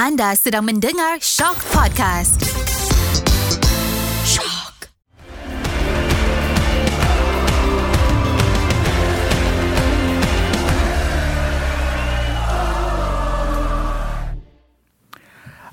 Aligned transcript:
Anda 0.00 0.32
sedang 0.32 0.64
mendengar 0.64 1.20
Shock 1.20 1.60
Podcast. 1.76 2.40
Shock. 4.24 4.88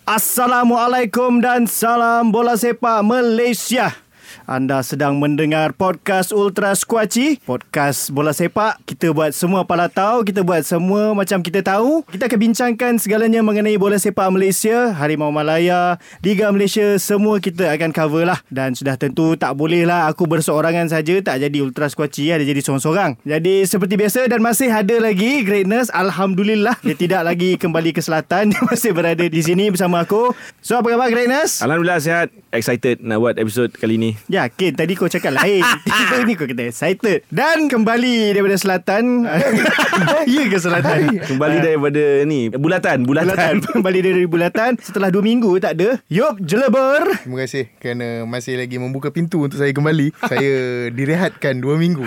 Assalamualaikum 0.04 1.40
dan 1.40 1.64
salam 1.64 2.28
bola 2.36 2.60
sepak 2.60 3.08
Malaysia. 3.08 4.07
Anda 4.48 4.80
sedang 4.80 5.20
mendengar 5.20 5.76
podcast 5.76 6.32
Ultra 6.32 6.72
Squatchy 6.72 7.36
Podcast 7.44 8.16
bola 8.16 8.32
sepak. 8.32 8.80
Kita 8.88 9.12
buat 9.12 9.36
semua 9.36 9.68
pala 9.68 9.92
tahu 9.92 10.24
Kita 10.24 10.40
buat 10.40 10.64
semua 10.64 11.12
macam 11.12 11.44
kita 11.44 11.60
tahu. 11.60 12.08
Kita 12.08 12.32
akan 12.32 12.40
bincangkan 12.40 12.96
segalanya 12.96 13.44
mengenai 13.44 13.76
bola 13.76 14.00
sepak 14.00 14.32
Malaysia 14.32 14.96
Harimau 14.96 15.36
Malaya 15.36 16.00
Liga 16.24 16.48
Malaysia. 16.48 16.96
Semua 16.96 17.44
kita 17.44 17.68
akan 17.76 17.92
cover 17.92 18.24
lah. 18.24 18.40
Dan 18.48 18.72
sudah 18.72 18.96
tentu 18.96 19.36
tak 19.36 19.52
boleh 19.52 19.84
lah 19.84 20.08
Aku 20.08 20.24
berseorangan 20.24 20.88
saja 20.88 21.20
Tak 21.20 21.44
jadi 21.44 21.58
Ultra 21.60 21.92
Squatchy 21.92 22.32
Ada 22.32 22.48
jadi 22.48 22.64
seorang-seorang. 22.64 23.20
Jadi 23.28 23.68
seperti 23.68 24.00
biasa 24.00 24.32
Dan 24.32 24.40
masih 24.40 24.72
ada 24.72 24.96
lagi 25.04 25.44
Greatness 25.44 25.92
Alhamdulillah. 25.92 26.80
Dia 26.88 26.96
tidak 26.96 27.28
lagi 27.28 27.60
kembali 27.60 27.92
ke 27.92 28.00
selatan 28.00 28.48
Dia 28.56 28.64
masih 28.64 28.96
berada 28.96 29.28
di 29.28 29.42
sini 29.44 29.68
bersama 29.76 30.08
aku. 30.08 30.32
So 30.64 30.80
apa 30.80 30.88
khabar 30.88 31.12
Greatness? 31.12 31.60
Alhamdulillah 31.60 32.00
sihat. 32.00 32.32
Excited 32.56 33.04
nak 33.04 33.20
buat 33.20 33.36
episod 33.36 33.68
kali 33.76 34.00
ni. 34.00 34.16
Ya, 34.37 34.37
Ken, 34.46 34.78
tadi 34.78 34.94
kau 34.94 35.10
cakap 35.10 35.34
lain. 35.42 35.66
Tiba 35.82 36.16
ni 36.22 36.38
kau 36.38 36.46
kata 36.46 36.70
excited. 36.70 37.26
Dan 37.34 37.66
kembali 37.66 38.38
daripada 38.38 38.54
selatan. 38.54 39.26
ya 40.30 40.44
ke 40.46 40.58
selatan? 40.62 41.18
Kembali 41.26 41.58
daripada 41.58 42.04
ni 42.22 42.54
Bulatan 42.54 43.02
Bulatan, 43.02 43.26
Bulatan. 43.34 43.56
Kembali 43.74 44.00
dari 44.00 44.24
bulatan. 44.30 44.72
Setelah 44.78 45.10
2 45.10 45.18
minggu 45.24 45.50
tak 45.58 45.82
ada. 45.82 45.98
Yup, 46.08 46.38
jeleber. 46.40 47.18
Terima 47.26 47.38
kasih 47.42 47.66
kerana 47.82 48.28
masih 48.30 48.62
lagi 48.62 48.78
membuka 48.78 49.10
pintu 49.10 49.42
untuk 49.42 49.58
saya 49.58 49.74
kembali. 49.74 50.14
saya 50.30 50.54
direhatkan 50.94 51.58
2 51.58 51.82
minggu 51.82 52.04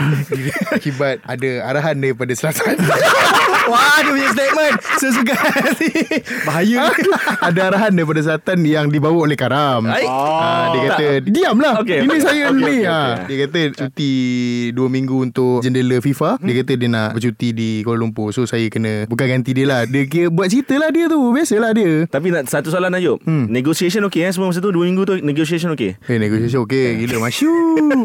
akibat 0.71 1.25
ada 1.27 1.51
arahan 1.67 1.99
daripada 1.99 2.31
selatan. 2.37 2.79
Wah, 3.71 4.03
dia 4.03 4.11
punya 4.11 4.29
statement. 4.35 4.75
Sesuka 4.99 5.35
hati. 5.37 5.91
Bahaya. 6.43 6.91
ada 7.39 7.61
arahan 7.71 7.93
daripada 7.95 8.21
selatan 8.21 8.67
yang 8.67 8.87
dibawa 8.91 9.27
oleh 9.27 9.39
Karam. 9.39 9.87
Ai. 9.87 10.07
Ah, 10.07 10.75
dia 10.75 10.81
kata 10.91 11.07
diamlah. 11.23 11.75
Okey, 11.85 12.03
Ini 12.03 12.11
okey. 12.11 12.20
Saya 12.21 12.43
Okey, 12.47 12.57
ni. 12.57 12.63
okey, 12.63 12.81
Ah, 12.83 12.97
okey. 13.17 13.25
Dia 13.27 13.37
kata 13.41 13.61
cuti 13.75 14.13
2 14.71 14.79
minggu 14.87 15.17
untuk 15.21 15.61
jendela 15.61 15.97
FIFA. 15.99 16.39
Dia 16.39 16.55
kata 16.61 16.73
dia 16.75 16.89
nak 16.89 17.09
bercuti 17.13 17.49
di 17.51 17.69
Kuala 17.81 17.99
Lumpur. 17.99 18.31
So 18.31 18.45
saya 18.45 18.67
kena 18.67 19.05
bukan 19.05 19.27
ganti 19.27 19.51
dia 19.51 19.65
lah. 19.65 19.81
Dia 19.85 20.05
kira 20.05 20.29
buat 20.29 20.47
cerita 20.47 20.77
lah 20.77 20.89
dia 20.89 21.07
tu. 21.07 21.21
Biasalah 21.31 21.71
dia. 21.73 22.05
Tapi 22.05 22.27
nak 22.29 22.47
satu 22.47 22.69
soalan 22.69 22.93
Ayub 22.93 23.19
hmm. 23.21 23.49
Negotiation 23.49 24.03
okay 24.03 24.25
eh 24.25 24.33
Semua 24.33 24.49
masa 24.49 24.59
tu 24.59 24.69
2 24.69 24.83
minggu 24.85 25.03
tu 25.03 25.15
Negotiation 25.17 25.71
okay 25.71 25.97
Eh, 26.03 26.17
negosiasi 26.17 26.57
okey. 26.57 27.01
Gila, 27.01 27.21
masyuk. 27.21 27.97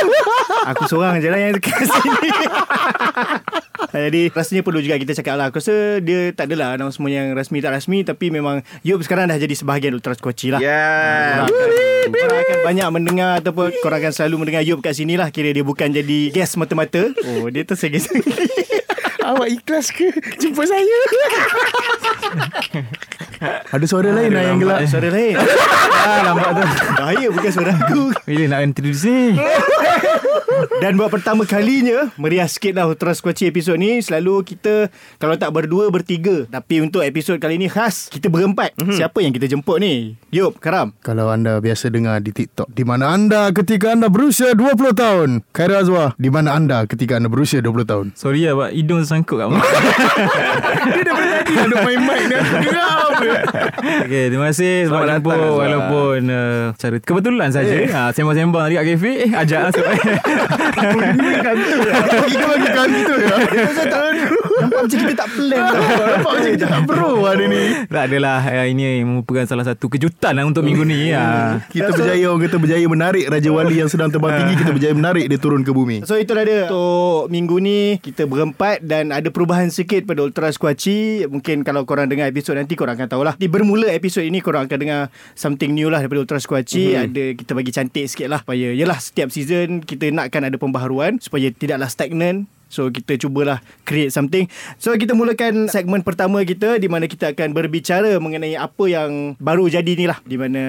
Aku 0.70 0.84
seorang 0.86 1.18
je 1.18 1.28
lah 1.28 1.38
yang 1.38 1.52
dekat 1.52 1.84
sini. 1.84 2.28
Jadi 3.94 4.34
rasanya 4.34 4.66
perlu 4.66 4.82
juga 4.82 4.98
kita 4.98 5.14
cakap 5.14 5.34
lah. 5.38 5.46
Aku 5.54 5.62
rasa 5.62 6.02
dia 6.02 6.34
tak 6.34 6.50
adalah 6.50 6.74
announcement 6.74 7.14
yang 7.14 7.30
rasmi 7.32 7.62
tak 7.62 7.72
rasmi 7.78 8.02
Tapi 8.02 8.34
memang 8.34 8.66
Yup 8.82 9.00
sekarang 9.06 9.30
dah 9.30 9.38
jadi 9.38 9.54
sebahagian 9.54 9.94
Ultra 9.94 10.18
Squatchy 10.18 10.50
lah. 10.50 10.58
Yeah 10.58 11.46
Korang 11.46 11.54
akan, 11.54 12.10
korang 12.10 12.40
akan 12.42 12.58
banyak 12.66 12.88
mendengar 12.90 13.30
Ataupun 13.38 13.70
korang 13.80 14.02
akan 14.02 14.12
selalu 14.12 14.34
mendengar 14.42 14.62
Yub 14.66 14.82
kat 14.82 14.98
sini 14.98 15.14
lah. 15.14 15.30
Kira 15.30 15.54
dia 15.54 15.62
bukan 15.62 15.94
jadi 15.94 16.18
guest 16.34 16.58
mata-mata 16.58 17.14
Oh 17.22 17.46
dia 17.48 17.62
tersegi-segi 17.62 18.22
Awak 19.24 19.48
ikhlas 19.48 19.88
ke? 19.88 20.12
Jumpa 20.36 20.68
saya. 20.68 20.98
Ada 23.72 23.84
suara 23.88 24.12
lain 24.12 24.30
lah 24.32 24.42
yang 24.44 24.58
gelap 24.60 24.84
Suara 24.84 25.08
lain. 25.08 25.36
Ah, 26.04 26.20
Lambat 26.28 26.50
tu. 26.52 26.64
Bahaya 27.00 27.26
bukan 27.32 27.50
suara 27.52 27.72
aku. 27.72 28.12
Bila 28.28 28.44
nak 28.52 28.60
introduce 28.68 29.08
ni? 29.08 29.36
Dan 30.80 30.94
buat 30.94 31.10
pertama 31.10 31.42
kalinya 31.44 32.14
Meriah 32.14 32.46
sikit 32.46 32.78
lah 32.78 32.86
Ultra 32.86 33.12
Squatchy 33.12 33.50
episod 33.50 33.74
ni. 33.76 34.00
Selalu 34.00 34.44
kita 34.46 34.88
Kalau 35.18 35.34
tak 35.36 35.50
berdua 35.50 35.90
Bertiga. 35.90 36.46
Tapi 36.48 36.84
untuk 36.84 37.02
episod 37.02 37.36
kali 37.36 37.58
ni 37.58 37.66
khas 37.68 38.08
Kita 38.08 38.30
berempat. 38.30 38.76
Mm-hmm. 38.78 38.96
Siapa 38.96 39.18
yang 39.20 39.32
kita 39.34 39.50
jemput 39.50 39.82
ni? 39.82 40.14
Yub 40.30 40.56
Karam. 40.62 40.94
Kalau 41.02 41.28
anda 41.28 41.58
biasa 41.58 41.90
dengar 41.90 42.20
di 42.22 42.30
TikTok 42.32 42.70
Di 42.70 42.84
mana 42.86 43.12
anda 43.12 43.50
ketika 43.50 43.92
anda 43.92 44.08
berusia 44.08 44.54
20 44.54 44.94
tahun. 44.94 45.28
Khairi 45.52 45.74
Azwar 45.74 46.14
Di 46.16 46.28
mana 46.30 46.54
anda 46.54 46.86
ketika 46.86 47.18
anda 47.18 47.28
berusia 47.28 47.60
20 47.60 47.84
tahun? 47.90 48.06
Sorry 48.14 48.46
lah 48.46 48.54
Pak. 48.56 48.70
Hidung 48.76 49.02
sangkut 49.14 49.36
kat 49.38 49.46
muka. 49.46 49.62
Dia 50.94 51.02
daripada 51.06 51.30
tadi 51.38 51.52
ada 51.54 51.76
main 51.86 52.00
mic 52.02 52.22
Aku 52.34 52.56
geram 52.66 53.10
Okay 54.04 54.22
terima 54.28 54.50
kasih. 54.50 54.90
Selamat, 54.90 55.06
Selamat 55.06 55.22
jumpa 55.22 55.32
datang. 55.34 55.54
Walaupun 55.54 56.18
uh, 56.28 56.62
Cara 56.74 56.96
kebetulan 56.98 57.48
saja. 57.54 57.74
Uh, 57.86 58.10
Sembang-sembang 58.10 58.62
tadi 58.66 58.74
kat 58.74 58.84
kafe. 58.94 59.12
Eh 59.24 59.30
ajak 59.30 59.60
lah 59.62 59.72
Kita 62.24 62.44
bagi 62.44 62.68
kantor 62.74 63.18
ya 63.20 63.36
Nampak 64.54 64.80
macam 64.86 64.98
kita 64.98 65.14
tak 65.14 65.28
plan 65.34 65.62
Nampak 65.74 66.30
macam 66.34 66.50
kita 66.54 66.66
tak 66.66 66.80
bro 66.86 67.10
hari 67.26 67.46
ni 67.50 67.62
Tak 67.88 68.02
adalah 68.10 68.38
uh, 68.42 68.66
Ini 68.66 69.02
merupakan 69.06 69.44
salah 69.46 69.64
satu 69.66 69.86
kejutan 69.90 70.34
lah 70.34 70.44
Untuk 70.46 70.62
minggu 70.66 70.82
ni 70.86 71.10
uh. 71.14 71.60
Kita 71.68 71.90
berjaya 71.94 72.24
Orang 72.30 72.42
kata 72.46 72.56
berjaya 72.58 72.86
menarik 72.86 73.24
Raja 73.28 73.50
Wali 73.50 73.76
yang 73.78 73.90
sedang 73.90 74.08
terbang 74.10 74.42
tinggi. 74.42 74.54
Kita 74.64 74.70
berjaya 74.72 74.94
menarik 74.94 75.24
dia 75.28 75.38
turun 75.38 75.62
ke 75.62 75.70
bumi. 75.74 76.06
So 76.06 76.16
itulah 76.16 76.44
dia. 76.46 76.66
Untuk 76.66 77.28
minggu 77.32 77.56
ni 77.60 77.80
Kita 78.00 78.24
berempat 78.24 78.84
Dan 78.84 79.03
ada 79.10 79.28
perubahan 79.28 79.68
sikit 79.68 80.06
Pada 80.06 80.22
Ultra 80.22 80.48
Squatchy. 80.54 81.26
Mungkin 81.26 81.66
kalau 81.66 81.82
korang 81.82 82.06
dengar 82.06 82.30
episod 82.30 82.54
nanti 82.54 82.78
Korang 82.78 82.96
akan 82.96 83.08
tahulah. 83.10 83.34
Di 83.34 83.50
bermula 83.50 83.90
episod 83.90 84.22
ini 84.22 84.38
Korang 84.38 84.70
akan 84.70 84.78
dengar 84.78 85.00
Something 85.34 85.74
new 85.74 85.90
lah 85.90 86.00
Daripada 86.00 86.22
Ultra 86.24 86.38
Squatchy. 86.38 86.94
Mm-hmm. 86.94 87.04
Ada 87.10 87.24
kita 87.36 87.52
bagi 87.52 87.72
cantik 87.74 88.04
sikit 88.06 88.28
lah 88.30 88.40
Supaya 88.46 88.70
Yelah 88.70 88.98
setiap 89.02 89.28
season 89.34 89.82
Kita 89.82 90.08
nakkan 90.14 90.46
ada 90.46 90.56
pembaharuan 90.56 91.18
Supaya 91.18 91.50
tidaklah 91.50 91.90
stagnan 91.90 92.46
So 92.74 92.90
kita 92.90 93.14
cubalah 93.22 93.62
create 93.86 94.10
something. 94.10 94.50
So 94.82 94.90
kita 94.98 95.14
mulakan 95.14 95.70
segmen 95.70 96.02
pertama 96.02 96.42
kita 96.42 96.82
Di 96.82 96.90
mana 96.90 97.06
kita 97.06 97.30
akan 97.30 97.54
berbicara 97.54 98.18
mengenai 98.18 98.58
apa 98.58 98.90
yang 98.90 99.38
baru 99.38 99.70
jadi 99.70 99.94
ni 99.94 100.10
lah. 100.10 100.18
Di 100.26 100.34
mana 100.34 100.64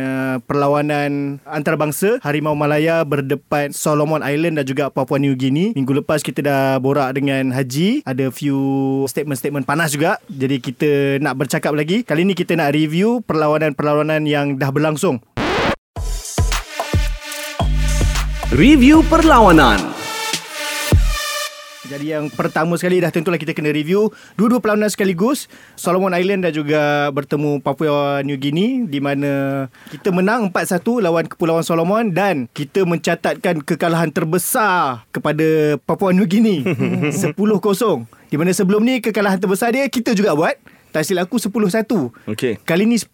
perlawanan 0.46 1.42
antarabangsa 1.50 2.22
Harimau 2.22 2.54
Malaya 2.54 3.02
berdepan 3.02 3.74
Solomon 3.74 4.22
Island 4.22 4.62
dan 4.62 4.66
juga 4.70 4.94
Papua 4.94 5.18
New 5.18 5.34
Guinea. 5.34 5.74
Minggu 5.74 6.06
lepas 6.06 6.22
kita 6.22 6.46
dah 6.46 6.78
borak 6.78 7.18
dengan 7.18 7.50
Haji. 7.50 8.06
Ada 8.06 8.30
few 8.30 8.62
statement-statement 9.10 9.66
panas 9.66 9.90
juga. 9.90 10.22
Jadi 10.30 10.62
kita 10.62 11.18
nak 11.24 11.42
bercakap 11.42 11.74
lagi. 11.74 12.06
Kali 12.06 12.22
ni 12.22 12.38
kita 12.38 12.54
nak 12.54 12.78
review 12.78 13.26
perlawanan-perlawanan 13.26 14.30
yang 14.30 14.62
dah 14.62 14.70
berlangsung. 14.70 15.24
Review 18.54 19.02
perlawanan. 19.10 19.95
Jadi 21.86 22.18
yang 22.18 22.34
pertama 22.34 22.74
sekali 22.82 22.98
dah 22.98 23.14
tentulah 23.14 23.38
kita 23.38 23.54
kena 23.54 23.70
review 23.70 24.10
dua-dua 24.34 24.58
perlawanan 24.58 24.90
sekaligus. 24.90 25.46
Solomon 25.78 26.18
Island 26.18 26.42
dan 26.42 26.54
juga 26.54 27.14
bertemu 27.14 27.62
Papua 27.62 28.26
New 28.26 28.42
Guinea 28.42 28.90
di 28.90 28.98
mana 28.98 29.66
kita 29.94 30.10
menang 30.10 30.50
4-1 30.50 31.06
lawan 31.06 31.30
Kepulauan 31.30 31.62
Solomon 31.62 32.10
dan 32.10 32.50
kita 32.58 32.90
mencatatkan 32.90 33.62
kekalahan 33.62 34.10
terbesar 34.10 35.06
kepada 35.14 35.78
Papua 35.86 36.10
New 36.10 36.26
Guinea 36.26 36.66
10-0 37.14 37.38
di 38.34 38.36
mana 38.42 38.50
sebelum 38.50 38.82
ni 38.82 38.98
kekalahan 38.98 39.38
terbesar 39.38 39.70
dia 39.70 39.86
kita 39.86 40.18
juga 40.18 40.34
buat. 40.34 40.58
Tak 40.96 41.04
silap 41.04 41.28
aku 41.28 41.36
10-1 41.36 41.92
Okay 42.24 42.56
Kali 42.64 42.88
ni 42.88 42.96
10-0 42.96 43.12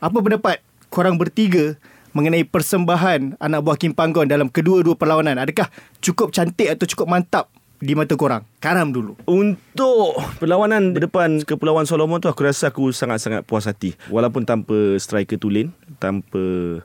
Apa 0.00 0.16
pendapat 0.16 0.64
korang 0.88 1.20
bertiga 1.20 1.76
mengenai 2.16 2.48
persembahan 2.48 3.36
anak 3.36 3.60
buah 3.60 3.76
Kim 3.76 3.92
Panggon 3.92 4.24
dalam 4.24 4.48
kedua-dua 4.48 4.96
perlawanan? 4.96 5.36
Adakah 5.36 5.68
cukup 6.00 6.32
cantik 6.32 6.72
atau 6.72 6.88
cukup 6.88 7.12
mantap 7.12 7.52
di 7.80 7.92
mata 7.94 8.16
korang 8.16 8.44
Karam 8.66 8.90
dulu 8.90 9.14
Untuk 9.30 10.18
perlawanan 10.42 10.90
depan 10.90 11.38
Kepulauan 11.46 11.86
Solomon 11.86 12.18
tu 12.18 12.26
aku 12.26 12.42
rasa 12.42 12.74
aku 12.74 12.90
sangat-sangat 12.90 13.46
puas 13.46 13.62
hati. 13.70 13.94
Walaupun 14.10 14.42
tanpa 14.42 14.98
striker 14.98 15.38
tulen, 15.38 15.70
tanpa 16.02 16.40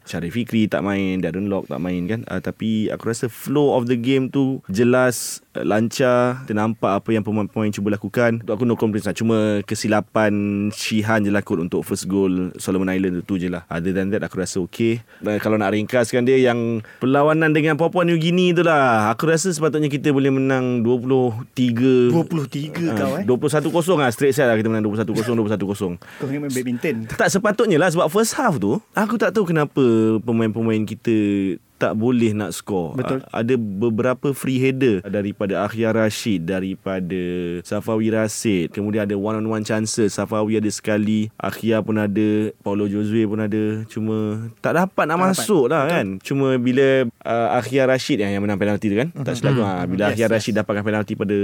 Syarif 0.05 0.37
Fikri 0.37 0.69
tak 0.69 0.85
main, 0.85 1.17
Darren 1.17 1.49
Lock 1.49 1.65
tak 1.65 1.81
main 1.81 2.05
kan. 2.05 2.21
Uh, 2.29 2.37
tapi 2.37 2.91
aku 2.93 3.09
rasa 3.09 3.25
flow 3.25 3.73
of 3.73 3.89
the 3.89 3.97
game 3.97 4.29
tu 4.29 4.61
jelas 4.69 5.41
uh, 5.57 5.65
lancar. 5.65 6.45
Kita 6.45 6.53
nampak 6.53 7.01
apa 7.01 7.09
yang 7.15 7.25
pemain-pemain 7.25 7.73
cuba 7.73 7.97
lakukan. 7.97 8.45
Untuk 8.45 8.53
aku 8.53 8.63
no 8.69 8.77
complaints 8.77 9.09
lah. 9.09 9.17
Cuma 9.17 9.65
kesilapan 9.65 10.33
Shihan 10.69 11.25
je 11.25 11.33
lah 11.33 11.41
kot 11.41 11.57
untuk 11.57 11.81
first 11.81 12.05
goal 12.05 12.53
Solomon 12.61 12.93
Island 12.93 13.25
tu 13.25 13.41
je 13.41 13.49
lah. 13.49 13.65
Other 13.71 13.95
than 13.95 14.13
that 14.13 14.21
aku 14.21 14.37
rasa 14.37 14.61
okay. 14.61 15.01
Dan 15.23 15.41
kalau 15.41 15.57
nak 15.57 15.73
ringkaskan 15.73 16.27
dia 16.27 16.37
yang 16.37 16.85
perlawanan 17.01 17.55
dengan 17.55 17.73
Papua 17.79 18.05
New 18.05 18.21
Guinea 18.21 18.53
tu 18.53 18.61
lah. 18.61 19.09
Aku 19.09 19.25
rasa 19.25 19.49
sepatutnya 19.49 19.89
kita 19.89 20.13
boleh 20.13 20.29
menang 20.29 20.85
23 20.85 21.70
23 21.71 22.91
kau 22.91 23.11
eh? 23.17 23.23
21-0 23.23 24.01
lah. 24.01 24.11
Straight 24.11 24.35
set 24.35 24.45
lah 24.45 24.55
kita 24.55 24.67
menang 24.67 24.87
21-0 24.87 25.07
21-0 25.07 25.97
Kau 25.97 26.27
ingat 26.27 26.41
main 26.41 26.51
badminton. 26.51 26.95
Tak 27.07 27.29
sepatutnya 27.29 27.79
lah 27.79 27.89
Sebab 27.89 28.07
first 28.07 28.35
half 28.35 28.57
tu 28.57 28.79
Aku 28.91 29.15
tak 29.15 29.31
tahu 29.31 29.47
kenapa 29.47 29.83
Pemain-pemain 30.19 30.83
kita 30.83 31.15
tak 31.81 31.97
boleh 31.97 32.37
nak 32.37 32.53
score. 32.53 32.93
Betul. 32.93 33.25
Ada 33.33 33.57
beberapa 33.57 34.37
free 34.37 34.61
header 34.61 35.01
daripada 35.01 35.65
Akhir 35.65 35.97
Rashid, 35.97 36.45
daripada 36.45 37.17
Safawi 37.65 38.13
Rasid. 38.13 38.69
Kemudian 38.69 39.09
ada 39.09 39.17
one 39.17 39.41
on 39.41 39.49
one 39.49 39.65
chances. 39.65 40.13
Safawi 40.13 40.61
ada 40.61 40.69
sekali, 40.69 41.33
Akhir 41.41 41.81
pun 41.81 41.97
ada, 41.97 42.53
Paulo 42.61 42.85
Josue 42.85 43.25
pun 43.25 43.41
ada. 43.41 43.81
Cuma 43.89 44.45
tak 44.61 44.77
dapat 44.77 45.09
nak 45.09 45.33
masuk 45.33 45.73
lah 45.73 45.89
kan. 45.89 46.21
Cuma 46.21 46.61
bila 46.61 47.09
uh, 47.25 47.57
Akhir 47.57 47.89
Rashid 47.89 48.21
yang, 48.21 48.37
yang 48.37 48.45
menang 48.45 48.61
penalti 48.61 48.93
tu 48.93 49.01
kan. 49.01 49.09
Tak 49.09 49.41
silap 49.41 49.57
mm-hmm. 49.57 49.89
Bila 49.89 50.03
Yes, 50.05 50.11
Akhir 50.13 50.27
Rashid 50.29 50.53
dapatkan 50.53 50.85
penalti 50.85 51.17
pada 51.17 51.37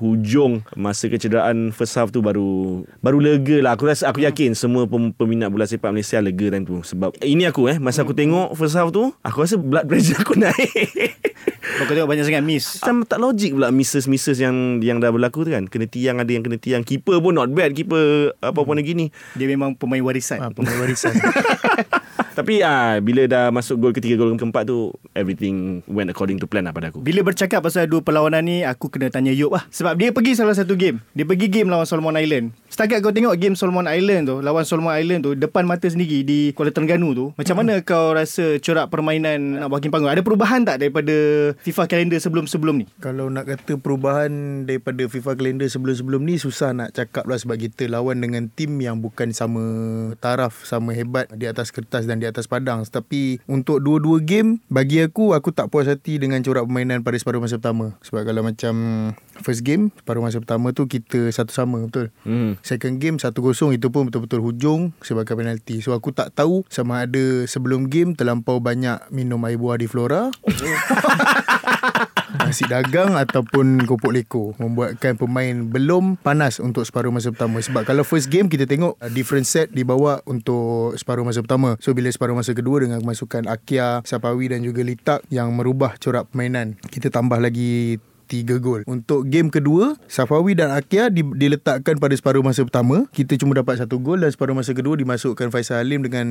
hujung 0.00 0.64
masa 0.72 1.12
kecederaan 1.12 1.68
first 1.76 1.92
half 2.00 2.08
tu 2.08 2.24
baru 2.24 2.80
baru 3.04 3.20
lega 3.20 3.60
lah. 3.60 3.76
Aku 3.76 3.84
rasa 3.84 4.08
aku 4.08 4.24
yakin 4.24 4.56
semua 4.56 4.88
pem, 4.88 5.12
peminat 5.12 5.52
bola 5.52 5.68
sepak 5.68 5.92
Malaysia 5.92 6.16
lega 6.22 6.48
time 6.48 6.64
tu 6.64 6.76
sebab 6.80 7.18
ini 7.24 7.44
aku 7.44 7.66
eh 7.68 7.76
masa 7.82 8.06
aku 8.06 8.14
tengok 8.14 8.54
first 8.54 8.78
half 8.78 8.94
tu 8.94 9.10
aku 9.20 9.42
rasa 9.42 9.58
blood 9.82 10.02
pressure 10.02 10.18
aku 10.18 10.34
naik. 10.38 11.18
Kau 11.62 11.86
tengok 11.88 12.10
banyak 12.10 12.26
sangat 12.26 12.44
miss 12.44 12.78
Macam 12.82 13.06
tak 13.06 13.18
logik 13.18 13.54
pula 13.54 13.70
misses-misses 13.70 14.38
yang 14.38 14.78
yang 14.78 14.98
dah 14.98 15.10
berlaku 15.10 15.46
tu 15.46 15.50
kan. 15.50 15.66
Kena 15.66 15.86
tiang 15.86 16.18
ada 16.18 16.30
yang 16.30 16.42
kena 16.42 16.58
tiang. 16.58 16.82
Keeper 16.82 17.18
pun 17.18 17.34
not 17.34 17.50
bad. 17.50 17.74
Keeper 17.74 18.34
apa 18.38 18.60
pun 18.62 18.78
lagi 18.78 18.94
ni. 18.94 19.10
Dia 19.34 19.46
memang 19.46 19.74
pemain 19.74 20.02
warisan 20.02 20.38
Ah, 20.42 20.50
pemain 20.50 20.74
warisan. 20.78 21.14
Tapi 22.38 22.64
ah 22.64 22.96
bila 22.98 23.28
dah 23.28 23.52
masuk 23.52 23.76
gol 23.76 23.92
ketiga 23.92 24.16
gol 24.16 24.32
keempat 24.32 24.64
tu 24.64 24.88
everything 25.12 25.84
went 25.84 26.08
according 26.08 26.40
to 26.40 26.48
plan 26.48 26.64
lah 26.64 26.72
pada 26.72 26.88
aku. 26.88 27.04
Bila 27.04 27.20
bercakap 27.20 27.60
pasal 27.60 27.84
dua 27.84 28.00
perlawanan 28.00 28.40
ni 28.40 28.64
Aku 28.64 28.88
kena 28.88 29.12
tanya 29.12 29.32
Yop 29.36 29.52
lah 29.52 29.64
Sebab 29.68 30.00
dia 30.00 30.10
pergi 30.16 30.32
salah 30.32 30.56
satu 30.56 30.72
game 30.72 31.04
Dia 31.12 31.28
pergi 31.28 31.52
game 31.52 31.68
lawan 31.68 31.84
Solomon 31.84 32.16
Island 32.16 32.56
Setakat 32.72 33.04
kau 33.04 33.12
tengok 33.12 33.36
game 33.36 33.52
Solomon 33.52 33.84
Island 33.84 34.24
tu 34.24 34.36
Lawan 34.40 34.64
Solomon 34.64 34.96
Island 34.96 35.20
tu 35.20 35.36
Depan 35.36 35.68
mata 35.68 35.84
sendiri 35.84 36.24
Di 36.24 36.56
Kuala 36.56 36.72
Terengganu 36.72 37.12
tu 37.12 37.26
Macam 37.36 37.60
mana 37.60 37.84
kau 37.84 38.16
rasa 38.16 38.56
Corak 38.64 38.88
permainan 38.88 39.60
Nak 39.60 39.68
walking 39.68 39.92
panggung 39.92 40.08
Ada 40.08 40.24
perubahan 40.24 40.64
tak 40.64 40.80
Daripada 40.80 41.12
FIFA 41.60 41.84
kalender 41.84 42.16
sebelum-sebelum 42.16 42.80
ni 42.80 42.86
Kalau 43.04 43.28
nak 43.28 43.44
kata 43.44 43.76
perubahan 43.76 44.64
daripada 44.64 45.04
FIFA 45.04 45.36
kalender 45.36 45.68
sebelum-sebelum 45.68 46.22
ni 46.22 46.40
susah 46.40 46.72
nak 46.72 46.94
cakap 46.94 47.26
lah 47.26 47.36
sebab 47.36 47.58
kita 47.58 47.90
lawan 47.90 48.22
dengan 48.22 48.48
tim 48.48 48.78
yang 48.78 49.02
bukan 49.02 49.34
sama 49.34 49.62
taraf, 50.22 50.64
sama 50.64 50.94
hebat 50.94 51.28
di 51.34 51.50
atas 51.50 51.74
kertas 51.74 52.06
dan 52.06 52.22
di 52.22 52.26
atas 52.30 52.46
padang. 52.46 52.86
Tapi 52.86 53.42
untuk 53.50 53.82
dua-dua 53.82 54.22
game, 54.22 54.62
bagi 54.70 55.02
aku, 55.02 55.34
aku 55.34 55.50
tak 55.50 55.68
puas 55.68 55.90
hati 55.90 56.16
dengan 56.22 56.40
corak 56.40 56.64
permainan 56.64 57.02
pada 57.02 57.18
separuh 57.18 57.42
masa 57.42 57.58
pertama. 57.58 57.98
Sebab 58.06 58.22
kalau 58.24 58.42
macam 58.46 58.74
first 59.40 59.64
game, 59.64 59.88
separuh 59.96 60.20
masa 60.20 60.42
pertama 60.42 60.76
tu 60.76 60.84
kita 60.84 61.32
satu 61.32 61.54
sama, 61.54 61.80
betul? 61.88 62.12
Hmm. 62.26 62.60
Second 62.60 63.00
game 63.00 63.16
1-0 63.16 63.32
itu 63.72 63.86
pun 63.88 64.02
betul-betul 64.08 64.40
hujung 64.44 64.80
sebagai 65.00 65.32
penalti. 65.32 65.80
So 65.80 65.96
aku 65.96 66.12
tak 66.12 66.36
tahu 66.36 66.66
sama 66.68 67.08
ada 67.08 67.48
sebelum 67.48 67.88
game 67.88 68.12
terlampau 68.12 68.60
banyak 68.60 69.08
minum 69.08 69.40
air 69.48 69.56
buah 69.56 69.80
di 69.80 69.88
Flora. 69.88 70.28
Nasi 72.32 72.64
dagang 72.64 73.12
ataupun 73.12 73.84
kopok 73.84 74.12
leko 74.12 74.56
membuatkan 74.56 75.20
pemain 75.20 75.52
belum 75.68 76.16
panas 76.16 76.64
untuk 76.64 76.88
separuh 76.88 77.12
masa 77.12 77.28
pertama 77.28 77.60
sebab 77.60 77.84
kalau 77.84 78.08
first 78.08 78.32
game 78.32 78.48
kita 78.48 78.64
tengok 78.64 78.96
different 79.12 79.44
set 79.44 79.68
dibawa 79.68 80.24
untuk 80.24 80.96
separuh 80.96 81.28
masa 81.28 81.44
pertama 81.44 81.76
so 81.80 81.92
bila 81.92 82.08
separuh 82.08 82.32
masa 82.32 82.56
kedua 82.56 82.80
dengan 82.80 83.04
kemasukan 83.04 83.44
Akia, 83.48 84.00
Sapawi 84.08 84.48
dan 84.48 84.64
juga 84.64 84.80
Litak 84.80 85.28
yang 85.28 85.52
merubah 85.52 85.96
corak 86.00 86.32
permainan 86.32 86.80
kita 86.88 87.12
tambah 87.12 87.36
lagi 87.36 88.00
3 88.32 88.56
gol. 88.64 88.80
Untuk 88.88 89.28
game 89.28 89.52
kedua, 89.52 90.00
Safawi 90.08 90.56
dan 90.56 90.72
Akia 90.72 91.12
di, 91.12 91.20
diletakkan 91.20 92.00
pada 92.00 92.16
separuh 92.16 92.40
masa 92.40 92.64
pertama. 92.64 93.04
Kita 93.12 93.36
cuma 93.36 93.52
dapat 93.52 93.84
satu 93.84 94.00
gol 94.00 94.24
dan 94.24 94.32
separuh 94.32 94.56
masa 94.56 94.72
kedua 94.72 94.96
dimasukkan 94.96 95.52
Faisal 95.52 95.84
Halim 95.84 96.00
dengan 96.00 96.26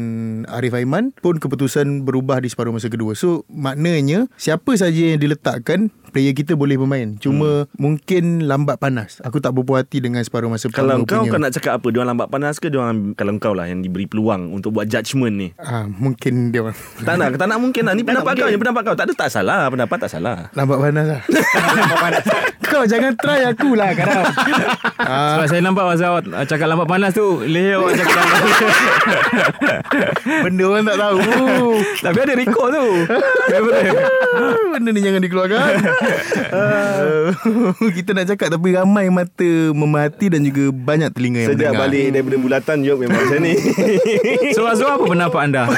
Arif 0.50 0.74
Aiman 0.74 1.13
pun 1.21 1.38
keputusan 1.38 2.01
berubah 2.01 2.42
di 2.42 2.50
separuh 2.50 2.74
masa 2.74 2.89
kedua. 2.89 3.13
So, 3.13 3.45
maknanya 3.53 4.25
siapa 4.42 4.74
saja 4.74 5.13
yang 5.13 5.21
diletakkan 5.21 5.94
player 6.12 6.36
kita 6.36 6.60
boleh 6.60 6.75
bermain. 6.75 7.16
Cuma 7.18 7.66
hmm. 7.66 7.80
mungkin 7.80 8.24
lambat 8.46 8.78
panas. 8.78 9.24
Aku 9.24 9.40
tak 9.40 9.56
berpuas 9.56 9.88
hati 9.88 10.04
dengan 10.04 10.19
separuh 10.22 10.52
masa 10.52 10.68
Kalau 10.68 11.08
kau 11.08 11.24
punya. 11.24 11.31
kau 11.31 11.40
nak 11.40 11.52
cakap 11.56 11.80
apa? 11.80 11.88
Dia 11.90 12.04
lambat 12.04 12.28
panas 12.28 12.60
ke 12.60 12.68
dia 12.68 12.84
orang 12.84 13.16
kalau 13.16 13.31
kau 13.40 13.56
lah 13.56 13.72
yang 13.72 13.80
diberi 13.80 14.06
peluang 14.06 14.52
untuk 14.52 14.75
buat 14.75 14.86
judgement 14.86 15.31
ni? 15.31 15.50
Ah, 15.58 15.88
mungkin 15.88 16.52
dia 16.52 16.68
orang 16.68 16.78
Tak 17.02 17.16
nak, 17.16 17.28
tak 17.40 17.48
nak 17.48 17.60
mungkin 17.63 17.84
lah. 17.88 17.94
Ni 17.96 18.04
pendapat 18.08 18.31
kau, 18.36 18.48
ni 18.52 18.60
pendapat 18.60 18.81
kau. 18.86 18.96
Tak 19.00 19.06
ada 19.08 19.13
tak 19.16 19.30
salah, 19.31 19.72
pendapat 19.72 19.98
tak 19.98 20.12
salah. 20.12 20.52
lambat 20.54 20.78
panas 20.78 21.06
lah. 21.08 21.22
Kau 22.72 22.88
jangan 22.88 23.12
try 23.19 23.44
aku 23.52 23.75
lah 23.75 23.92
kadang. 23.92 24.24
ah, 25.04 25.36
Sebab 25.36 25.46
saya 25.52 25.60
nampak 25.60 25.84
masa 25.92 26.08
awak 26.08 26.24
uh, 26.24 26.46
cakap 26.48 26.72
lambat 26.72 26.88
panas 26.88 27.12
tu 27.12 27.44
Leher 27.44 27.84
awak 27.84 28.00
cakap 28.00 28.16
lambat 28.16 28.42
benda 30.48 30.63
orang 30.72 30.84
tak 30.88 30.98
tahu. 31.04 31.19
Tapi 32.00 32.18
ada 32.24 32.34
rekod 32.40 32.68
tu 32.72 32.86
Benda 34.72 34.90
ni 34.96 35.02
jangan 35.04 35.19
dikeluarkan 35.19 35.60
uh, 36.51 37.31
Kita 37.98 38.12
nak 38.15 38.25
cakap 38.33 38.48
Tapi 38.53 38.68
ramai 38.75 39.07
mata 39.07 39.51
Memerhati 39.71 40.33
dan 40.33 40.42
juga 40.45 40.69
Banyak 40.74 41.09
telinga 41.13 41.39
yang 41.45 41.50
Sejak 41.53 41.71
mendengar 41.71 41.83
balik 41.88 42.07
daripada 42.13 42.38
bulatan 42.38 42.77
Jom 42.86 42.98
memang 43.00 43.21
macam 43.21 43.39
ni. 43.44 43.53
So 44.56 44.68
Azwar 44.68 45.00
apa 45.00 45.06
pendapat 45.07 45.42
anda? 45.42 45.63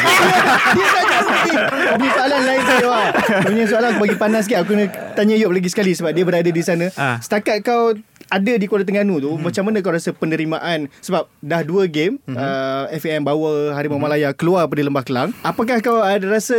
Ini 1.94 2.08
soalan 2.10 2.42
lain 2.44 2.62
saya 2.66 2.86
Wah. 2.88 3.10
Punya 3.44 3.64
soalan 3.70 3.90
aku 3.94 4.00
bagi 4.08 4.18
panas 4.18 4.42
sikit 4.48 4.58
Aku 4.64 4.74
kena 4.76 4.86
tanya 5.14 5.36
Yop 5.38 5.52
lagi 5.54 5.70
sekali 5.70 5.92
Sebab 5.94 6.12
dia 6.16 6.24
berada 6.26 6.50
di 6.50 6.64
sana 6.64 6.86
Ah. 6.94 7.18
Setakat 7.18 7.66
kau 7.66 7.96
ada 8.34 8.54
di 8.58 8.66
Kuala 8.66 8.82
Terengganu 8.82 9.22
tu 9.22 9.32
hmm. 9.34 9.44
Macam 9.46 9.64
mana 9.70 9.78
kau 9.86 9.94
rasa 9.94 10.10
penerimaan 10.10 10.90
Sebab 11.06 11.30
dah 11.44 11.62
dua 11.62 11.86
game 11.86 12.18
hmm. 12.26 12.38
uh, 12.38 12.90
FAM 12.98 13.22
bawa 13.22 13.78
Harimau 13.78 14.02
hmm. 14.02 14.06
Malaya 14.10 14.30
Keluar 14.34 14.66
pada 14.66 14.82
Lembah 14.82 15.06
Kelang 15.06 15.30
Apakah 15.46 15.78
kau 15.86 16.02
ada 16.02 16.26
rasa 16.26 16.58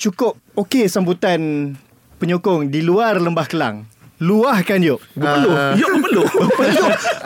Cukup 0.00 0.40
okey 0.56 0.88
sambutan 0.88 1.72
Penyokong 2.22 2.70
di 2.70 2.86
luar 2.86 3.18
Lembah 3.18 3.50
Kelang 3.50 3.82
Luahkan 4.22 4.78
Yop 4.78 5.02
Berpeluh 5.18 5.74
Yuk 5.74 5.88
berpeluh. 5.98 6.28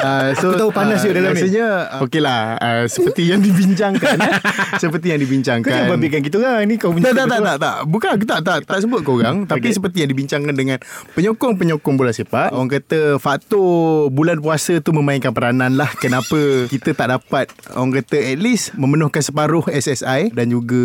uh, 0.01 0.33
so, 0.41 0.49
Aku 0.49 0.57
tahu 0.57 0.71
panas 0.73 1.05
ah, 1.05 1.05
you 1.05 1.13
dalam 1.13 1.37
ni. 1.37 1.45
Rasanya 1.45 1.69
Okey 2.01 2.21
lah 2.25 2.57
uh, 2.57 2.85
Seperti 2.89 3.29
yang 3.29 3.45
dibincangkan 3.45 4.17
eh. 4.17 4.35
Seperti 4.83 5.13
yang 5.13 5.21
Kau 5.21 5.25
dibincangkan 5.29 5.69
jangan 5.69 5.93
babitkan 5.93 6.21
kita 6.25 6.37
orang 6.41 6.65
Ni 6.65 6.81
kau 6.81 6.97
punya 6.97 7.13
tak, 7.13 7.15
tak, 7.21 7.27
tak, 7.29 7.41
tak, 7.45 7.57
tak. 7.61 7.77
Bukan 7.85 8.09
aku 8.17 8.25
tak, 8.25 8.41
tak, 8.41 8.59
tak 8.65 8.79
sebut 8.81 9.01
korang. 9.05 9.45
Tapi 9.45 9.67
Okay. 9.67 9.83
seperti 9.83 9.99
yang 10.07 10.11
dibincangkan 10.15 10.55
dengan 10.55 10.79
penyokong-penyokong 11.19 11.99
bola 11.99 12.15
sepak. 12.15 12.55
Orang 12.55 12.71
kata 12.71 13.19
faktor 13.19 14.07
bulan 14.15 14.39
puasa 14.39 14.79
tu 14.79 14.95
memainkan 14.95 15.35
peranan 15.35 15.75
lah. 15.75 15.91
Kenapa 15.99 16.39
kita 16.73 16.95
tak 16.95 17.11
dapat, 17.11 17.51
orang 17.75 17.99
kata 17.99 18.15
at 18.15 18.39
least 18.39 18.79
memenuhkan 18.79 19.19
separuh 19.27 19.67
SSI. 19.67 20.31
Dan 20.31 20.55
juga 20.55 20.79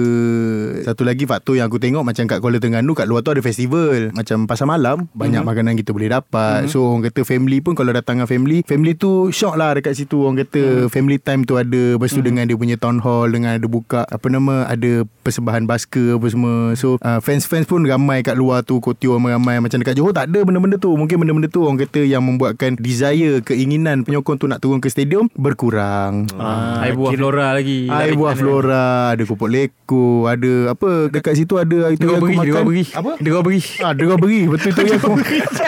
satu 0.81 1.05
lagi 1.05 1.29
faktor 1.29 1.61
yang 1.61 1.69
aku 1.69 1.77
tengok 1.77 2.01
macam 2.01 2.25
kat 2.25 2.41
Kuala 2.41 2.57
Terengganu, 2.57 2.97
kat 2.97 3.05
luar 3.05 3.21
tu 3.21 3.37
ada 3.37 3.41
festival. 3.45 4.09
Macam 4.17 4.49
pasar 4.49 4.65
malam, 4.65 5.05
banyak 5.13 5.45
mm-hmm. 5.45 5.45
makanan 5.45 5.73
kita 5.77 5.93
boleh 5.93 6.00
dapat. 6.09 6.65
Mm-hmm. 6.65 6.74
So 6.74 6.77
orang 6.89 7.03
kata 7.12 7.21
family 7.21 7.57
pun 7.62 7.74
kalau 7.77 7.92
datang 7.94 8.18
dengan 8.18 8.30
family, 8.30 8.65
family 8.65 8.98
tu 8.98 9.30
shock 9.30 9.59
lah 9.59 9.77
dekat 9.77 9.94
situ. 9.94 10.25
Orang 10.25 10.42
kata 10.42 10.62
mm-hmm. 10.62 10.89
family 10.89 11.18
time 11.21 11.42
tu 11.45 11.59
ada. 11.59 12.00
Lepas 12.00 12.09
tu 12.09 12.19
mm-hmm. 12.19 12.25
dengan 12.25 12.44
dia 12.50 12.57
punya 12.57 12.75
town 12.80 12.98
hall, 13.03 13.30
dengan 13.30 13.57
ada 13.59 13.68
buka, 13.69 14.01
apa 14.07 14.27
nama, 14.31 14.65
ada 14.65 15.05
persembahan 15.22 15.70
basker 15.70 16.17
apa 16.17 16.27
semua. 16.31 16.74
So 16.74 16.98
uh, 17.01 17.20
fans-fans 17.22 17.70
pun 17.70 17.86
ramai 17.86 18.25
kat 18.25 18.34
luar 18.34 18.65
tu, 18.65 18.81
kotio 18.81 19.17
ramai. 19.17 19.62
Macam 19.62 19.77
dekat 19.77 19.93
Johor 19.93 20.15
tak 20.15 20.34
ada 20.34 20.41
benda-benda 20.41 20.81
tu. 20.81 20.96
Mungkin 20.98 21.22
benda-benda 21.22 21.51
tu 21.51 21.67
orang 21.67 21.77
kata 21.77 22.01
yang 22.01 22.25
membuatkan 22.25 22.79
desire, 22.79 23.43
keinginan 23.46 24.08
penyokong 24.08 24.41
tu 24.41 24.48
nak 24.50 24.63
turun 24.63 24.81
ke 24.81 24.89
stadium 24.89 25.29
berkurang. 25.38 26.25
Ah, 26.39 26.81
air 26.88 26.96
buah 26.96 27.12
flora 27.17 27.48
lagi 27.53 27.79
Air 27.89 28.13
buah 28.15 28.34
flora 28.34 28.86
Ada 29.13 29.24
kopok 29.27 29.50
leko 29.50 30.25
Ada 30.29 30.53
apa 30.74 31.12
Dekat 31.12 31.34
situ 31.36 31.55
ada 31.58 31.91
Itu 31.91 32.08
Dia 32.08 32.15
yang 32.15 32.22
aku 32.22 32.25
beri 32.25 32.38
makan 32.38 32.63
Apa? 32.98 33.12
Dia 33.20 33.39
beri 33.41 33.62
Ah, 33.81 33.91
dia 33.93 34.15
beri 34.15 34.41
Betul 34.48 34.70
tu 34.74 34.81
yang 34.86 35.00
aku 35.01 35.13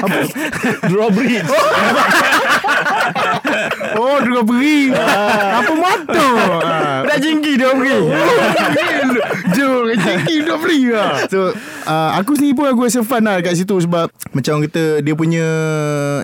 Apa? 0.05 0.19
Drawbridge. 0.89 1.47
Oh 3.93 4.17
dia 4.23 4.41
beri 4.41 4.89
Apa 4.93 5.73
ah. 5.77 6.99
Dah 7.05 7.17
jinggi 7.21 7.53
dia 7.55 7.71
beri 7.75 7.93
Jom 9.53 9.93
Jengki 9.93 10.35
dia 10.41 10.55
beri 10.57 10.79
lah. 10.89 11.13
So 11.29 11.53
uh, 11.85 12.09
Aku 12.17 12.33
sendiri 12.33 12.57
pun 12.57 12.65
Aku 12.73 12.85
rasa 12.85 13.05
fun 13.05 13.23
lah 13.25 13.37
Dekat 13.39 13.59
situ 13.59 13.75
Sebab 13.77 14.09
Macam 14.33 14.51
orang 14.57 14.65
kata 14.69 14.83
Dia 15.05 15.13
punya 15.13 15.45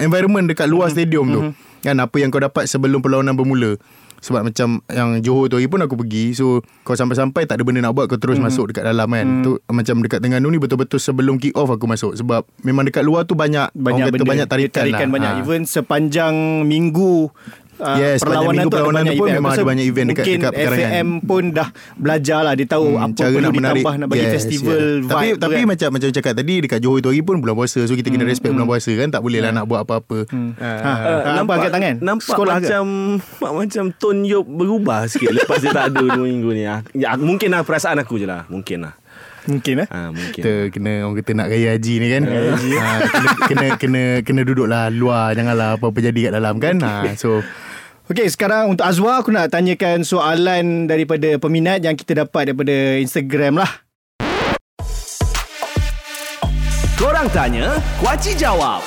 Environment 0.02 0.46
dekat 0.50 0.68
luar 0.70 0.90
stadium 0.90 1.26
tu. 1.30 1.42
Kan 1.86 1.96
apa 2.02 2.16
yang 2.20 2.34
kau 2.34 2.42
dapat 2.42 2.66
Sebelum 2.66 3.00
perlawanan 3.00 3.38
bermula 3.38 3.78
sebab 4.20 4.52
macam 4.52 4.84
yang 4.92 5.20
Johor 5.24 5.48
tu 5.48 5.56
hari 5.56 5.72
pun 5.72 5.80
aku 5.80 5.96
pergi 5.96 6.36
So 6.36 6.60
kau 6.84 6.96
sampai-sampai 6.96 7.48
tak 7.48 7.60
ada 7.60 7.64
benda 7.64 7.80
nak 7.84 7.96
buat 7.96 8.12
Kau 8.12 8.20
terus 8.20 8.38
mm-hmm. 8.38 8.52
masuk 8.52 8.66
dekat 8.72 8.84
dalam 8.84 9.08
kan 9.08 9.28
mm. 9.28 9.44
tu, 9.44 9.52
Macam 9.72 9.96
dekat 10.04 10.20
Terengganu 10.20 10.48
ni 10.52 10.60
betul-betul 10.60 11.00
sebelum 11.00 11.40
kick 11.40 11.56
off 11.56 11.72
aku 11.72 11.88
masuk 11.88 12.16
Sebab 12.20 12.44
memang 12.68 12.84
dekat 12.88 13.04
luar 13.08 13.24
tu 13.24 13.34
banyak 13.40 13.72
banyak 13.72 14.04
orang 14.04 14.08
kata 14.12 14.14
benda 14.20 14.28
banyak 14.28 14.48
tarikan, 14.48 14.84
tarikan 14.84 15.08
lah. 15.08 15.14
banyak 15.16 15.32
Ah. 15.32 15.42
even 15.42 15.62
sepanjang 15.64 16.36
minggu 16.68 17.32
uh, 17.80 17.98
Yes, 17.98 18.20
sepanjang 18.20 18.52
minggu 18.54 18.70
perlawanan 18.70 19.04
tu 19.04 19.16
pun 19.16 19.28
memang 19.30 19.52
ada 19.52 19.64
banyak 19.64 19.86
event 19.86 20.08
dekat- 20.08 20.22
mungkin 20.22 20.38
dekat 20.38 20.54
pekarangan. 20.54 20.92
FAM 20.92 21.08
pun 21.22 21.44
dah 21.50 21.68
belajar 21.96 22.40
lah 22.42 22.54
dia 22.54 22.66
tahu 22.66 22.88
Hmm, 22.92 23.06
apa 23.08 23.24
perlu 23.26 23.50
ditambah 23.52 23.94
nak 23.96 24.08
bagi 24.08 24.28
festival 24.30 24.78
yes. 24.78 25.02
vibe 25.02 25.10
Tapi 25.10 25.28
tu 25.30 25.38
tapi 25.40 25.56
kan. 25.56 25.68
macam 25.68 25.90
macam 25.92 26.10
cakap 26.12 26.34
tadi 26.34 26.56
dekat 26.60 26.80
Johor 26.80 27.00
tu 27.00 27.08
hari 27.08 27.22
pun 27.22 27.36
bulan 27.38 27.56
puasa 27.56 27.80
so 27.82 27.94
kita 27.94 28.08
kena 28.08 28.22
Hmm, 28.22 28.32
respect 28.32 28.52
bulan 28.52 28.68
puasa 28.68 28.92
kan 28.92 29.08
tak 29.10 29.22
boleh 29.22 29.40
lah 29.40 29.52
nak 29.52 29.66
buat 29.66 29.82
apa-apa. 29.82 30.18
ha, 30.28 30.40
Ha. 30.60 30.92
ha, 31.24 31.40
apa 31.40 31.52
angkat 31.52 31.72
tangan 31.72 31.96
Nampak 32.00 32.28
sekolah 32.28 32.54
macam 32.58 32.84
nampak 33.16 33.52
macam 33.56 33.84
tone 33.94 34.22
Yop 34.24 34.46
berubah 34.46 35.06
sikit 35.06 35.32
lepas 35.32 35.58
dia 35.58 35.72
tak 35.72 35.86
ada 35.90 36.04
dua 36.06 36.22
minggu 36.22 36.50
ni. 36.52 36.64
Ah, 36.64 36.84
Ya, 36.92 37.16
mungkin 37.16 37.50
lah 37.50 37.62
perasaan 37.62 37.98
aku 37.98 38.16
je 38.16 38.26
lah. 38.26 38.44
Mungkin 38.46 38.82
lah. 38.82 38.94
Mungkin 39.42 39.76
eh 39.80 39.88
Ah 39.88 40.10
mungkin. 40.10 40.36
Kita 40.36 40.54
kena 40.70 41.02
orang 41.02 41.18
kata 41.18 41.32
nak 41.34 41.48
raya 41.48 41.70
haji 41.72 41.94
ni 41.96 42.08
kan. 42.08 42.24
Ha, 42.24 42.38
kena, 42.62 42.86
kena 43.42 43.66
kena 43.76 44.02
kena 44.22 44.42
duduklah 44.44 44.84
luar 44.90 45.32
janganlah 45.32 45.76
apa-apa 45.76 45.98
jadi 46.02 46.20
kat 46.22 46.34
dalam 46.34 46.56
kan. 46.58 46.76
Ha, 46.78 46.92
so 47.22 47.40
Okey, 48.10 48.26
sekarang 48.26 48.74
untuk 48.74 48.90
Azwa 48.90 49.22
aku 49.22 49.30
nak 49.30 49.54
tanyakan 49.54 50.02
soalan 50.02 50.90
daripada 50.90 51.30
peminat 51.38 51.86
yang 51.86 51.94
kita 51.94 52.26
dapat 52.26 52.50
daripada 52.50 52.98
Instagram 52.98 53.62
lah. 53.62 53.70
Korang 56.98 57.30
tanya, 57.30 57.78
Kuaci 58.02 58.34
jawab. 58.34 58.82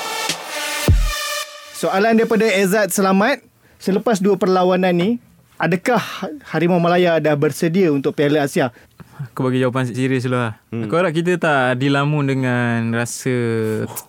Soalan 1.71 2.19
daripada 2.19 2.51
Ezad 2.51 2.91
Selamat. 2.91 3.39
Selepas 3.79 4.19
dua 4.19 4.35
perlawanan 4.35 4.91
ni, 4.91 5.23
adakah 5.55 6.03
Harimau 6.51 6.83
Malaya 6.83 7.23
dah 7.23 7.39
bersedia 7.39 7.95
untuk 7.95 8.19
Piala 8.19 8.43
Asia? 8.43 8.75
Aku 9.31 9.47
bagi 9.47 9.63
jawapan 9.63 9.87
serius 9.87 10.27
dulu 10.27 10.35
lah. 10.35 10.59
Hmm. 10.75 10.91
Aku 10.91 10.99
harap 10.99 11.15
kita 11.15 11.39
tak 11.39 11.79
dilamun 11.79 12.27
dengan 12.27 12.91
rasa 12.91 13.31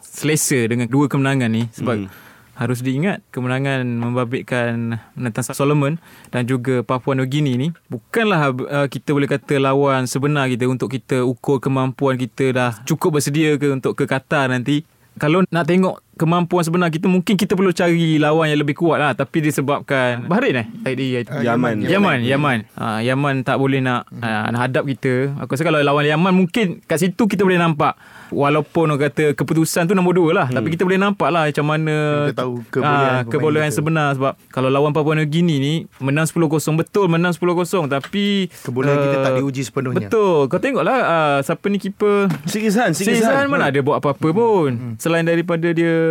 selesa 0.01 0.57
dengan 0.65 0.89
dua 0.89 1.05
kemenangan 1.05 1.53
ni. 1.53 1.69
Sebab 1.69 2.01
hmm. 2.01 2.22
Harus 2.53 2.85
diingat 2.85 3.25
kemenangan 3.33 3.81
membabitkan 3.85 5.01
menentang 5.17 5.45
Solomon 5.45 5.97
dan 6.29 6.45
juga 6.45 6.85
Papua 6.85 7.17
New 7.17 7.25
Guinea 7.25 7.57
ni 7.57 7.73
bukanlah 7.89 8.53
uh, 8.53 8.87
kita 8.87 9.09
boleh 9.09 9.25
kata 9.25 9.57
lawan 9.57 10.05
sebenar 10.05 10.45
kita 10.49 10.69
untuk 10.69 10.93
kita 10.93 11.25
ukur 11.25 11.57
kemampuan 11.57 12.13
kita 12.13 12.53
dah 12.53 12.71
cukup 12.85 13.17
bersedia 13.17 13.57
ke 13.57 13.73
untuk 13.73 13.97
ke 13.97 14.05
Qatar 14.05 14.49
nanti. 14.53 14.85
Kalau 15.13 15.45
nak 15.53 15.69
tengok 15.69 16.01
kemampuan 16.13 16.61
sebenar 16.61 16.89
kita 16.93 17.09
mungkin 17.09 17.33
kita 17.33 17.57
perlu 17.57 17.73
cari 17.73 18.21
lawan 18.21 18.49
yang 18.49 18.61
lebih 18.61 18.77
kuat 18.77 18.97
lah. 19.01 19.11
Tapi 19.17 19.49
disebabkan 19.49 20.29
Bahrain 20.29 20.55
eh? 20.55 20.67
Tadi 20.85 21.05
Yaman. 21.43 21.85
Yaman. 21.85 22.17
Yaman 22.23 22.57
ha, 22.77 23.01
Yaman 23.01 23.41
tak 23.41 23.57
boleh 23.57 23.81
nak 23.81 24.05
uh, 24.09 24.47
nak 24.49 24.61
hadap 24.69 24.85
kita. 24.85 25.33
Aku 25.41 25.57
rasa 25.57 25.65
kalau 25.65 25.81
lawan 25.81 26.05
Yaman 26.05 26.33
mungkin 26.33 26.81
kat 26.85 27.01
situ 27.01 27.25
kita 27.25 27.41
boleh 27.41 27.57
nampak. 27.57 27.97
Walaupun 28.33 28.89
orang 28.89 29.13
kata 29.13 29.37
keputusan 29.37 29.85
tu 29.85 29.93
nombor 29.93 30.17
dua 30.17 30.29
lah 30.33 30.47
hmm. 30.49 30.57
tapi 30.57 30.73
kita 30.73 30.81
boleh 30.89 30.97
nampak 30.97 31.29
lah 31.29 31.45
macam 31.45 31.65
mana 31.69 31.95
Kita 32.33 32.41
tahu 32.41 32.65
kebolehan 32.65 33.13
pemain 33.13 33.29
kebolehan 33.29 33.69
kita. 33.69 33.77
sebenar. 33.77 34.07
Sebab 34.17 34.33
kalau 34.49 34.69
lawan 34.73 34.89
Papua 34.89 35.13
New 35.13 35.29
Guinea 35.29 35.61
ni 35.61 35.85
menang 36.01 36.25
10-0 36.25 36.49
betul 36.73 37.05
menang 37.13 37.37
10-0 37.37 37.85
tapi 37.89 38.49
Kebolehan 38.65 38.97
kita 38.97 39.17
ah, 39.21 39.23
tak 39.29 39.31
diuji 39.37 39.61
sepenuhnya. 39.61 40.09
betul. 40.09 40.49
Kau 40.49 40.57
tengoklah 40.57 40.97
uh, 41.05 41.37
siapa 41.45 41.65
ni 41.69 41.77
keeper? 41.77 42.25
Sikizan, 42.49 42.97
Sizan 42.97 43.45
mana 43.49 43.69
ada 43.69 43.79
buat 43.85 44.01
apa-apa 44.01 44.27
pun. 44.33 44.69
Hmm. 44.73 44.93
Selain 44.97 45.21
daripada 45.25 45.69
dia 45.69 46.02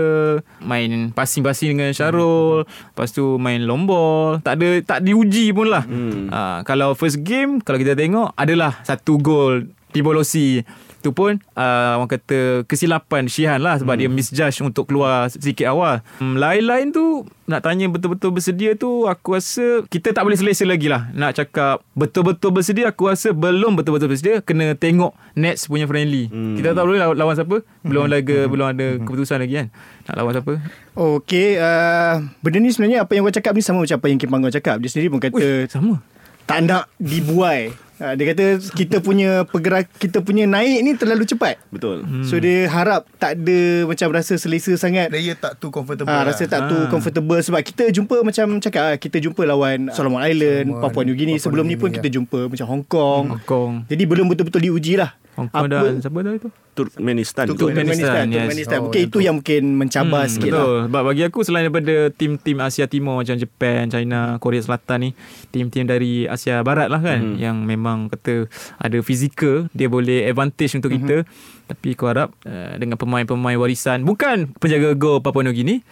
Main 0.62 1.10
passing-passing 1.12 1.74
dengan 1.74 1.90
Syarul 1.92 2.64
Lepas 2.64 3.10
tu 3.10 3.36
main 3.36 3.60
long 3.62 3.84
ball. 3.84 4.40
Tak 4.40 4.58
ada 4.58 4.68
Tak 4.82 4.98
diuji 5.02 5.50
pun 5.50 5.70
lah. 5.70 5.84
Hmm. 5.84 6.28
ha, 6.28 6.60
Kalau 6.62 6.94
first 6.94 7.20
game 7.22 7.58
Kalau 7.60 7.78
kita 7.78 7.92
tengok 7.94 8.32
Adalah 8.34 8.80
satu 8.82 9.18
gol 9.18 9.68
Tibolosi 9.92 10.64
Tu 11.02 11.10
pun 11.10 11.34
uh, 11.58 11.98
Orang 11.98 12.06
kata 12.06 12.62
Kesilapan 12.64 13.26
Syihan 13.26 13.58
lah 13.58 13.76
Sebab 13.82 13.98
dia 13.98 14.06
misjudge 14.06 14.62
Untuk 14.62 14.86
keluar 14.86 15.26
sedikit 15.28 15.66
awal. 15.68 16.00
Hmm, 16.22 16.38
Lain-lain 16.38 16.94
tu 16.94 17.26
Nak 17.50 17.66
tanya 17.66 17.90
betul-betul 17.90 18.30
bersedia 18.30 18.78
tu 18.78 19.10
Aku 19.10 19.34
rasa 19.34 19.82
Kita 19.90 20.14
tak 20.14 20.22
boleh 20.22 20.38
selesa 20.38 20.62
lagi 20.62 20.86
lah 20.86 21.10
Nak 21.10 21.42
cakap 21.42 21.82
Betul-betul 21.92 22.54
bersedia. 22.54 22.94
Aku 22.94 23.10
rasa 23.10 23.34
belum 23.34 23.74
betul-betul 23.74 24.06
bersedia 24.06 24.38
Kena 24.40 24.78
tengok 24.78 25.12
Nets 25.34 25.64
punya 25.64 25.88
friendly. 25.88 26.28
Hmm. 26.28 26.54
Kita 26.54 26.76
tak 26.76 26.84
boleh 26.84 27.00
lawan, 27.00 27.16
lawan 27.16 27.34
siapa. 27.34 27.56
Belum 27.80 28.04
lagi 28.04 28.44
Belum 28.46 28.68
ada 28.68 29.00
keputusan 29.00 29.40
lagi 29.40 29.64
kan. 29.64 29.66
Nak 30.06 30.14
lawan 30.20 30.32
siapa? 30.36 30.52
Okey, 30.92 31.56
uh, 31.56 32.20
benda 32.44 32.58
ni 32.60 32.68
sebenarnya 32.68 33.08
apa 33.08 33.16
yang 33.16 33.24
kau 33.24 33.32
cakap 33.32 33.56
ni 33.56 33.64
sama 33.64 33.80
macam 33.80 33.96
apa 33.96 34.06
yang 34.12 34.18
Kim 34.20 34.28
Panggung 34.28 34.52
cakap. 34.52 34.76
Dia 34.76 34.88
sendiri 34.92 35.08
pun 35.08 35.24
kata 35.24 35.32
Ui, 35.32 35.64
Sama. 35.72 36.04
tak 36.44 36.68
nak 36.68 36.92
dibuai. 37.00 37.72
Uh, 38.02 38.14
dia 38.18 38.34
kata 38.34 38.44
kita 38.74 38.98
punya 38.98 39.46
pergerak 39.46 39.86
kita 39.94 40.18
punya 40.26 40.42
naik 40.50 40.82
ni 40.82 40.98
terlalu 40.98 41.22
cepat. 41.22 41.62
Betul. 41.70 42.02
Hmm. 42.02 42.26
So 42.26 42.42
dia 42.42 42.66
harap 42.66 43.06
tak 43.22 43.38
ada 43.38 43.86
macam 43.86 44.10
rasa 44.10 44.34
selesa 44.34 44.74
sangat. 44.74 45.06
Player 45.14 45.38
tak 45.38 45.62
too 45.62 45.70
comfortable. 45.70 46.10
Ah, 46.10 46.26
lah. 46.26 46.34
rasa 46.34 46.50
tak 46.50 46.66
tu 46.66 46.76
comfortable 46.90 47.38
sebab 47.38 47.62
kita 47.62 47.94
jumpa 47.94 48.26
macam 48.26 48.58
cakap 48.58 48.82
ah, 48.82 48.96
kita 48.98 49.22
jumpa 49.22 49.46
lawan 49.46 49.86
Solomon 49.94 50.18
Island, 50.18 50.74
Solomon, 50.74 50.82
Papua 50.82 51.02
New 51.06 51.14
Guinea 51.14 51.38
Papua 51.38 51.44
sebelum 51.46 51.64
New 51.70 51.78
ni 51.78 51.78
pun 51.78 51.88
Guinea, 51.94 52.02
kita 52.02 52.08
jumpa 52.10 52.38
macam 52.50 52.66
Hong 52.66 52.84
Kong. 52.90 53.24
Hong 53.38 53.46
Kong 53.46 53.72
Jadi 53.86 54.02
belum 54.02 54.26
betul-betul 54.26 54.66
diuji 54.66 54.98
lah. 54.98 55.14
Hong 55.32 55.48
Kong 55.48 55.64
dan 55.66 55.96
siapa 55.98 56.18
dah 56.20 56.34
itu 56.34 56.48
Turkmenistan. 56.72 57.44
Turkmenistan, 57.46 57.68
Turkmenistan, 57.68 58.24
yes. 58.26 58.36
Turkmenistan. 58.42 58.78
Oh, 58.80 58.84
Mungkin 58.88 59.02
itu 59.04 59.18
yang 59.20 59.36
mungkin 59.36 59.62
mencabar 59.76 60.24
Hmm, 60.24 60.32
sikit 60.32 60.50
betul. 60.50 60.72
lah. 60.72 60.80
Sebab 60.88 61.02
bagi 61.04 61.22
aku 61.22 61.38
selain 61.40 61.64
daripada 61.64 61.94
tim-tim 62.10 62.56
Asia 62.58 62.86
Timur 62.86 63.14
macam 63.14 63.36
Japan, 63.36 63.82
China, 63.86 64.20
Korea 64.38 64.60
Selatan 64.60 64.98
ni, 64.98 65.10
tim-tim 65.48 65.84
dari 65.84 66.24
Asia 66.24 66.60
Barat 66.60 66.88
lah 66.88 66.98
kan 66.98 67.20
Hmm. 67.20 67.36
yang 67.36 67.56
memang 67.62 68.08
kata 68.08 68.48
ada 68.78 68.98
fizikal, 69.00 69.68
dia 69.70 69.86
boleh 69.86 70.24
advantage 70.24 70.72
untuk 70.74 70.90
kita. 70.90 71.24
Hmm. 71.24 71.28
Tapi 71.68 71.88
aku 71.92 72.04
harap 72.04 72.28
uh, 72.42 72.74
dengan 72.76 72.96
pemain-pemain 72.96 73.56
warisan, 73.56 74.00
bukan 74.02 74.52
penjaga 74.56 74.92
gol 74.92 75.20
Papua 75.20 75.44
New 75.44 75.52
Guinea, 75.52 75.84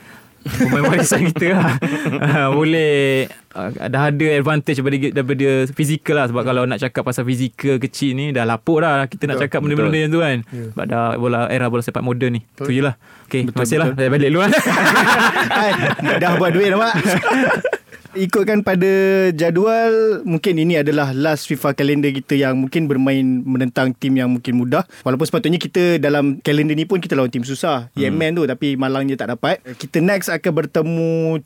pemain 0.45 0.85
warisan 0.89 1.29
kita 1.33 1.47
lah. 1.57 1.73
Uh, 2.21 2.49
boleh 2.57 3.27
uh, 3.53 3.69
dah 3.89 4.09
ada 4.09 4.27
advantage 4.37 4.81
daripada, 4.81 4.97
daripada 5.13 5.49
fizikal 5.73 6.17
lah. 6.17 6.27
Sebab 6.33 6.43
kalau 6.43 6.63
nak 6.65 6.81
cakap 6.81 7.03
pasal 7.05 7.29
fizikal 7.29 7.77
kecil 7.77 8.17
ni 8.17 8.33
dah 8.33 8.49
lapuk 8.49 8.81
dah. 8.81 9.05
Kita 9.05 9.29
nak 9.29 9.43
cakap 9.43 9.61
benda-benda 9.61 9.99
yang 9.99 10.13
tu 10.13 10.21
kan. 10.21 10.39
Sebab 10.49 10.85
dah 10.89 11.17
bola 11.21 11.51
era 11.53 11.69
bola 11.69 11.85
sepak 11.85 12.05
moden 12.05 12.39
ni. 12.39 12.41
Tu 12.57 12.81
je 12.81 12.83
lah. 12.85 12.97
Ok 13.29 13.47
terima 13.47 13.63
kasih 13.63 13.79
lah. 13.79 13.89
saya 13.95 14.09
balik 14.11 14.29
dulu 14.33 14.41
lah. 14.43 14.51
Dah 16.23 16.31
buat 16.37 16.51
duit 16.51 16.69
nampak 16.73 16.95
Ikutkan 18.11 18.67
pada 18.67 18.91
jadual 19.31 20.23
Mungkin 20.27 20.59
ini 20.59 20.83
adalah 20.83 21.15
last 21.15 21.47
FIFA 21.47 21.79
kalender 21.79 22.11
kita 22.11 22.35
Yang 22.35 22.55
mungkin 22.59 22.83
bermain 22.91 23.23
menentang 23.47 23.95
tim 23.95 24.19
yang 24.19 24.31
mungkin 24.31 24.59
mudah. 24.59 24.83
Walaupun 25.07 25.27
sepatutnya 25.31 25.63
kita 25.63 26.03
dalam 26.03 26.43
kalender 26.43 26.75
ni 26.75 26.87
pun 26.87 26.99
Kita 26.99 27.15
lawan 27.15 27.31
tim 27.31 27.47
susah. 27.47 27.93
Hmm. 27.95 27.99
Yemen 28.01 28.35
tu 28.35 28.43
Tapi 28.47 28.75
malangnya 28.75 29.15
tak 29.15 29.39
dapat. 29.39 29.63
Kita 29.79 30.03
next 30.03 30.27
akan 30.27 30.53
bertemu 30.65 31.39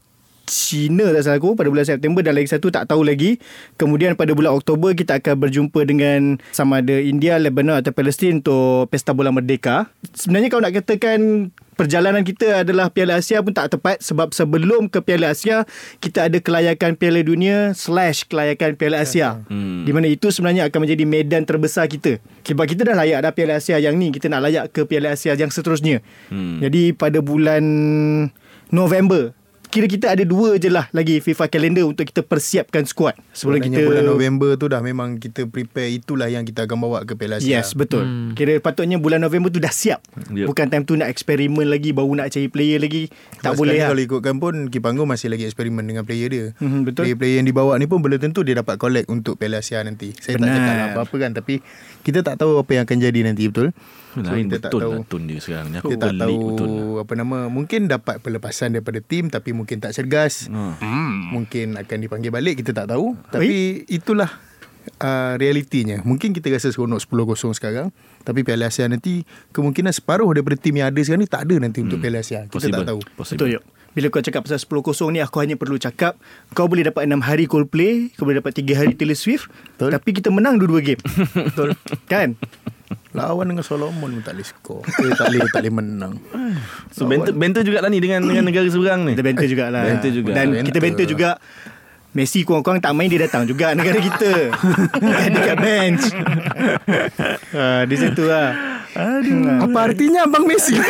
China 0.45 1.09
tak 1.13 1.25
salah 1.25 1.39
aku 1.41 1.57
pada 1.57 1.73
bulan 1.73 1.89
September 1.89 2.21
dan 2.21 2.37
lagi 2.37 2.49
satu 2.53 2.69
tak 2.69 2.85
tahu 2.89 3.01
lagi. 3.05 3.41
Kemudian 3.81 4.13
pada 4.17 4.37
bulan 4.37 4.53
Oktober 4.53 4.93
kita 4.93 5.17
akan 5.21 5.35
berjumpa 5.41 5.81
dengan 5.89 6.37
sama 6.53 6.85
ada 6.85 6.97
India, 7.01 7.41
Lebanon 7.41 7.81
atau 7.81 7.93
Palestin 7.97 8.45
untuk 8.45 8.93
Pesta 8.93 9.17
Bola 9.17 9.33
Merdeka. 9.33 9.89
Sebenarnya 10.13 10.53
kalau 10.53 10.69
nak 10.69 10.77
katakan 10.77 11.51
perjalanan 11.75 12.23
kita 12.23 12.63
adalah 12.63 12.89
Piala 12.93 13.19
Asia 13.19 13.43
pun 13.43 13.51
tak 13.51 13.75
tepat 13.75 13.99
sebab 14.05 14.31
sebelum 14.31 14.87
ke 14.87 15.03
Piala 15.03 15.35
Asia 15.35 15.67
kita 15.99 16.31
ada 16.31 16.39
kelayakan 16.39 16.95
Piala 16.95 17.21
Dunia 17.25 17.75
slash 17.75 18.29
kelayakan 18.29 18.79
Piala 18.79 19.03
Asia. 19.03 19.43
Hmm. 19.51 19.83
Di 19.89 19.91
mana 19.91 20.07
itu 20.13 20.31
sebenarnya 20.31 20.71
akan 20.71 20.87
menjadi 20.87 21.05
medan 21.05 21.43
terbesar 21.49 21.91
kita. 21.91 22.23
Sebab 22.47 22.65
kita 22.69 22.87
dah 22.87 22.97
layak 22.97 23.25
dah 23.25 23.33
Piala 23.33 23.59
Asia 23.59 23.81
yang 23.81 23.97
ni, 23.99 24.15
kita 24.15 24.31
nak 24.31 24.45
layak 24.45 24.71
ke 24.71 24.87
Piala 24.87 25.17
Asia 25.17 25.35
yang 25.35 25.51
seterusnya. 25.51 26.05
Hmm. 26.31 26.63
Jadi 26.63 26.95
pada 26.95 27.19
bulan 27.25 27.65
November 28.71 29.35
kira 29.75 29.87
kita 29.91 30.07
ada 30.15 30.23
dua 30.23 30.55
je 30.63 30.71
lah 30.71 30.87
lagi 30.95 31.19
FIFA 31.19 31.51
calendar 31.51 31.83
untuk 31.83 32.07
kita 32.07 32.23
persiapkan 32.23 32.87
squad 32.87 33.19
sebelum 33.35 33.59
Sebenarnya 33.59 33.83
kita 33.83 33.91
bulan 33.91 34.05
November 34.07 34.51
tu 34.55 34.67
dah 34.71 34.79
memang 34.79 35.19
kita 35.19 35.51
prepare 35.51 35.91
itulah 35.91 36.31
yang 36.31 36.47
kita 36.47 36.71
akan 36.71 36.79
bawa 36.79 37.03
ke 37.03 37.19
Piala 37.19 37.43
Asia. 37.43 37.59
Yes 37.59 37.75
betul 37.75 38.07
hmm. 38.07 38.39
Kira 38.39 38.63
patutnya 38.63 39.03
bulan 39.03 39.19
November 39.19 39.51
tu 39.51 39.59
dah 39.59 39.75
siap 39.75 39.99
Yep. 40.15 40.47
Bukan 40.51 40.67
time 40.71 40.85
tu 40.87 40.95
nak 40.95 41.11
eksperimen 41.11 41.67
lagi 41.67 41.91
Baru 41.91 42.15
nak 42.15 42.31
cari 42.31 42.47
player 42.47 42.79
lagi 42.79 43.11
Tak 43.43 43.55
Sebab 43.55 43.61
boleh 43.61 43.77
lah 43.77 43.91
Kalau 43.93 44.03
ikutkan 44.03 44.37
pun 44.39 44.55
Kipanggung 44.71 45.11
masih 45.11 45.33
lagi 45.33 45.49
eksperimen 45.49 45.83
dengan 45.87 46.05
player 46.05 46.29
dia. 46.29 46.47
Mhm, 46.61 46.87
betul. 46.87 47.09
Player-player 47.09 47.37
yang 47.41 47.49
dibawa 47.49 47.73
ni 47.81 47.87
pun 47.89 47.99
belum 48.05 48.21
tentu 48.21 48.45
dia 48.45 48.59
dapat 48.61 48.77
collect 48.77 49.09
untuk 49.09 49.41
Piala 49.41 49.65
Asia 49.65 49.81
nanti. 49.83 50.13
Saya 50.19 50.39
Benar. 50.39 50.53
tak 50.53 50.61
cakap 50.61 50.89
apa-apa 50.95 51.17
kan 51.17 51.31
tapi 51.35 51.55
kita 52.05 52.21
tak 52.21 52.37
tahu 52.39 52.61
apa 52.61 52.71
yang 52.77 52.83
akan 52.85 52.99
jadi 53.01 53.21
nanti 53.25 53.49
betul. 53.49 53.73
Lain 54.23 54.47
kita 54.47 54.69
tak 54.69 54.71
betul 54.71 54.81
tahu. 54.81 54.93
lah 54.95 54.99
tone 55.11 55.25
dia 55.27 55.39
sekarang 55.43 55.67
ni. 55.73 55.77
Aku 55.83 55.91
Kita 55.91 56.05
tak 56.07 56.13
tahu 56.23 56.37
betul 56.53 56.69
lah. 56.71 57.03
apa 57.03 57.13
nama 57.19 57.39
mungkin 57.51 57.81
dapat 57.91 58.17
pelepasan 58.23 58.69
daripada 58.79 59.01
tim 59.03 59.27
tapi 59.27 59.51
mungkin 59.51 59.83
tak 59.83 59.91
cergas. 59.97 60.47
Hmm. 60.47 61.35
Mungkin 61.35 61.75
akan 61.75 61.97
dipanggil 61.99 62.31
balik 62.31 62.63
kita 62.63 62.71
tak 62.71 62.95
tahu. 62.95 63.19
Tapi 63.35 63.83
itulah 63.91 64.31
uh, 65.03 65.35
realitinya. 65.35 66.05
Mungkin 66.07 66.31
kita 66.31 66.53
rasa 66.53 66.71
seronok 66.71 67.03
10-0 67.03 67.59
sekarang 67.59 67.91
tapi 68.25 68.41
Piala 68.47 68.71
Asia 68.71 68.87
nanti 68.87 69.27
kemungkinan 69.53 69.93
separuh 69.93 70.31
daripada 70.33 70.57
tim 70.57 70.79
yang 70.79 70.89
ada 70.89 71.01
sekarang 71.03 71.23
ni 71.25 71.31
tak 71.31 71.45
ada 71.51 71.57
nanti 71.61 71.83
untuk 71.83 71.99
Piala 71.99 72.23
Asia. 72.23 72.47
Kita 72.47 72.55
Possible. 72.55 72.81
tak 72.81 72.89
tahu. 72.89 73.01
Possible. 73.19 73.39
Betul 73.41 73.51
Yop 73.59 73.65
bila 73.95 74.11
kau 74.11 74.19
cakap 74.19 74.43
pasal 74.43 74.59
10-0 74.59 75.15
ni 75.15 75.23
Aku 75.23 75.39
hanya 75.39 75.55
perlu 75.55 75.79
cakap 75.79 76.19
Kau 76.51 76.67
boleh 76.67 76.83
dapat 76.83 77.07
6 77.07 77.15
hari 77.23 77.47
Coldplay 77.47 78.11
Kau 78.19 78.27
boleh 78.27 78.43
dapat 78.43 78.51
3 78.59 78.75
hari 78.75 78.93
Taylor 78.99 79.15
Swift 79.15 79.47
Betul. 79.79 79.95
Tapi 79.95 80.11
kita 80.11 80.35
menang 80.35 80.59
dua-dua 80.59 80.83
game 80.83 80.99
Betul 81.47 81.79
Kan 82.11 82.35
Lawan 83.15 83.47
dengan 83.51 83.65
Solomon 83.65 84.11
pun 84.19 84.23
tak 84.25 84.35
boleh 84.39 84.47
skor. 84.47 84.83
Eh, 85.05 85.13
tak 85.15 85.27
boleh 85.31 85.41
tak 85.53 85.61
boleh 85.63 85.75
menang. 85.75 86.15
So 86.91 87.05
banter, 87.05 87.35
banter 87.37 87.63
juga 87.63 87.85
lah 87.85 87.91
ni 87.93 88.01
dengan 88.01 88.25
dengan 88.25 88.45
negara 88.47 88.67
seberang 88.67 89.05
ni. 89.05 89.13
Kita 89.15 89.25
banter 89.25 89.47
jugalah 89.51 89.83
Banter 89.85 90.11
juga. 90.11 90.31
Dan 90.33 90.47
kita 90.65 90.79
banter 90.81 91.07
juga 91.09 91.31
Messi 92.15 92.47
kurang-kurang 92.47 92.79
tak 92.79 92.95
main 92.95 93.11
Dia 93.11 93.27
datang 93.27 93.43
juga 93.43 93.75
negara 93.75 93.99
kita 93.99 94.55
dekat 95.35 95.57
bench 95.59 96.15
ha, 97.51 97.83
Di 97.91 97.97
situ 97.99 98.23
lah 98.23 98.55
Aduh. 98.95 99.67
Apa 99.67 99.91
artinya 99.91 100.23
Abang 100.23 100.47
Messi? 100.47 100.79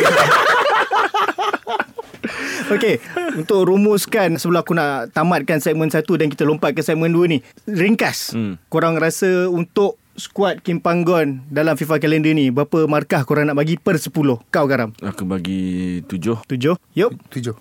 Okey, 2.65 2.97
untuk 3.37 3.65
rumuskan 3.69 4.37
sebelum 4.41 4.61
aku 4.61 4.73
nak 4.73 5.13
tamatkan 5.13 5.61
segmen 5.61 5.89
satu 5.89 6.17
dan 6.17 6.29
kita 6.29 6.45
lompat 6.45 6.73
ke 6.73 6.81
segmen 6.81 7.13
dua 7.13 7.29
ni. 7.29 7.41
Ringkas. 7.69 8.33
Hmm. 8.33 8.57
Korang 8.69 8.97
rasa 8.97 9.49
untuk 9.49 9.97
skuad 10.15 10.63
Kim 10.63 10.79
Panggon 10.79 11.43
dalam 11.51 11.75
FIFA 11.75 11.99
kalender 11.99 12.31
ni, 12.31 12.49
berapa 12.49 12.87
markah 12.87 13.21
korang 13.27 13.47
nak 13.47 13.59
bagi 13.59 13.75
per 13.75 13.99
10? 13.99 14.11
Kau 14.49 14.65
Karam. 14.65 14.95
Aku 15.03 15.27
bagi 15.27 16.01
tujuh. 16.07 16.39
7. 16.47 16.79
Yup. 16.95 17.11
Tujuh 17.29 17.55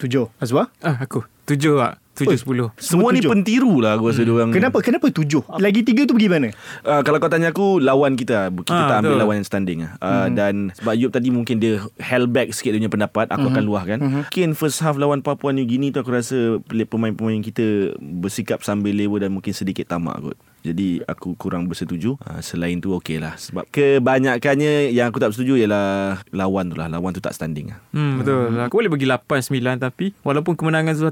7. 0.00 0.30
Azwa? 0.40 0.72
Ah 0.80 0.96
aku. 1.02 1.26
Tujuh 1.48 1.74
lah. 1.76 1.96
Tujuh 2.18 2.34
sepuluh. 2.34 2.68
Semua 2.82 3.14
ni 3.14 3.22
tujuh. 3.22 3.30
pentiru 3.30 3.78
lah 3.78 3.94
aku 3.94 4.10
rasa 4.10 4.26
hmm. 4.26 4.34
orang. 4.34 4.48
Kenapa? 4.50 4.78
Kenapa 4.82 5.06
7? 5.06 5.22
Lagi 5.62 5.80
3 5.86 6.08
tu 6.10 6.12
pergi 6.18 6.28
mana? 6.30 6.50
Uh, 6.82 7.00
kalau 7.06 7.22
kau 7.22 7.30
tanya 7.30 7.54
aku 7.54 7.78
lawan 7.78 8.18
kita 8.18 8.50
kita 8.50 8.74
Ah, 8.74 8.90
tak 8.90 8.96
ambil 9.06 9.14
betul. 9.14 9.22
lawan 9.22 9.34
yang 9.38 9.46
standing 9.46 9.78
ah. 9.86 9.92
Uh, 10.02 10.26
hmm. 10.26 10.28
dan 10.34 10.54
sebab 10.74 10.94
Yub 10.98 11.10
tadi 11.14 11.28
mungkin 11.30 11.62
dia 11.62 11.78
held 12.02 12.34
back 12.34 12.50
sikit 12.50 12.74
dia 12.74 12.82
punya 12.82 12.90
pendapat 12.90 13.30
aku 13.30 13.46
hmm. 13.46 13.52
akan 13.54 13.64
luahkan. 13.64 13.98
Hmm. 14.02 14.12
Mungkin 14.26 14.48
first 14.58 14.82
half 14.82 14.98
lawan 14.98 15.22
Papua 15.22 15.54
New 15.54 15.62
Guinea 15.62 15.94
tu 15.94 16.02
aku 16.02 16.10
rasa 16.10 16.58
pemain-pemain 16.66 17.38
kita 17.38 17.94
bersikap 17.98 18.66
sambil 18.66 18.98
lewa 18.98 19.22
dan 19.22 19.30
mungkin 19.30 19.54
sedikit 19.54 19.86
tamak 19.86 20.18
kot. 20.18 20.38
Jadi 20.68 21.00
aku 21.02 21.32
kurang 21.34 21.64
bersetuju 21.64 22.14
uh, 22.18 22.38
Selain 22.38 22.76
tu 22.76 22.92
okey 22.94 23.16
lah 23.16 23.34
Sebab 23.34 23.64
kebanyakannya 23.68 24.90
Yang 24.90 25.06
aku 25.06 25.18
tak 25.18 25.28
bersetuju 25.30 25.54
Ialah 25.58 25.88
Lawan 26.30 26.68
tu 26.68 26.76
lah 26.76 26.86
Lawan 26.86 27.10
tu 27.10 27.18
tak 27.18 27.32
standing 27.32 27.68
lah 27.68 27.80
Hmm, 27.88 28.20
betul. 28.20 28.52
Aku 28.60 28.78
boleh 28.78 28.90
bagi 28.90 29.06
8 29.06 29.24
9 29.42 29.58
tapi 29.80 30.12
walaupun 30.20 30.54
kemenangan 30.54 30.94
1-0, 30.94 31.10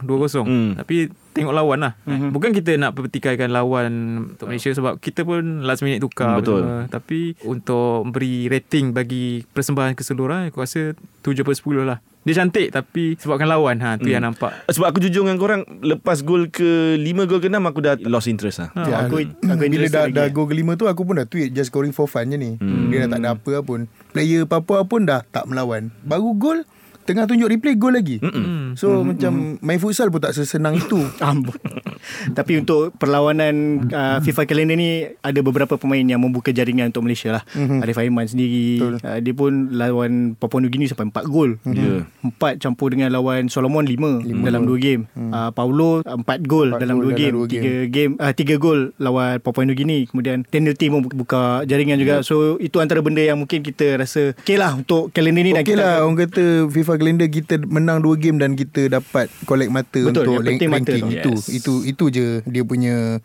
2-0, 0.00 0.42
Hmm. 0.42 0.72
tapi 0.74 1.10
tengok 1.32 1.50
lawan 1.50 1.78
lah. 1.80 1.92
Bukan 2.06 2.52
kita 2.52 2.76
nak 2.76 2.92
pertikaikan 2.92 3.48
lawan 3.48 3.90
untuk 4.30 4.46
Malaysia 4.46 4.68
sebab 4.70 4.96
kita 4.96 5.22
pun 5.22 5.60
last 5.62 5.80
minute 5.80 5.98
tukar 5.98 6.30
Hmm, 6.30 6.38
betul. 6.38 6.60
semua. 6.62 6.88
Tapi 6.88 7.20
untuk 7.42 8.06
beri 8.08 8.46
rating 8.46 8.92
bagi 8.92 9.44
persembahan 9.46 9.92
keseluruhan 9.92 10.48
aku 10.48 10.60
rasa 10.60 10.92
7 11.20 11.42
per 11.42 11.52
10 11.52 11.84
lah. 11.84 11.98
Dia 12.22 12.34
cantik 12.36 12.70
tapi 12.70 13.18
sebabkan 13.18 13.50
lawan 13.50 13.82
ha 13.82 13.98
tu 13.98 14.06
yang 14.06 14.22
nampak. 14.22 14.54
Sebab 14.70 14.94
aku 14.94 15.02
jujur 15.02 15.26
dengan 15.26 15.36
korang 15.36 15.62
Lepas 15.82 16.22
gol 16.22 16.46
ke 16.46 16.94
5 16.94 17.02
gol 17.26 17.42
ke 17.42 17.50
6 17.50 17.58
Aku 17.58 17.78
dah 17.82 17.98
lost 18.06 18.30
interest 18.30 18.62
lah 18.62 18.70
Ha. 18.72 18.82
Ya, 18.86 18.96
aku, 19.02 19.16
aku 19.42 19.62
Bila 19.66 19.86
dah, 19.86 20.06
lagi. 20.06 20.14
dah 20.14 20.26
gol 20.30 20.46
kelima 20.46 20.72
tu 20.74 20.86
Aku 20.86 21.02
pun 21.02 21.18
dah 21.18 21.26
tweet 21.26 21.50
Just 21.50 21.68
scoring 21.68 21.90
for 21.90 22.06
fun 22.06 22.30
je 22.30 22.38
ni 22.38 22.54
hmm. 22.56 22.88
Dia 22.88 23.04
dah 23.04 23.08
tak 23.10 23.20
ada 23.20 23.28
apa 23.34 23.60
pun 23.60 23.84
Player 24.14 24.46
Papua 24.46 24.86
pun 24.86 25.02
dah 25.02 25.26
tak 25.26 25.44
melawan 25.44 25.90
Baru 26.00 26.32
gol 26.32 26.62
Tengah 27.02 27.26
tunjuk 27.26 27.48
replay 27.50 27.74
Gol 27.74 27.98
lagi 27.98 28.16
Hmm. 28.22 28.78
So 28.78 29.02
macam 29.02 29.58
Main 29.60 29.78
futsal 29.82 30.08
pun 30.08 30.22
tak 30.22 30.32
sesenang 30.34 30.78
itu. 30.78 30.98
Tapi 32.38 32.62
untuk 32.62 32.94
perlawanan 32.98 33.86
uh, 33.90 34.18
FIFA 34.22 34.42
kalender 34.46 34.76
ni 34.78 35.06
ada 35.22 35.40
beberapa 35.42 35.78
pemain 35.78 36.02
yang 36.02 36.18
membuka 36.22 36.50
jaringan 36.50 36.90
untuk 36.90 37.06
Malaysia 37.06 37.38
lah. 37.38 37.44
Mm-hmm. 37.54 37.78
Arif 37.82 37.98
Aiman 37.98 38.26
sendiri 38.26 38.66
uh, 38.82 39.18
dia 39.22 39.34
pun 39.34 39.70
lawan 39.74 40.34
Papua 40.38 40.58
New 40.62 40.70
Guinea 40.70 40.90
sampai 40.90 41.10
4 41.10 41.26
gol. 41.30 41.58
Ya. 41.66 42.06
Empat 42.22 42.58
campur 42.62 42.90
dengan 42.94 43.10
lawan 43.14 43.46
Solomon 43.46 43.86
5 43.86 44.26
dalam 44.42 44.62
2 44.66 44.78
game. 44.82 45.02
Hmm. 45.14 45.30
Uh, 45.30 45.50
Paulo 45.54 46.02
4 46.02 46.22
gol 46.46 46.74
Empat 46.74 46.80
dalam 46.82 46.96
gol 46.98 47.14
2 47.14 47.14
dalam 47.14 47.18
game. 47.18 47.34
dua 47.34 47.46
3 47.46 47.94
game 47.94 48.12
uh, 48.18 48.32
3 48.32 48.62
gol 48.62 48.80
lawan 48.98 49.38
Papua 49.42 49.62
New 49.66 49.76
Guinea. 49.76 50.06
Kemudian 50.08 50.46
Daniel 50.48 50.74
Tim 50.78 50.98
pun 50.98 51.02
buka 51.12 51.62
jaringan 51.66 51.98
juga. 51.98 52.22
So 52.26 52.58
itu 52.58 52.78
antara 52.82 53.02
benda 53.02 53.22
yang 53.22 53.38
mungkin 53.38 53.62
kita 53.62 53.98
rasa 54.00 54.34
okey 54.42 54.56
lah 54.58 54.74
untuk 54.74 55.10
kalender 55.14 55.42
ni 55.46 55.52
dan 55.54 55.62
Okey 55.64 55.74
kita 55.74 55.82
lah 55.82 55.94
Orang 56.02 56.18
kata 56.18 56.44
FIFA 56.70 56.91
kalender 56.96 57.28
Kita 57.28 57.60
menang 57.62 58.00
2 58.00 58.16
game 58.18 58.36
Dan 58.36 58.56
kita 58.56 58.88
dapat 58.88 59.28
Collect 59.44 59.70
mata 59.70 60.00
Betul, 60.00 60.24
Untuk 60.26 60.44
mata 60.68 60.90
ranking 60.92 61.08
tu. 61.22 61.32
Itu 61.32 61.32
Yes. 61.32 61.48
Itu 61.48 61.72
itu 61.84 62.04
je 62.08 62.26
Dia 62.44 62.62
punya 62.62 63.18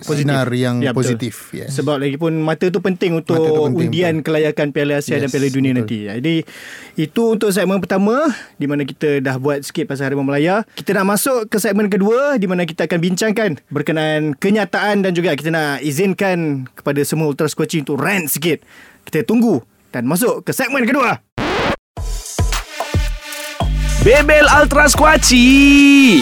Sinar 0.00 0.48
yang 0.52 0.80
Ya, 0.80 0.90
betul. 0.92 1.16
positif 1.16 1.50
yes. 1.50 1.74
Sebab 1.76 1.98
lagi 1.98 2.16
pun 2.16 2.34
mata 2.38 2.68
tu 2.68 2.78
penting 2.78 3.16
untuk 3.16 3.38
Mata 3.38 3.48
tu 3.48 3.62
penting, 3.70 3.88
undian 3.88 4.14
kelayakan 4.20 4.70
Piala 4.70 5.00
Asia 5.00 5.16
Yes, 5.16 5.26
dan 5.26 5.28
Piala 5.30 5.48
Dunia 5.48 5.72
betul. 5.72 5.80
nanti. 5.80 5.98
Jadi 6.06 6.36
itu 6.94 7.22
untuk 7.26 7.50
segmen 7.50 7.78
pertama 7.80 8.30
di 8.56 8.66
mana 8.66 8.82
kita 8.82 9.18
dah 9.18 9.36
buat 9.38 9.62
sikit 9.62 9.88
pasal 9.88 10.10
Harimau 10.10 10.22
Melaya. 10.26 10.62
Kita 10.74 10.94
nak 10.94 11.16
masuk 11.16 11.48
ke 11.48 11.56
segmen 11.58 11.90
kedua 11.90 12.36
di 12.36 12.46
mana 12.46 12.64
kita 12.64 12.86
akan 12.86 12.98
bincangkan 13.00 13.50
berkenaan 13.68 14.34
kenyataan 14.36 15.02
dan 15.02 15.12
juga 15.12 15.34
kita 15.34 15.50
nak 15.50 15.82
izinkan 15.82 16.66
kepada 16.72 17.00
semua 17.02 17.30
Ultra 17.30 17.46
Squatchy 17.46 17.82
untuk 17.82 17.98
rant 17.98 18.26
sikit. 18.26 18.62
Kita 19.04 19.22
tunggu 19.22 19.60
dan 19.90 20.06
masuk 20.06 20.42
ke 20.42 20.50
segmen 20.50 20.84
kedua. 20.84 21.43
Bebel 24.04 24.44
Ultra 24.52 24.84
Squatchy. 24.84 26.20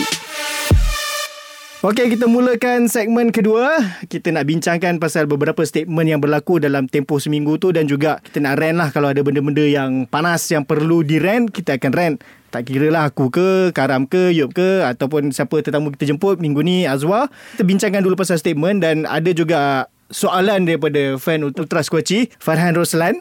Okey, 1.83 2.15
kita 2.15 2.31
mulakan 2.31 2.87
segmen 2.87 3.35
kedua. 3.35 3.75
Kita 4.07 4.31
nak 4.31 4.47
bincangkan 4.47 5.03
pasal 5.03 5.27
beberapa 5.27 5.67
statement 5.67 6.07
yang 6.07 6.23
berlaku 6.23 6.63
dalam 6.63 6.87
tempoh 6.87 7.19
seminggu 7.19 7.59
tu 7.59 7.75
dan 7.75 7.91
juga 7.91 8.23
kita 8.23 8.39
nak 8.39 8.63
rant 8.63 8.79
lah 8.79 8.95
kalau 8.95 9.11
ada 9.11 9.19
benda-benda 9.27 9.67
yang 9.67 10.07
panas 10.07 10.47
yang 10.55 10.63
perlu 10.63 11.03
di 11.03 11.19
rant, 11.19 11.51
kita 11.51 11.75
akan 11.75 11.91
rant. 11.91 12.17
Tak 12.55 12.71
kira 12.71 12.87
lah 12.87 13.11
aku 13.11 13.35
ke, 13.35 13.75
Karam 13.75 14.07
ke, 14.07 14.31
Yop 14.31 14.55
ke 14.55 14.87
ataupun 14.87 15.35
siapa 15.35 15.59
tetamu 15.59 15.91
kita 15.91 16.07
jemput 16.07 16.39
minggu 16.39 16.63
ni, 16.63 16.87
Azwa. 16.87 17.27
Kita 17.59 17.67
bincangkan 17.67 18.07
dulu 18.07 18.15
pasal 18.15 18.39
statement 18.39 18.79
dan 18.79 19.11
ada 19.11 19.35
juga 19.35 19.91
soalan 20.15 20.71
daripada 20.71 21.19
fan 21.19 21.43
Ultra 21.43 21.83
Squatchy, 21.83 22.31
Farhan 22.39 22.79
Roslan. 22.79 23.19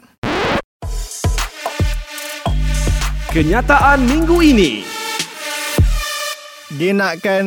Kenyataan 3.32 4.04
minggu 4.04 4.44
ini. 4.44 4.84
Dia 6.76 6.92
nakkan 6.92 7.44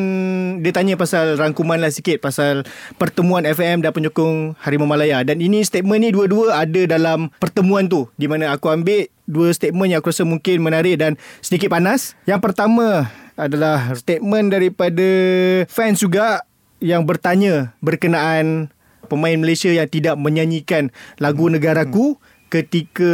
Dia 0.66 0.74
tanya 0.74 0.98
pasal 0.98 1.38
Rangkuman 1.38 1.78
lah 1.78 1.94
sikit 1.94 2.18
Pasal 2.18 2.66
Pertemuan 2.98 3.46
FM 3.46 3.86
Dan 3.86 3.94
penyokong 3.94 4.58
Harimau 4.58 4.90
Malaya. 4.90 5.22
Dan 5.22 5.46
ini 5.46 5.62
statement 5.62 6.02
ni 6.02 6.10
Dua-dua 6.10 6.58
ada 6.66 6.82
dalam 6.90 7.30
Pertemuan 7.38 7.86
tu 7.86 8.10
Di 8.18 8.26
mana 8.26 8.50
aku 8.58 8.74
ambil 8.74 9.14
Dua 9.30 9.54
statement 9.54 9.94
yang 9.94 10.02
aku 10.02 10.10
rasa 10.10 10.26
mungkin 10.26 10.66
menarik 10.66 10.98
Dan 10.98 11.22
sedikit 11.46 11.70
panas. 11.70 12.18
Yang 12.26 12.50
pertama 12.50 13.14
Adalah 13.38 13.94
statement 13.94 14.58
daripada 14.58 15.10
Fans 15.70 16.02
juga 16.02 16.42
Yang 16.82 17.02
bertanya 17.06 17.78
Berkenaan 17.86 18.74
Pemain 19.06 19.38
Malaysia 19.38 19.70
yang 19.70 19.86
tidak 19.86 20.18
menyanyikan 20.18 20.90
Lagu 21.22 21.46
Negaraku 21.46 22.18
ketika 22.56 23.12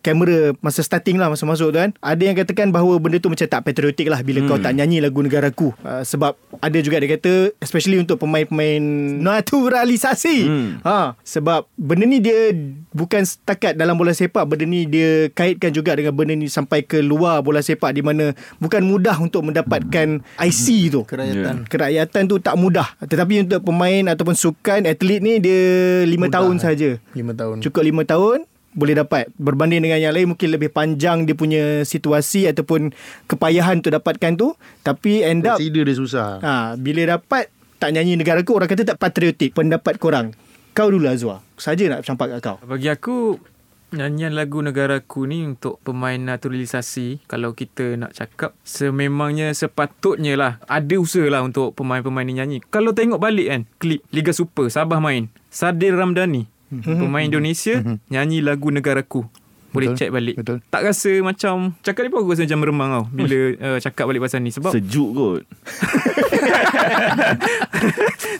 kamera 0.00 0.56
masa 0.64 0.80
starting 0.80 1.20
lah 1.20 1.28
masa 1.28 1.44
masuk 1.44 1.68
tu 1.68 1.78
kan 1.78 1.92
ada 2.00 2.22
yang 2.24 2.32
katakan 2.32 2.72
bahawa 2.72 2.96
benda 2.96 3.20
tu 3.20 3.28
macam 3.28 3.44
tak 3.44 3.60
patriotik 3.60 4.08
lah 4.08 4.24
bila 4.24 4.40
hmm. 4.40 4.48
kau 4.48 4.56
tak 4.56 4.72
nyanyi 4.72 5.04
lagu 5.04 5.20
negaraku 5.20 5.76
uh, 5.84 6.00
sebab 6.00 6.32
ada 6.64 6.78
juga 6.80 6.96
dia 6.96 7.20
kata 7.20 7.52
especially 7.60 8.00
untuk 8.00 8.16
pemain-pemain 8.16 8.80
naturalisasi. 9.20 10.38
Hmm. 10.48 10.70
ha 10.80 11.12
sebab 11.20 11.68
benda 11.76 12.08
ni 12.08 12.24
dia 12.24 12.56
bukan 12.96 13.20
setakat 13.20 13.76
dalam 13.76 14.00
bola 14.00 14.16
sepak 14.16 14.48
benda 14.48 14.64
ni 14.64 14.88
dia 14.88 15.28
kaitkan 15.36 15.68
juga 15.76 15.92
dengan 15.92 16.16
benda 16.16 16.32
ni 16.32 16.48
sampai 16.48 16.80
ke 16.80 17.04
luar 17.04 17.44
bola 17.44 17.60
sepak 17.60 17.92
di 17.92 18.00
mana 18.00 18.32
bukan 18.56 18.80
mudah 18.80 19.20
untuk 19.20 19.44
mendapatkan 19.44 20.24
IC 20.40 20.94
tu. 20.94 21.00
Kerakyatan. 21.04 21.68
Kerakyatan 21.68 22.22
tu 22.30 22.40
tak 22.40 22.56
mudah. 22.56 22.96
Tetapi 23.02 23.44
untuk 23.44 23.60
pemain 23.66 24.14
ataupun 24.16 24.32
sukan 24.32 24.88
atlet 24.88 25.20
ni 25.20 25.42
dia 25.42 25.60
5 26.08 26.16
tahun 26.32 26.56
saja. 26.62 26.96
5 27.12 27.40
tahun. 27.40 27.56
Cukup 27.60 27.82
5 27.84 28.12
tahun 28.16 28.38
boleh 28.70 28.94
dapat 28.94 29.26
berbanding 29.34 29.82
dengan 29.82 29.98
yang 29.98 30.14
lain 30.14 30.34
mungkin 30.34 30.48
lebih 30.54 30.70
panjang 30.70 31.26
dia 31.26 31.34
punya 31.34 31.82
situasi 31.82 32.46
ataupun 32.46 32.94
kepayahan 33.26 33.82
untuk 33.82 33.94
dapatkan 33.94 34.38
tu. 34.38 34.54
Tapi 34.86 35.26
end 35.26 35.46
up 35.46 35.58
Consider 35.58 35.82
dia 35.82 35.96
susah. 35.96 36.28
Ha 36.42 36.54
bila 36.78 37.18
dapat 37.18 37.50
tak 37.82 37.96
nyanyi 37.96 38.20
negara 38.20 38.44
ku 38.46 38.54
orang 38.54 38.70
kata 38.70 38.94
tak 38.94 38.98
patriotik 39.00 39.56
pendapat 39.56 39.98
korang. 39.98 40.36
Kau 40.70 40.86
dulu 40.86 41.10
Azwa 41.10 41.42
saja 41.58 41.90
nak 41.90 42.06
campak 42.06 42.38
kat 42.38 42.40
kau. 42.46 42.56
Bagi 42.62 42.88
aku 42.88 43.42
nyanyian 43.90 44.38
lagu 44.38 44.62
negaraku 44.62 45.26
ni 45.26 45.42
untuk 45.42 45.82
pemain 45.82 46.14
naturalisasi 46.14 47.26
kalau 47.26 47.58
kita 47.58 47.98
nak 47.98 48.14
cakap 48.14 48.54
sememangnya 48.62 49.50
sepatutnya 49.50 50.38
lah 50.38 50.52
ada 50.70 50.94
usaha 50.94 51.26
lah 51.26 51.42
untuk 51.42 51.74
pemain-pemain 51.74 52.22
ni 52.22 52.38
nyanyi. 52.38 52.58
Kalau 52.70 52.94
tengok 52.94 53.18
balik 53.18 53.50
kan 53.50 53.62
klip 53.82 54.06
Liga 54.14 54.30
Super 54.30 54.70
Sabah 54.70 55.02
main. 55.02 55.26
Sadir 55.50 55.98
Ramdhani 55.98 56.59
pemain 56.70 57.24
Indonesia 57.26 57.82
nyanyi 58.10 58.40
lagu 58.40 58.70
negaraku. 58.70 59.26
Boleh 59.70 59.88
Betul, 59.90 59.98
check 59.98 60.10
balik. 60.10 60.34
betul. 60.36 60.58
Tak 60.66 60.82
rasa 60.82 61.12
macam 61.20 61.54
cakap 61.80 62.02
ni 62.02 62.10
pun 62.10 62.18
aku 62.20 62.30
rasa 62.34 62.42
macam 62.42 62.58
meremang 62.58 62.90
tau 62.90 63.04
bila 63.10 63.38
uh, 63.56 63.78
cakap 63.78 64.04
balik 64.04 64.20
pasal 64.20 64.42
ni. 64.42 64.50
Sebab 64.50 64.70
Sejuk 64.70 65.08
kot. 65.14 65.40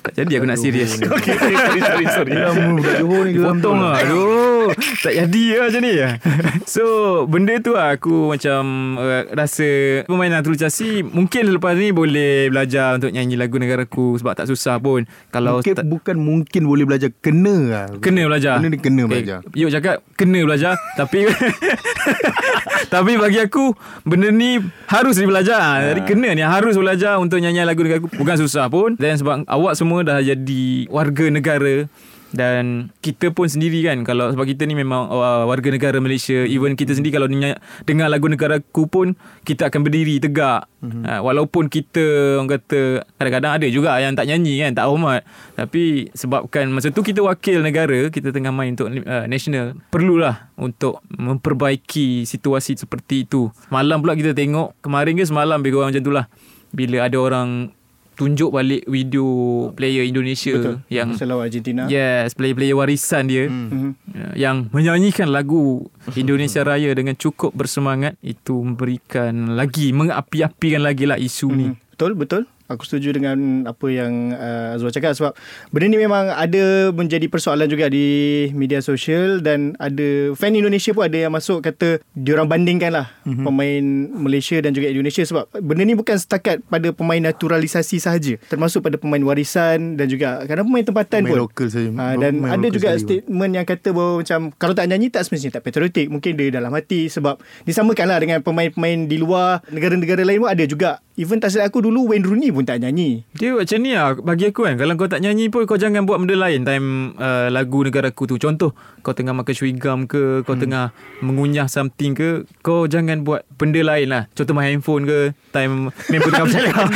Tak 0.00 0.12
jadi 0.16 0.32
aku 0.40 0.46
nak 0.48 0.58
serius. 0.58 0.96
Okay 1.20 1.34
sorry 1.36 1.80
sorry 1.80 2.06
sorry 2.08 2.32
Lama 2.32 2.76
budak 2.76 2.94
Johor 2.98 3.22
ni 3.24 3.32
geram. 3.36 3.56
Potong 3.58 3.78
lah. 3.78 3.94
Aduh. 4.00 4.72
Tak 5.02 5.12
jadi 5.12 5.44
lah 5.52 5.64
macam 5.68 5.80
ni. 5.82 5.92
So 6.74 6.82
Benda 7.26 7.54
tu 7.58 7.74
lah 7.74 7.96
Aku 7.96 8.30
macam 8.30 8.60
uh, 8.96 9.26
Rasa 9.30 9.68
Pemain 10.06 10.30
naturalisasi 10.30 11.02
Mungkin 11.04 11.50
lepas 11.52 11.74
ni 11.74 11.90
Boleh 11.90 12.48
belajar 12.48 12.96
Untuk 12.96 13.10
nyanyi 13.10 13.34
lagu 13.34 13.56
negaraku 13.56 14.16
Sebab 14.16 14.32
tak 14.34 14.46
susah 14.46 14.78
pun. 14.78 15.04
Kalau 15.28 15.60
Mungkin 15.60 15.74
tak, 15.76 15.86
bukan 15.86 16.16
mungkin 16.16 16.62
boleh 16.64 16.84
belajar 16.86 17.10
Kena 17.20 17.56
lah. 17.66 17.86
Kena 17.98 18.24
belajar. 18.26 18.60
Ni 18.60 18.78
kena 18.78 19.04
belajar. 19.04 19.42
Yuk 19.52 19.70
cakap 19.70 20.00
Kena 20.14 20.40
belajar 20.44 20.78
Tapi 20.96 21.19
Tapi 22.94 23.20
bagi 23.20 23.38
aku 23.42 23.74
Benda 24.06 24.33
ni 24.33 24.61
Harus 24.88 25.20
dibelajar 25.20 25.61
ha. 25.61 25.72
Jadi 25.92 26.00
kena 26.06 26.33
ni 26.33 26.42
Harus 26.44 26.78
belajar 26.78 27.20
Untuk 27.20 27.40
nyanyi 27.42 27.64
lagu 27.64 27.83
negaraku 27.85 28.09
Bukan 28.16 28.37
susah 28.40 28.70
pun. 28.72 28.96
Dan 28.96 29.16
sebab 29.20 29.44
awak 29.44 29.74
semua 29.76 30.04
Dah 30.06 30.20
jadi 30.20 30.88
Warga 30.88 31.26
negara 31.28 31.87
dan 32.30 32.94
kita 33.02 33.34
pun 33.34 33.50
sendiri 33.50 33.82
kan 33.82 34.06
kalau 34.06 34.30
sebab 34.30 34.46
kita 34.46 34.62
ni 34.66 34.78
memang 34.78 35.10
uh, 35.10 35.42
warga 35.50 35.70
negara 35.74 35.98
Malaysia 35.98 36.46
even 36.46 36.78
kita 36.78 36.94
sendiri 36.94 37.18
kalau 37.18 37.26
dengar, 37.26 37.58
dengar 37.82 38.06
lagu 38.06 38.30
negaraku 38.30 38.86
pun 38.86 39.18
kita 39.42 39.66
akan 39.66 39.82
berdiri 39.82 40.22
tegak. 40.22 40.70
Mm-hmm. 40.80 41.04
uh, 41.04 41.20
walaupun 41.20 41.68
kita 41.68 42.38
orang 42.40 42.56
kata 42.56 43.04
kadang-kadang 43.18 43.52
ada 43.60 43.66
juga 43.68 43.98
yang 43.98 44.14
tak 44.14 44.30
nyanyi 44.30 44.62
kan 44.62 44.72
tak 44.78 44.86
hormat. 44.86 45.26
Tapi 45.58 46.08
sebabkan 46.14 46.70
masa 46.70 46.94
tu 46.94 47.02
kita 47.02 47.20
wakil 47.20 47.60
negara 47.60 48.08
kita 48.08 48.30
tengah 48.30 48.54
main 48.54 48.78
untuk 48.78 48.88
uh, 48.90 49.26
national 49.26 49.74
perlulah 49.90 50.54
untuk 50.54 51.02
memperbaiki 51.10 52.24
situasi 52.24 52.78
seperti 52.78 53.26
itu. 53.26 53.50
Malam 53.74 54.00
pula 54.00 54.14
kita 54.14 54.32
tengok 54.32 54.78
kemarin 54.78 55.18
ke 55.18 55.26
semalam 55.26 55.58
lebih 55.58 55.76
kurang 55.76 55.90
macam 55.90 56.04
tu 56.06 56.14
lah. 56.14 56.30
Bila 56.70 57.10
ada 57.10 57.18
orang 57.18 57.74
tunjuk 58.20 58.52
balik 58.52 58.85
video 58.85 59.24
player 59.72 60.04
Indonesia 60.04 60.52
Betul. 60.52 60.76
yang 60.92 61.16
Selalu 61.16 61.40
Argentina. 61.40 61.88
Yes, 61.88 62.37
player-player 62.37 62.76
warisan 62.76 63.24
dia 63.24 63.48
Mhm. 63.48 63.96
uh, 64.12 64.35
yang 64.37 64.68
menyanyikan 64.68 65.33
lagu 65.33 65.88
Indonesia 66.12 66.61
Raya 66.61 66.92
dengan 66.92 67.16
cukup 67.16 67.56
bersemangat 67.56 68.20
itu 68.20 68.61
memberikan 68.61 69.56
lagi 69.56 69.96
mengapi-apikan 69.96 70.85
lagi 70.85 71.09
lah 71.09 71.16
isu 71.16 71.48
ni. 71.48 71.66
Hmm. 71.72 71.80
Betul, 71.96 72.12
betul. 72.12 72.42
Aku 72.70 72.87
setuju 72.87 73.11
dengan 73.18 73.66
apa 73.66 73.87
yang 73.90 74.30
uh, 74.30 74.78
Azwar 74.78 74.94
cakap 74.94 75.18
sebab 75.18 75.35
benda 75.74 75.90
ni 75.90 75.98
memang 75.98 76.30
ada 76.30 76.94
menjadi 76.94 77.26
persoalan 77.26 77.66
juga 77.66 77.90
di 77.90 78.46
media 78.54 78.78
sosial 78.78 79.42
dan 79.42 79.74
ada 79.83 80.30
fan 80.38 80.54
Indonesia 80.54 80.94
pun 80.94 81.02
ada 81.02 81.18
yang 81.18 81.35
masuk 81.35 81.66
kata 81.66 81.98
diorang 82.14 82.46
bandingkan 82.46 82.94
lah 82.94 83.11
mm-hmm. 83.26 83.42
pemain 83.42 83.85
Malaysia 84.22 84.62
dan 84.62 84.70
juga 84.70 84.87
Indonesia 84.87 85.26
sebab 85.26 85.50
benda 85.59 85.83
ni 85.83 85.98
bukan 85.98 86.14
setakat 86.14 86.62
pada 86.70 86.94
pemain 86.94 87.18
naturalisasi 87.18 87.98
sahaja 87.98 88.38
termasuk 88.46 88.87
pada 88.87 88.94
pemain 89.02 89.22
warisan 89.26 89.98
dan 89.98 90.06
juga 90.06 90.46
kadang 90.46 90.70
pemain 90.70 90.87
tempatan 90.87 91.20
Pemain 91.26 91.35
pun 91.35 91.40
lokal 91.50 91.66
saja. 91.74 91.90
Ha, 91.90 92.04
dan 92.22 92.33
Pemain 92.38 92.54
ada 92.54 92.66
juga 92.70 92.88
sekali 92.94 92.94
pun. 92.94 93.06
statement 93.11 93.52
yang 93.59 93.66
kata 93.66 93.88
bahawa 93.90 94.12
macam 94.22 94.40
kalau 94.54 94.74
tak 94.78 94.87
nyanyi 94.87 95.06
tak 95.11 95.22
semestinya 95.26 95.59
tak 95.59 95.64
patriotik 95.66 96.06
mungkin 96.06 96.38
dia 96.38 96.54
dalam 96.54 96.70
hati 96.70 97.11
sebab 97.11 97.42
disamakan 97.66 98.06
lah 98.06 98.18
dengan 98.22 98.38
pemain-pemain 98.46 99.11
di 99.11 99.16
luar 99.18 99.59
negara-negara 99.74 100.22
lain 100.22 100.46
pun 100.46 100.50
ada 100.54 100.64
juga 100.70 101.02
even 101.20 101.37
tak 101.37 101.52
silap 101.52 101.68
aku 101.68 101.85
dulu 101.85 102.09
Wayne 102.09 102.24
Rooney 102.24 102.48
pun 102.48 102.64
tak 102.64 102.80
nyanyi. 102.80 103.28
Dia 103.37 103.52
macam 103.52 103.78
ni 103.85 103.92
lah 103.92 104.16
Bagi 104.16 104.48
aku 104.48 104.64
kan. 104.64 104.80
Kalau 104.80 104.96
kau 104.96 105.04
tak 105.04 105.20
nyanyi 105.20 105.52
pun 105.52 105.68
Kau 105.68 105.76
jangan 105.76 106.09
buat 106.09 106.16
benda 106.16 106.33
lain. 106.33 106.64
Time 106.64 107.12
uh, 107.20 107.52
lagu 107.52 107.85
negaraku 107.85 108.24
tu. 108.24 108.40
Contoh 108.40 108.72
Kau 109.04 109.12
tengah 109.12 109.37
makan 109.37 109.52
chewing-gum 109.52 110.09
ke 110.09 110.40
Kau 110.48 110.56
hmm. 110.56 110.62
tengah 110.64 110.96
mengunyah 111.20 111.68
something 111.68 112.16
ke 112.16 112.48
Kau 112.64 112.88
jangan 112.88 113.20
buat 113.20 113.44
benda 113.61 113.85
lain 113.85 114.09
lah. 114.09 114.33
Contoh 114.33 114.56
main 114.56 114.72
handphone 114.72 115.04
ke 115.04 115.37
Time 115.52 115.92
member 116.09 116.30
tengah 116.33 116.48
bercakap 116.48 116.88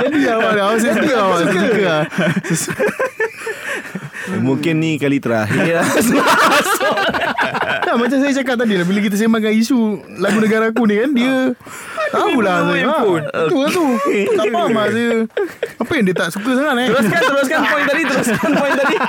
Jadi 0.00 0.18
awak 0.32 0.52
awak 0.56 0.76
saya 0.80 0.92
suka 0.96 1.14
awak 1.20 1.38
saya 1.44 1.60
suka 1.60 1.84
lah. 1.84 2.04
Mungkin 4.26 4.74
ni 4.82 4.98
kali 4.98 5.20
terakhir 5.20 5.84
lah. 5.84 5.86
Tak, 7.86 7.94
macam 8.02 8.18
saya 8.18 8.34
cakap 8.34 8.58
tadi 8.58 8.74
lah 8.74 8.82
Bila 8.82 8.98
kita 8.98 9.14
sembangkan 9.14 9.54
isu 9.54 10.02
Lagu 10.18 10.42
negara 10.42 10.74
aku 10.74 10.90
ni 10.90 10.98
kan 10.98 11.10
Dia 11.14 11.54
Tahulah 12.12 12.56
saya 12.70 12.84
ha, 12.86 12.98
Itu 13.46 13.56
lah 13.58 13.70
tu. 13.72 13.84
Tak 14.36 14.44
faham 14.52 14.70
lah 14.74 14.86
saya 14.90 15.08
Apa 15.80 15.90
yang 15.96 16.04
dia 16.06 16.16
tak 16.16 16.28
suka 16.34 16.50
sangat 16.54 16.74
eh? 16.82 16.86
Teruskan, 16.92 17.20
teruskan 17.20 17.60
poin 17.66 17.84
tadi. 17.84 18.02
Teruskan 18.06 18.50
poin 18.54 18.72
tadi. 18.74 18.96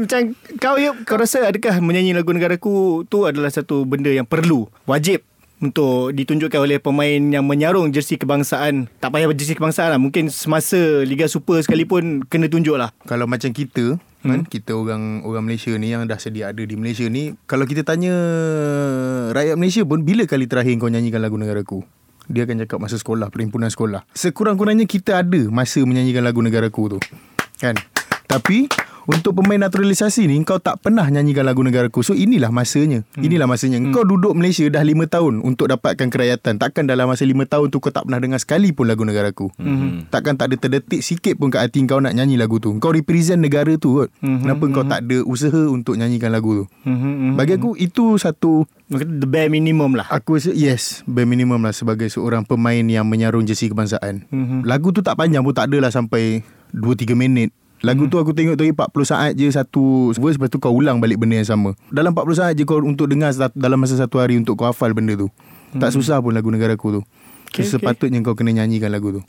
macam 0.00 0.20
kau 0.62 0.76
ya 0.78 0.90
kau 1.04 1.18
rasa 1.18 1.50
adakah 1.50 1.82
menyanyi 1.82 2.14
lagu 2.14 2.30
negaraku 2.32 3.04
tu 3.10 3.26
adalah 3.26 3.50
satu 3.50 3.84
benda 3.84 4.08
yang 4.08 4.24
perlu 4.24 4.70
wajib 4.86 5.20
untuk 5.60 6.16
ditunjukkan 6.16 6.56
oleh 6.56 6.80
pemain 6.80 7.20
yang 7.20 7.44
menyarung 7.44 7.92
jersey 7.92 8.16
kebangsaan? 8.16 8.88
Tak 8.96 9.12
payah 9.12 9.28
jersey 9.36 9.52
kebangsaan 9.52 9.92
lah. 9.92 10.00
Mungkin 10.00 10.32
semasa 10.32 11.04
Liga 11.04 11.28
Super 11.28 11.60
sekalipun 11.60 12.24
kena 12.24 12.48
tunjuk 12.48 12.80
lah. 12.80 12.96
Kalau 13.04 13.28
macam 13.28 13.52
kita 13.52 14.00
kan? 14.22 14.44
Kita 14.44 14.76
orang 14.76 15.24
orang 15.24 15.48
Malaysia 15.48 15.72
ni 15.76 15.92
yang 15.92 16.04
dah 16.04 16.20
sedia 16.20 16.52
ada 16.52 16.62
di 16.62 16.76
Malaysia 16.76 17.08
ni 17.08 17.32
kalau 17.48 17.64
kita 17.64 17.82
tanya 17.82 18.12
rakyat 19.32 19.56
Malaysia 19.56 19.82
pun 19.86 20.04
bila 20.04 20.28
kali 20.28 20.44
terakhir 20.44 20.76
kau 20.76 20.92
nyanyikan 20.92 21.24
lagu 21.24 21.40
negaraku? 21.40 21.80
Dia 22.30 22.46
akan 22.46 22.62
cakap 22.62 22.78
masa 22.78 22.94
sekolah 22.94 23.26
perhimpunan 23.32 23.72
sekolah. 23.74 24.06
Sekurang-kurangnya 24.14 24.86
kita 24.86 25.18
ada 25.18 25.40
masa 25.50 25.82
menyanyikan 25.82 26.22
lagu 26.22 26.38
negaraku 26.44 26.96
tu 26.96 26.98
kan 27.60 27.76
tapi 28.30 28.70
untuk 29.10 29.42
pemain 29.42 29.58
naturalisasi 29.58 30.30
ni 30.30 30.38
kau 30.46 30.62
tak 30.62 30.86
pernah 30.86 31.02
nyanyikan 31.02 31.42
lagu 31.42 31.66
negaraku. 31.66 32.06
So 32.06 32.14
inilah 32.14 32.54
masanya. 32.54 33.02
Hmm. 33.18 33.26
inilah 33.26 33.50
masanya. 33.50 33.82
Kau 33.90 34.06
duduk 34.06 34.38
Malaysia 34.38 34.62
dah 34.70 34.86
5 34.86 34.94
tahun 35.10 35.34
untuk 35.42 35.66
dapatkan 35.66 36.06
kerakyatan. 36.14 36.62
Takkan 36.62 36.86
dalam 36.86 37.10
masa 37.10 37.26
5 37.26 37.34
tahun 37.42 37.66
tu 37.74 37.82
kau 37.82 37.90
tak 37.90 38.06
pernah 38.06 38.22
dengar 38.22 38.38
sekali 38.38 38.70
pun 38.70 38.86
lagu 38.86 39.02
negaraku. 39.02 39.50
Hmm. 39.58 40.06
takkan 40.14 40.38
tak 40.38 40.54
ada 40.54 40.56
terdetik 40.62 41.02
sikit 41.02 41.34
pun 41.42 41.50
kat 41.50 41.66
hati 41.66 41.82
kau 41.90 41.98
nak 41.98 42.14
nyanyi 42.14 42.38
lagu 42.38 42.62
tu. 42.62 42.70
Kau 42.78 42.94
represent 42.94 43.42
negara 43.42 43.74
tu 43.74 44.06
kot. 44.06 44.14
Hmm. 44.22 44.46
kenapa 44.46 44.64
kau 44.70 44.86
tak 44.86 45.02
ada 45.10 45.26
usaha 45.26 45.62
untuk 45.66 45.98
nyanyikan 45.98 46.30
lagu 46.30 46.62
tu? 46.62 46.64
Bagi 47.34 47.58
aku 47.58 47.74
itu 47.82 48.14
satu 48.14 48.62
the 48.94 49.26
bare 49.26 49.50
minimum 49.50 49.98
lah. 49.98 50.06
Aku 50.06 50.38
rasa 50.38 50.54
yes 50.54 51.06
Bare 51.06 51.22
minimum 51.22 51.62
lah 51.62 51.70
Sebagai 51.70 52.10
seorang 52.10 52.42
pemain 52.42 52.82
Yang 52.82 53.06
menyarung 53.06 53.46
jersey 53.46 53.70
kebangsaan. 53.70 54.26
Lagu 54.66 54.90
tu 54.90 54.98
tak 54.98 55.14
panjang 55.14 55.46
pun 55.46 55.54
Tak 55.54 55.70
adalah 55.70 55.94
sampai 55.94 56.42
2-3 56.74 57.14
minit 57.14 57.54
Lagu 57.80 58.06
tu 58.12 58.20
aku 58.20 58.36
tengok 58.36 58.60
tadi 58.60 58.76
40 58.76 58.92
saat 59.08 59.32
je 59.32 59.48
Satu 59.48 60.12
verse 60.12 60.36
Lepas 60.36 60.52
tu 60.52 60.60
kau 60.60 60.76
ulang 60.76 61.00
balik 61.00 61.16
benda 61.16 61.40
yang 61.40 61.48
sama. 61.48 61.72
Dalam 61.88 62.12
40 62.12 62.36
saat 62.36 62.52
je 62.52 62.68
kau 62.68 62.76
Untuk 62.84 63.08
dengar 63.08 63.32
Dalam 63.56 63.80
masa 63.80 63.96
satu 63.96 64.20
hari 64.20 64.36
Untuk 64.36 64.60
kau 64.60 64.68
hafal 64.68 64.92
benda 64.92 65.16
tu. 65.16 65.32
Tak 65.70 65.94
susah 65.94 66.18
pun 66.18 66.34
lagu 66.34 66.50
negaraku 66.50 66.98
tu. 66.98 67.00
Okay, 67.50 67.62
okay, 67.62 67.66
Sepatutnya 67.66 68.18
kau 68.26 68.34
kena 68.34 68.50
nyanyikan 68.50 68.90
lagu 68.90 69.14
tu. 69.14 69.22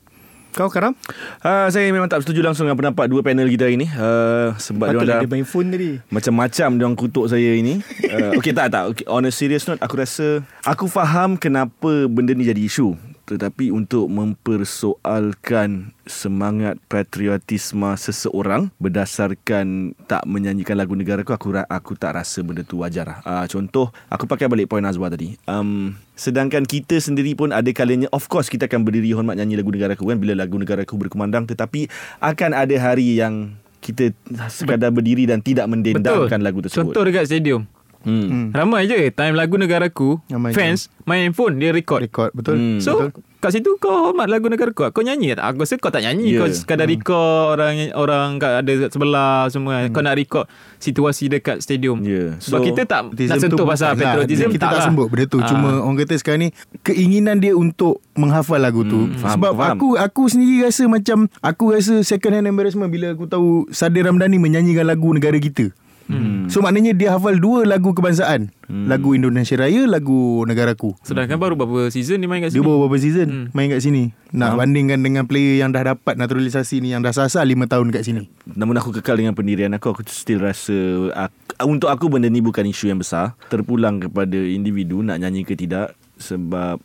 Kau 0.51 0.67
Karam? 0.67 0.91
Uh, 1.39 1.71
saya 1.71 1.87
memang 1.95 2.11
tak 2.11 2.27
setuju 2.27 2.43
langsung 2.43 2.67
dengan 2.67 2.75
pendapat 2.75 3.07
dua 3.07 3.23
panel 3.23 3.47
kita 3.47 3.71
hari 3.71 3.79
ni. 3.79 3.87
Uh, 3.87 4.51
sebab 4.59 4.99
dia 4.99 5.23
dia 5.23 5.29
main 5.31 5.47
phone 5.47 5.71
tadi. 5.71 6.03
macam-macam 6.11 6.69
dia 6.75 6.83
orang 6.83 6.97
kutuk 6.99 7.25
saya 7.31 7.55
ini. 7.55 7.79
Uh, 8.03 8.35
okay 8.35 8.51
tak 8.51 8.67
tak. 8.67 8.83
Okay, 8.91 9.05
on 9.07 9.23
a 9.23 9.31
serious 9.31 9.63
note 9.71 9.79
aku 9.79 9.95
rasa 10.03 10.43
aku 10.67 10.91
faham 10.91 11.39
kenapa 11.39 12.09
benda 12.11 12.35
ni 12.35 12.43
jadi 12.43 12.59
isu. 12.67 12.99
Tetapi 13.25 13.71
untuk 13.71 14.09
mempersoalkan 14.11 15.93
semangat 16.03 16.81
patriotisme 16.91 17.93
seseorang 17.95 18.73
berdasarkan 18.81 19.95
tak 20.09 20.25
menyanyikan 20.27 20.75
lagu 20.75 20.97
negara 20.97 21.23
aku 21.23 21.33
aku, 21.33 21.49
aku 21.55 21.91
tak 21.95 22.19
rasa 22.19 22.43
benda 22.43 22.65
tu 22.65 22.81
wajar 22.81 23.07
lah. 23.07 23.19
Uh, 23.23 23.45
contoh 23.47 23.93
aku 24.11 24.27
pakai 24.27 24.51
balik 24.51 24.67
poin 24.67 24.83
Azwar 24.83 25.13
tadi. 25.13 25.39
Um, 25.47 25.95
sedangkan 26.17 26.67
kita 26.67 26.99
sendiri 26.99 27.33
pun 27.33 27.55
ada 27.55 27.69
kalanya 27.71 28.11
of 28.11 28.27
course 28.27 28.51
kita 28.51 28.67
akan 28.67 28.83
berdiri 28.83 29.15
hormat 29.15 29.39
nyanyi 29.39 29.57
lagu 29.57 29.71
negara 29.73 29.95
aku 29.95 30.09
kan 30.09 30.19
bila 30.19 30.33
lagu 30.35 30.59
negara 30.59 30.83
aku 30.83 30.99
berkumandang 30.99 31.49
tetapi 31.49 31.89
akan 32.19 32.51
ada 32.53 32.75
hari 32.77 33.17
yang 33.17 33.55
kita 33.81 34.13
sekadar 34.53 34.93
berdiri 34.93 35.25
dan 35.25 35.41
tidak 35.41 35.65
mendendangkan 35.65 36.39
lagu 36.39 36.61
tersebut. 36.61 36.93
Contoh 36.93 37.01
dekat 37.01 37.25
stadium 37.25 37.65
Hmm. 38.01 38.49
Ramai 38.49 38.85
je 38.85 38.97
Time 39.09 39.33
lagu 39.33 39.55
negaraku 39.55 40.17
Ramai 40.25 40.51
Fans 40.51 40.89
Main 41.03 41.27
handphone 41.27 41.55
Dia 41.55 41.69
record 41.69 42.01
Rekod 42.01 42.29
betul 42.31 42.57
Hmm. 42.57 42.79
So 42.79 42.97
betul. 43.07 43.21
kat 43.37 43.51
situ 43.51 43.73
kau 43.75 44.09
hormat 44.09 44.25
lagu 44.25 44.45
negara 44.45 44.69
kau 44.69 44.89
nyanyi 44.99 45.33
tak? 45.33 45.45
Aku 45.47 45.61
rasa 45.61 45.75
kau 45.75 45.89
tak 45.89 46.01
nyanyi 46.01 46.31
Yeah. 46.31 46.39
Kau 46.39 46.47
sekadar 46.47 46.85
record 46.85 47.55
Orang 47.55 47.73
orang 47.93 48.27
kat 48.37 48.51
ada 48.59 48.73
kat 48.79 48.89
sebelah 48.91 49.45
semua 49.47 49.73
hmm. 49.79 49.91
Kau 49.91 49.99
nak 49.99 50.13
record 50.13 50.45
Situasi 50.77 51.27
dekat 51.27 51.59
stadium 51.59 52.01
Yeah. 52.01 52.37
Sebab 52.37 52.59
So, 52.59 52.65
kita 52.67 52.81
tak 52.83 53.01
Nak 53.07 53.37
tu 53.37 53.43
sentuh 53.43 53.65
pasal 53.65 53.87
lah. 53.91 53.97
patriotism 54.17 54.49
Kita 54.49 54.61
tak, 54.63 54.71
lah. 54.71 54.83
sebut 54.83 55.07
benda 55.07 55.25
tu 55.27 55.37
Ah. 55.37 55.47
Cuma 55.47 55.69
orang 55.79 55.97
kata 55.99 56.13
sekarang 56.15 56.41
ni 56.41 56.49
Keinginan 56.81 57.37
dia 57.37 57.53
untuk 57.53 58.01
Menghafal 58.13 58.57
lagu 58.57 58.81
tu 58.83 58.97
Hmm, 59.03 59.13
faham, 59.15 59.33
Sebab 59.35 59.51
faham. 59.53 59.75
aku 59.75 59.87
Aku 59.95 60.21
sendiri 60.25 60.63
rasa 60.63 60.85
macam 60.85 61.29
Aku 61.39 61.69
rasa 61.69 62.01
second 62.01 62.33
hand 62.33 62.45
embarrassment 62.45 62.89
Bila 62.89 63.13
aku 63.13 63.25
tahu 63.25 63.69
Sadir 63.69 64.03
Ramdhani 64.03 64.37
menyanyikan 64.37 64.83
lagu 64.83 65.09
negara 65.09 65.37
kita 65.37 65.69
Hmm. 66.09 66.49
So 66.51 66.59
maknanya 66.59 66.91
dia 66.91 67.15
hafal 67.15 67.37
dua 67.37 67.63
lagu 67.63 67.93
kebangsaan. 67.95 68.51
Hmm. 68.67 68.87
Lagu 68.87 69.13
Indonesia 69.15 69.55
Raya 69.59 69.83
Lagu 69.87 70.43
Negaraku. 70.47 70.95
Sedangkan 71.03 71.37
baru 71.37 71.55
beberapa 71.59 71.91
season 71.91 72.23
dia 72.23 72.27
main 72.27 72.39
kat 72.43 72.51
Dia 72.51 72.59
sini. 72.59 72.67
baru 72.67 72.77
beberapa 72.83 72.97
season 72.99 73.27
Hmm. 73.31 73.45
Main 73.53 73.67
kat 73.71 73.81
sini. 73.83 74.03
Nak 74.31 74.55
bandingkan 74.55 74.99
dengan 75.03 75.27
player 75.27 75.59
yang 75.59 75.75
dah 75.75 75.83
dapat 75.91 76.15
Naturalisasi 76.15 76.79
ni 76.79 76.95
Yang 76.95 77.11
dah 77.11 77.13
sasar 77.27 77.43
5 77.43 77.67
tahun 77.67 77.91
kat 77.91 78.03
sini. 78.07 78.31
Namun 78.47 78.79
aku 78.79 78.95
kekal 78.95 79.19
dengan 79.19 79.35
pendirian 79.35 79.75
aku 79.75 79.91
Aku 79.91 80.07
still 80.07 80.39
rasa 80.39 80.71
aku, 81.11 81.67
Untuk 81.67 81.91
aku 81.91 82.07
benda 82.07 82.31
ni 82.31 82.39
bukan 82.39 82.63
isu 82.63 82.87
yang 82.91 82.99
besar. 83.03 83.35
Terpulang 83.51 83.99
kepada 83.99 84.39
individu 84.39 85.03
Nak 85.03 85.19
nyanyi 85.19 85.43
ke 85.43 85.59
tidak 85.59 85.95
Sebab 86.15 86.79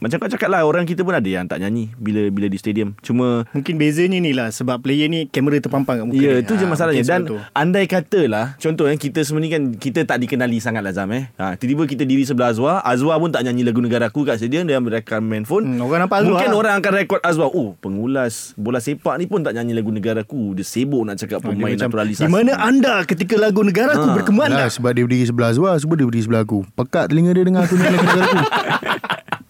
Macam 0.00 0.16
kau 0.16 0.28
cakap 0.28 0.48
lah 0.48 0.60
Orang 0.62 0.82
kita 0.82 1.00
pun 1.00 1.12
ada 1.12 1.24
yang 1.24 1.44
tak 1.44 1.58
nyanyi 1.58 1.92
Bila 1.94 2.26
bila 2.26 2.46
di 2.46 2.56
stadium. 2.56 2.96
Cuma 2.98 3.44
Mungkin 3.50 3.76
bezanya 3.76 4.16
ni 4.16 4.32
lah 4.32 4.48
Sebab 4.48 4.80
player 4.80 5.06
ni 5.06 5.26
Kamera 5.26 5.56
terpampang 5.58 5.96
kat 5.98 6.06
muka 6.06 6.16
Ya 6.16 6.32
dia. 6.34 6.40
itu 6.40 6.52
je 6.54 6.64
Ah, 6.64 6.68
masalahnya. 6.68 7.00
mungkin 7.00 7.20
Dan 7.20 7.20
tu. 7.26 7.36
andai 7.52 7.84
kata 7.84 8.20
lah 8.24 8.46
Contoh 8.56 8.84
kan 8.84 8.96
Kita 8.96 9.20
semua 9.20 9.38
ni 9.38 9.48
kan 9.48 9.62
Kita 9.72 10.00
tak 10.02 10.18
dikenali 10.18 10.56
sangat 10.56 10.80
lah 10.80 10.90
Zam 10.90 11.08
eh. 11.10 11.28
Ha, 11.34 11.52
Tiba-tiba 11.54 11.84
kita 11.86 12.02
diri 12.02 12.22
sebelah 12.22 12.48
Azwar 12.50 12.80
Azwar 12.80 13.16
pun 13.16 13.28
tak 13.28 13.42
nyanyi 13.42 13.60
lagu 13.62 13.78
negara 13.78 14.08
aku 14.08 14.24
kat 14.24 14.36
stadium 14.36 14.64
Dia 14.64 14.78
merekam 14.78 15.20
handphone. 15.26 15.68
Hmm, 15.70 15.82
orang 15.82 16.00
nampak 16.02 16.16
Azwar 16.18 16.32
Mungkin 16.34 16.48
lah. 16.48 16.56
orang 16.56 16.74
akan 16.76 16.92
rekod 16.96 17.20
Azwar 17.20 17.48
Oh 17.50 17.76
pengulas 17.76 18.56
Bola 18.56 18.78
sepak 18.78 19.14
ni 19.14 19.26
pun 19.26 19.40
tak 19.40 19.52
nyanyi 19.52 19.74
lagu 19.74 19.90
negara 19.90 20.22
aku. 20.22 20.52
Dia 20.52 20.64
sibuk 20.64 21.04
nak 21.04 21.18
cakap 21.18 21.38
Ah, 21.40 21.50
pemain 21.50 21.70
macam, 21.70 21.86
naturalisasi. 21.86 22.24
Di 22.24 22.30
mana 22.30 22.56
anda 22.56 23.04
ketika 23.04 23.36
lagu 23.36 23.60
negara 23.60 23.92
aku 23.92 24.06
Ha. 24.06 24.16
berkemandang 24.16 24.58
Lah 24.58 24.70
sebab 24.70 24.90
dia 24.90 25.04
berdiri 25.04 25.24
sebelah 25.24 25.50
Azwar 25.50 25.76
Sebab 25.76 25.94
dia 25.94 26.06
berdiri 26.06 26.24
sebelah 26.24 26.40
aku. 26.40 26.64
Pekat 26.72 27.04
telinga 27.06 27.30
dia 27.30 27.44
dengar 27.44 27.62
aku 27.62 27.76
nyanyi 27.76 27.92
lagu 27.92 28.06
negara 28.06 28.24
aku 28.24 28.48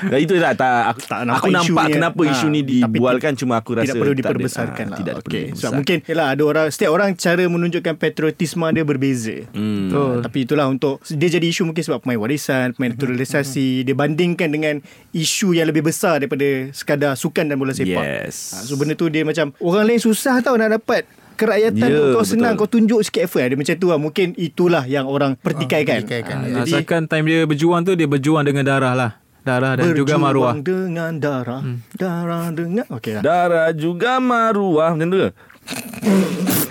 Dan 0.00 0.18
itu 0.18 0.34
tak, 0.36 0.52
tak 0.54 0.72
aku, 0.86 1.00
tak 1.02 1.18
nampak 1.20 1.38
aku 1.38 1.48
nampak 1.50 1.66
isunya. 1.82 1.94
kenapa 1.94 2.20
Ha, 2.20 2.30
isu 2.30 2.46
ni 2.48 2.60
dibualkan 2.62 3.32
cuma 3.34 3.54
aku 3.56 3.70
rasa 3.74 3.84
tidak 3.84 3.94
perlu 3.96 4.06
tak 4.06 4.14
ada- 4.14 4.22
diperbesarkan 4.22 4.84
ah, 4.84 4.88
lah. 4.88 4.96
Tidak 4.96 5.14
perlu 5.16 5.26
okay. 5.28 5.40
Sebab 5.40 5.50
dibesarkan. 5.50 5.76
mungkin 5.76 5.96
yalah, 6.04 6.26
ada 6.28 6.42
orang 6.44 6.66
setiap 6.68 6.90
orang 6.90 7.10
cara 7.14 7.42
menunjukkan 7.44 7.94
patriotisme 7.94 8.66
dia 8.68 8.84
berbeza. 8.84 9.36
Hmm. 9.50 9.88
Betul. 9.88 10.06
Ah, 10.08 10.16
tapi 10.22 10.38
itulah 10.40 10.66
untuk 10.66 10.94
dia 11.04 11.28
jadi 11.28 11.46
isu 11.46 11.62
mungkin 11.64 11.82
sebab 11.82 11.98
pemain 12.00 12.18
warisan, 12.18 12.72
pemain 12.72 12.92
naturalisasi, 12.92 13.82
dia 13.82 13.92
bandingkan 13.92 14.48
dengan 14.48 14.74
isu 15.10 15.52
yang 15.52 15.66
lebih 15.66 15.82
besar 15.82 16.18
daripada 16.18 16.46
sekadar 16.70 17.12
sukan 17.12 17.44
dan 17.44 17.56
bola 17.56 17.72
sepak. 17.72 17.98
Yes. 17.98 18.52
Ha, 18.52 18.62
so 18.62 18.74
benda 18.74 18.92
tu 18.92 19.06
dia 19.06 19.22
macam 19.22 19.50
orang 19.58 19.84
lain 19.84 19.98
susah 19.98 20.38
tau 20.38 20.54
nak 20.54 20.72
dapat 20.72 21.02
kerakyatan 21.34 21.78
Ya, 21.80 21.86
tu 21.88 22.02
kau 22.08 22.18
betul. 22.18 22.26
senang 22.28 22.54
kau 22.54 22.66
tunjuk 22.66 22.98
sikit 23.00 23.22
effort 23.22 23.44
dia 23.44 23.54
macam 23.54 23.70
tu 23.72 23.86
lah 23.86 23.96
mungkin 23.96 24.34
itulah 24.34 24.82
yang 24.84 25.06
orang 25.06 25.34
pertikaikan 25.36 26.02
pertikaikan, 26.02 26.36
Ah, 26.36 26.42
ya. 26.42 26.54
jadi 26.60 26.70
Asalkan 26.74 27.06
time 27.06 27.24
dia 27.24 27.40
berjuang 27.44 27.80
tu 27.80 27.94
Dia 27.94 28.06
berjuang 28.06 28.42
dengan 28.42 28.66
darah 28.66 28.90
lah 28.92 29.10
Darah 29.48 29.72
dan 29.80 29.96
juga 29.96 30.20
maruah 30.20 30.52
dengan 30.60 31.16
darah 31.16 31.64
darah 31.96 32.52
dengan 32.52 32.84
okey 32.92 33.16
lah 33.16 33.22
Darah 33.24 33.68
juga 33.72 34.20
maruah 34.20 34.92
macam 34.92 35.08
tu 35.08 35.18
ke? 35.24 35.30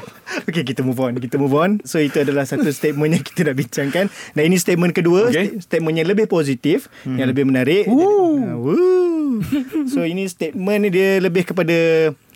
Okay 0.48 0.63
kita 0.63 0.86
move 0.86 1.00
on 1.02 1.18
Kita 1.18 1.36
move 1.42 1.56
on 1.58 1.82
So 1.84 1.98
itu 1.98 2.22
adalah 2.22 2.46
satu 2.46 2.70
statement 2.70 3.20
Yang 3.20 3.34
kita 3.34 3.52
nak 3.52 3.56
bincangkan 3.58 4.06
Dan 4.38 4.44
ini 4.48 4.56
statement 4.62 4.94
kedua 4.94 5.28
Okay. 5.28 5.58
okay. 5.58 5.66
Statement 5.66 5.96
yang 5.98 6.08
lebih 6.08 6.30
positif 6.30 6.88
hmm. 7.04 7.18
Yang 7.18 7.28
lebih 7.34 7.46
menarik 7.50 7.84
Woo. 7.90 8.38
Uh, 8.38 8.56
woo. 8.56 9.44
So 9.92 10.06
ini 10.06 10.30
statement 10.30 10.88
ni 10.88 10.90
Dia 10.94 11.20
lebih 11.20 11.52
kepada 11.52 11.76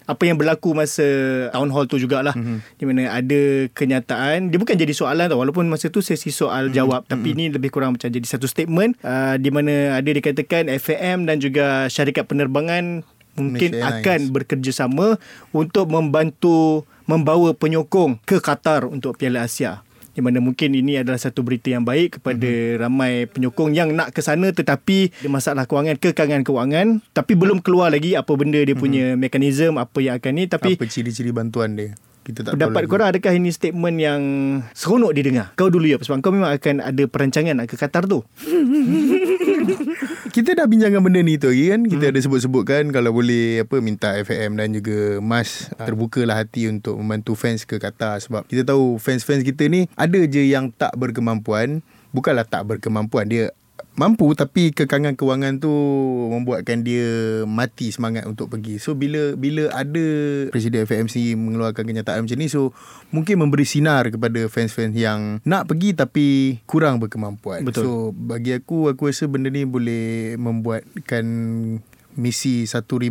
apa 0.10 0.24
yang 0.26 0.38
berlaku 0.38 0.74
masa 0.74 1.06
town 1.54 1.70
hall 1.70 1.86
tu 1.86 2.02
jugalah 2.02 2.34
mm-hmm. 2.34 2.58
di 2.78 2.84
mana 2.90 3.02
ada 3.14 3.42
kenyataan 3.72 4.50
dia 4.50 4.58
bukan 4.58 4.76
jadi 4.76 4.94
soalan 4.94 5.30
tau 5.30 5.40
walaupun 5.40 5.70
masa 5.70 5.94
tu 5.94 6.02
sesi 6.02 6.34
soal 6.34 6.70
mm-hmm. 6.70 6.78
jawab 6.78 7.02
tapi 7.06 7.32
mm-hmm. 7.32 7.44
ini 7.48 7.54
lebih 7.54 7.70
kurang 7.70 7.96
macam 7.96 8.10
jadi 8.10 8.26
satu 8.26 8.50
statement 8.50 8.98
uh, 9.06 9.38
di 9.38 9.50
mana 9.54 10.02
ada 10.02 10.10
dikatakan 10.10 10.68
FAM 10.82 11.30
dan 11.30 11.38
juga 11.38 11.86
syarikat 11.88 12.26
penerbangan 12.26 13.06
mungkin 13.38 13.72
Malaysia 13.78 13.88
akan 14.02 14.20
Airlines. 14.28 14.34
bekerjasama 14.36 15.08
untuk 15.56 15.86
membantu 15.88 16.84
membawa 17.08 17.56
penyokong 17.56 18.20
ke 18.24 18.40
Qatar 18.40 18.88
untuk 18.88 19.20
Piala 19.20 19.48
Asia. 19.48 19.84
Di 20.12 20.20
mana 20.20 20.44
mungkin 20.44 20.76
ini 20.76 21.00
adalah 21.00 21.18
satu 21.18 21.40
berita 21.42 21.72
yang 21.72 21.88
baik 21.88 22.20
kepada 22.20 22.44
mm-hmm. 22.44 22.80
ramai 22.84 23.14
penyokong 23.32 23.72
yang 23.72 23.96
nak 23.96 24.12
ke 24.12 24.20
sana 24.20 24.52
tetapi 24.52 25.12
ada 25.24 25.30
masalah 25.32 25.64
kewangan, 25.64 25.96
kekangan 25.96 26.44
kewangan 26.44 27.00
tapi 27.16 27.34
belum 27.40 27.64
keluar 27.64 27.90
lagi 27.90 28.20
apa 28.20 28.32
benda 28.36 28.60
dia 28.60 28.76
punya 28.76 29.16
mm-hmm. 29.16 29.22
mekanisme 29.24 29.76
apa 29.80 29.98
yang 30.04 30.20
akan 30.20 30.34
ni 30.36 30.44
tapi 30.52 30.76
Apa 30.76 30.86
ciri-ciri 30.88 31.32
bantuan 31.32 31.80
dia 31.80 31.96
Kita 32.22 32.46
tak 32.46 32.52
pendapat 32.54 32.84
korang 32.86 33.10
adakah 33.10 33.34
ini 33.34 33.50
statement 33.50 33.98
yang 33.98 34.22
seronok 34.78 35.12
didengar? 35.18 35.58
Kau 35.58 35.74
dulu 35.74 35.90
ya 35.90 35.98
sebab 35.98 36.22
kau 36.22 36.30
memang 36.30 36.54
akan 36.54 36.86
ada 36.86 37.04
perancangan 37.10 37.58
nak 37.58 37.66
ke 37.66 37.76
Qatar 37.76 38.06
tu. 38.06 38.22
Kita 40.32 40.56
dah 40.56 40.66
bincangkan 40.66 41.02
benda 41.04 41.20
ni 41.22 41.36
tu 41.36 41.52
lagi 41.52 41.76
kan 41.76 41.82
Kita 41.84 42.06
hmm. 42.08 42.12
ada 42.16 42.20
sebut-sebutkan 42.24 42.84
Kalau 42.90 43.12
boleh 43.12 43.68
apa 43.68 43.84
Minta 43.84 44.16
FAM 44.24 44.58
dan 44.58 44.72
juga 44.72 45.20
MAS 45.20 45.70
Terbukalah 45.76 46.42
hati 46.42 46.72
untuk 46.72 46.98
Membantu 46.98 47.36
fans 47.36 47.68
ke 47.68 47.78
Qatar 47.78 48.24
Sebab 48.24 48.48
kita 48.48 48.64
tahu 48.64 48.96
Fans-fans 48.98 49.44
kita 49.44 49.68
ni 49.68 49.92
Ada 50.00 50.26
je 50.26 50.48
yang 50.48 50.72
tak 50.72 50.96
berkemampuan 50.96 51.84
Bukanlah 52.16 52.48
tak 52.48 52.64
berkemampuan 52.64 53.28
Dia 53.28 53.52
mampu 53.96 54.32
Tapi 54.36 54.72
kekangan 54.72 55.16
kewangan 55.16 55.60
tu 55.60 55.72
Membuatkan 56.32 56.84
dia 56.86 57.42
Mati 57.48 57.92
semangat 57.92 58.28
untuk 58.28 58.52
pergi 58.52 58.78
So 58.78 58.96
bila 58.96 59.36
Bila 59.36 59.72
ada 59.72 60.06
Presiden 60.52 60.88
FMC 60.88 61.36
Mengeluarkan 61.36 61.84
kenyataan 61.84 62.24
macam 62.28 62.38
ni 62.40 62.48
So 62.48 62.76
Mungkin 63.12 63.42
memberi 63.42 63.68
sinar 63.68 64.08
Kepada 64.12 64.48
fans-fans 64.48 64.96
yang 64.96 65.40
Nak 65.44 65.68
pergi 65.68 65.96
tapi 65.96 66.28
Kurang 66.64 67.02
berkemampuan 67.02 67.64
Betul. 67.68 67.84
So 67.84 67.92
bagi 68.16 68.56
aku 68.56 68.92
Aku 68.92 69.12
rasa 69.12 69.28
benda 69.28 69.52
ni 69.52 69.68
boleh 69.68 70.36
Membuatkan 70.40 71.26
misi 72.16 72.68
1000 72.68 73.08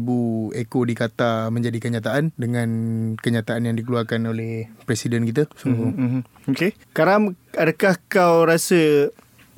ekor 0.56 0.84
di 0.84 0.94
Qatar 0.96 1.48
menjadi 1.48 1.78
kenyataan 1.80 2.36
dengan 2.36 2.68
kenyataan 3.16 3.68
yang 3.68 3.76
dikeluarkan 3.76 4.28
oleh 4.28 4.68
presiden 4.84 5.24
kita. 5.24 5.48
So 5.56 5.72
Mm-hmm. 5.72 6.52
Okay. 6.52 6.74
Karam, 6.92 7.38
adakah 7.54 7.96
kau 8.10 8.44
rasa 8.44 9.08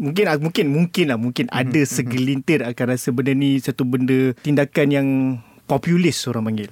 mungkin 0.00 0.24
mungkin 0.40 0.66
mungkin 0.72 1.04
lah 1.12 1.18
mungkin 1.20 1.46
ada 1.52 1.80
segelintir 1.84 2.64
akan 2.64 2.86
rasa 2.96 3.12
benda 3.12 3.32
ni 3.36 3.60
satu 3.60 3.84
benda 3.84 4.32
tindakan 4.40 4.88
yang 4.88 5.08
populis 5.66 6.24
orang 6.28 6.52
panggil. 6.52 6.70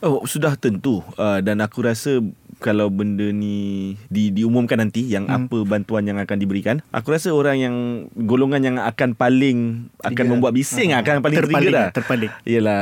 Oh 0.00 0.24
sudah 0.24 0.56
tentu 0.56 1.04
uh, 1.20 1.44
dan 1.44 1.60
aku 1.60 1.84
rasa 1.84 2.24
kalau 2.60 2.92
benda 2.92 3.32
ni 3.32 3.96
di, 4.12 4.28
diumumkan 4.30 4.76
nanti 4.80 5.08
yang 5.08 5.24
hmm. 5.26 5.48
apa 5.48 5.58
bantuan 5.64 6.04
yang 6.04 6.20
akan 6.20 6.36
diberikan 6.36 6.84
aku 6.92 7.16
rasa 7.16 7.32
orang 7.32 7.56
yang 7.56 7.76
golongan 8.14 8.60
yang 8.60 8.76
akan 8.76 9.16
paling 9.16 9.88
akan 10.04 10.24
Tiga. 10.24 10.30
membuat 10.30 10.52
bising 10.52 10.92
Ah, 10.92 11.00
akan 11.00 11.24
paling 11.24 11.38
terpaling 11.40 11.72
trigger 11.72 11.72
lah, 11.72 11.88
terpaling. 11.92 12.30
ialah 12.44 12.80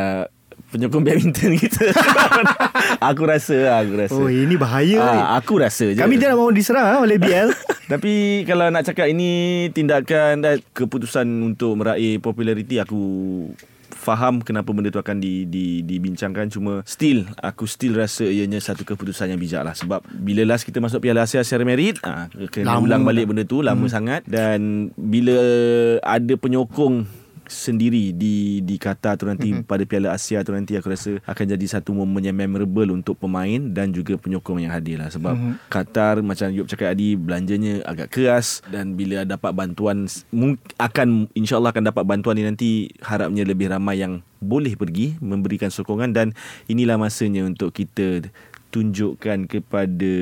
penyokong 0.69 1.05
badminton 1.05 1.57
kita 1.57 1.89
aku 3.09 3.23
rasa 3.25 3.81
aku 3.81 3.93
rasa 3.97 4.13
Oh 4.19 4.29
ini 4.29 4.55
bahaya. 4.61 5.01
ni. 5.01 5.21
ah, 5.21 5.41
aku 5.41 5.61
rasa 5.61 5.93
je 5.93 6.01
Kami 6.01 6.21
tidak 6.21 6.37
mahu 6.37 6.53
diserang 6.53 6.85
ah, 6.85 6.99
oleh 7.01 7.17
BL. 7.17 7.49
Tapi 7.93 8.45
kalau 8.45 8.69
nak 8.69 8.85
cakap 8.85 9.09
ini 9.09 9.65
tindakan 9.73 10.45
dan 10.45 10.61
keputusan 10.77 11.25
untuk 11.25 11.81
meraih 11.81 12.21
populariti 12.21 12.77
aku 12.77 13.01
faham 13.99 14.41
kenapa 14.41 14.71
benda 14.71 14.89
tu 14.89 15.03
akan 15.03 15.19
di, 15.19 15.45
di, 15.45 15.83
dibincangkan 15.83 16.49
cuma 16.49 16.81
still 16.87 17.27
aku 17.43 17.67
still 17.67 17.99
rasa 17.99 18.25
ianya 18.25 18.63
satu 18.63 18.87
keputusan 18.87 19.35
yang 19.35 19.41
bijak 19.43 19.67
lah 19.67 19.75
sebab 19.75 20.01
bila 20.07 20.47
last 20.47 20.65
kita 20.65 20.79
masuk 20.79 21.03
Piala 21.03 21.27
Asia 21.27 21.43
secara 21.43 21.67
merit 21.67 21.99
ah 22.07 22.31
kena 22.49 22.79
Lama 22.79 22.87
ulang 22.87 23.03
balik 23.03 23.29
benda 23.29 23.43
tu 23.45 23.61
lama 23.61 23.85
hmm. 23.85 23.93
sangat 23.93 24.23
dan 24.25 24.89
bila 24.95 25.37
ada 26.01 26.35
penyokong 26.39 27.05
sendiri 27.49 28.13
di 28.13 28.61
di 28.63 28.77
Qatar 28.77 29.17
tu 29.17 29.25
nanti 29.27 29.51
mm-hmm. 29.51 29.67
pada 29.67 29.83
Piala 29.89 30.15
Asia 30.15 30.45
tu 30.45 30.53
nanti 30.53 30.77
aku 30.77 30.93
rasa 30.93 31.19
akan 31.25 31.45
jadi 31.57 31.67
satu 31.67 31.97
momen 31.97 32.23
yang 32.23 32.37
memorable 32.37 32.93
untuk 32.93 33.17
pemain 33.19 33.59
dan 33.73 33.91
juga 33.91 34.21
penyokong 34.21 34.63
yang 34.63 34.73
hadir 34.73 35.01
lah 35.01 35.09
sebab 35.09 35.35
mm-hmm. 35.35 35.55
Qatar 35.73 36.21
macam 36.21 36.53
Yop 36.53 36.69
cakap 36.69 36.95
tadi 36.95 37.17
belanjanya 37.17 37.83
agak 37.89 38.13
keras 38.13 38.61
dan 38.69 38.95
bila 38.95 39.25
dapat 39.25 39.57
bantuan 39.57 40.07
akan 40.77 41.33
insyaallah 41.33 41.73
akan 41.73 41.89
dapat 41.89 42.05
bantuan 42.05 42.37
ni 42.37 42.45
nanti 42.45 42.71
harapnya 43.01 43.43
lebih 43.43 43.73
ramai 43.73 43.99
yang 43.99 44.21
boleh 44.39 44.79
pergi 44.79 45.19
memberikan 45.19 45.73
sokongan 45.73 46.15
dan 46.15 46.37
inilah 46.71 46.95
masanya 46.95 47.43
untuk 47.43 47.75
kita 47.75 48.31
tunjukkan 48.69 49.49
kepada 49.49 50.15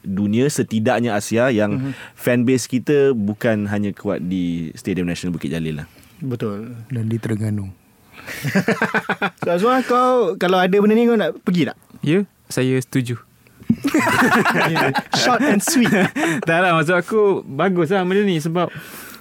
dunia 0.00 0.48
setidaknya 0.48 1.12
Asia 1.12 1.52
yang 1.52 1.76
mm-hmm. 1.76 1.92
fanbase 2.16 2.66
kita 2.66 3.12
bukan 3.12 3.68
hanya 3.68 3.92
kuat 3.92 4.24
di 4.24 4.72
Stadium 4.72 5.06
Nasional 5.06 5.36
Bukit 5.36 5.52
Jalil 5.52 5.84
lah. 5.84 5.88
Betul. 6.18 6.74
dan 6.88 7.08
di 7.08 7.16
Terengganu. 7.20 7.68
So 9.44 9.52
Azwan 9.52 9.84
kau 9.84 10.34
kalau 10.40 10.56
ada 10.56 10.72
benda 10.72 10.96
ni 10.96 11.04
kau 11.04 11.14
nak 11.14 11.36
pergi 11.44 11.68
tak? 11.68 11.76
Ya 12.00 12.24
Saya 12.48 12.80
setuju 12.80 13.20
Short 15.22 15.42
and 15.44 15.60
sweet. 15.60 15.92
Tak 16.48 16.58
lah 16.64 16.74
maksud 16.74 16.96
aku 16.96 17.20
Bagus 17.44 17.92
lah 17.92 18.08
benda 18.08 18.24
ni 18.24 18.40
Sebab 18.40 18.72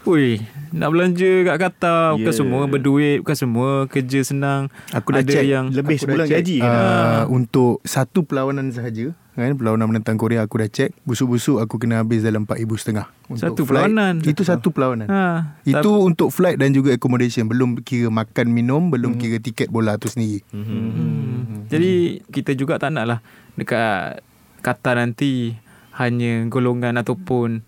Ui 0.05 0.37
Nak 0.69 0.89
belanja 0.89 1.31
kat 1.43 1.57
Qatar 1.57 2.13
Bukan 2.13 2.25
Yeah. 2.25 2.35
semua 2.35 2.61
berduit 2.65 3.17
Bukan 3.21 3.33
semua 3.35 3.69
kerja 3.85 4.21
senang 4.21 4.69
Aku 4.91 5.09
dah 5.09 5.19
Ada 5.19 5.31
check 5.31 5.45
yang 5.45 5.65
Lebih 5.69 5.97
sebulan 5.97 6.25
gaji 6.25 6.57
uh? 6.61 7.25
Untuk 7.27 7.81
satu 7.81 8.21
perlawanan 8.21 8.69
sahaja 8.69 9.13
kan 9.35 9.51
perlawanan 9.51 9.91
menentang 9.91 10.15
Korea 10.15 10.47
aku 10.47 10.63
dah 10.63 10.71
check 10.71 10.95
busuk-busuk 11.03 11.59
aku 11.59 11.75
kena 11.75 11.99
habis 11.99 12.23
dalam 12.23 12.47
4000 12.47 12.55
setengah 12.79 13.05
untuk 13.27 13.43
Satu 13.43 13.61
flight. 13.67 13.91
perlawanan? 13.91 14.13
itu 14.23 14.41
satu 14.47 14.67
perlawanan 14.71 15.07
ha, 15.11 15.23
itu 15.61 15.91
untuk 15.99 16.31
flight 16.31 16.55
dan 16.55 16.71
juga 16.71 16.95
accommodation 16.95 17.43
belum 17.43 17.83
kira 17.83 18.07
makan 18.07 18.47
minum 18.47 18.87
belum 18.87 19.19
kira 19.19 19.35
tiket 19.37 19.67
bola 19.67 19.99
tu 19.99 20.07
sendiri 20.07 20.39
Hmm. 20.55 21.67
Jadi 21.67 22.23
kita 22.23 22.55
juga 22.55 22.79
tak 22.79 22.95
nak 22.95 23.05
lah 23.05 23.19
dekat 23.59 24.23
Qatar 24.63 24.95
nanti 24.95 25.51
hanya 25.91 26.47
golongan 26.47 26.95
ataupun 26.95 27.59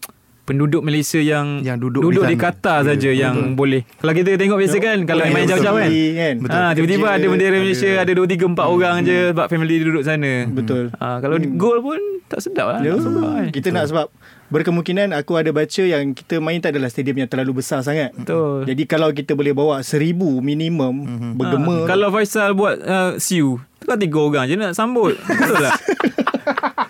penduduk 0.48 0.80
Malaysia 0.80 1.20
yang, 1.20 1.60
Yang 1.60 1.78
duduk 1.84 2.02
duduk 2.08 2.24
di 2.24 2.40
di. 2.40 2.40
Qatar 2.40 2.80
Ya, 2.88 2.96
saja 2.96 3.10
yang 3.12 3.60
boleh. 3.60 3.84
Kalau 4.00 4.14
kita 4.16 4.40
tengok 4.40 4.58
biasa 4.64 4.78
kan 4.80 4.98
kalau 5.04 5.28
Orang 5.28 5.36
main 5.36 5.44
jauh-jauh 5.44 5.78
kan. 5.78 5.92
kan? 5.92 6.36
Ha, 6.48 6.60
tiba-tiba 6.72 7.04
Kerja, 7.04 7.18
ada 7.20 7.26
bendera 7.28 7.58
Malaysia 7.60 7.92
ada 8.00 8.12
2 8.16 8.24
3 8.24 8.56
4 8.56 8.74
orang 8.74 8.96
je 9.04 9.18
sebab 9.36 9.46
family 9.52 9.76
duduk 9.84 10.04
sana. 10.08 10.34
Betul. 10.48 10.84
Ha, 10.96 11.20
kalau 11.20 11.36
hmm. 11.36 11.60
gol 11.60 11.84
pun 11.84 12.00
tak 12.32 12.40
sedap 12.40 12.72
lah. 12.72 12.80
Ya, 12.80 12.96
Tak 12.96 13.04
sedap 13.04 13.28
kan. 13.28 13.48
kita 13.52 13.68
nak 13.76 13.86
sebab 13.92 14.06
berkemungkinan 14.48 15.12
aku 15.12 15.36
ada 15.36 15.50
baca 15.50 15.84
yang 15.84 16.12
kita 16.12 16.38
main 16.38 16.58
tak 16.58 16.72
adalah 16.72 16.88
stadium 16.88 17.18
yang 17.18 17.28
terlalu 17.28 17.60
besar 17.60 17.82
sangat. 17.82 18.12
Betul. 18.14 18.64
Jadi 18.64 18.84
kalau 18.84 19.12
kita 19.12 19.32
boleh 19.32 19.52
bawa 19.52 19.80
seribu 19.82 20.40
minimum 20.40 20.96
Mhm. 21.00 21.32
bergema. 21.34 21.76
Ha, 21.78 21.88
kalau 21.88 22.08
Faisal 22.10 22.52
buat 22.52 22.76
uh, 22.80 23.12
siu, 23.18 23.60
tu 23.78 23.86
kan 23.86 23.96
tiga 23.96 24.18
orang 24.18 24.46
je 24.46 24.56
nak 24.56 24.72
sambut. 24.72 25.20
Betul 25.28 25.58
tak? 25.62 25.76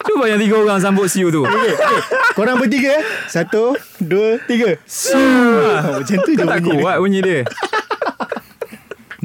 Cuba 0.04 0.26
yang 0.26 0.38
tiga 0.38 0.56
orang 0.56 0.78
sambut 0.78 1.08
siu 1.08 1.28
tu. 1.28 1.42
Korang 2.32 2.58
bertiga 2.58 2.94
eh? 2.94 3.04
Satu 3.26 3.74
Dua 3.98 4.38
Tiga 4.40 4.78
Suh 4.86 5.18
Macam 5.98 6.18
tu 6.22 6.32
je 6.32 6.38
Kau 6.38 6.46
tak 6.46 6.62
bunyi 6.62 6.70
dia. 6.70 6.80
kuat 6.80 6.96
bunyi 7.02 7.20
dia. 7.20 7.40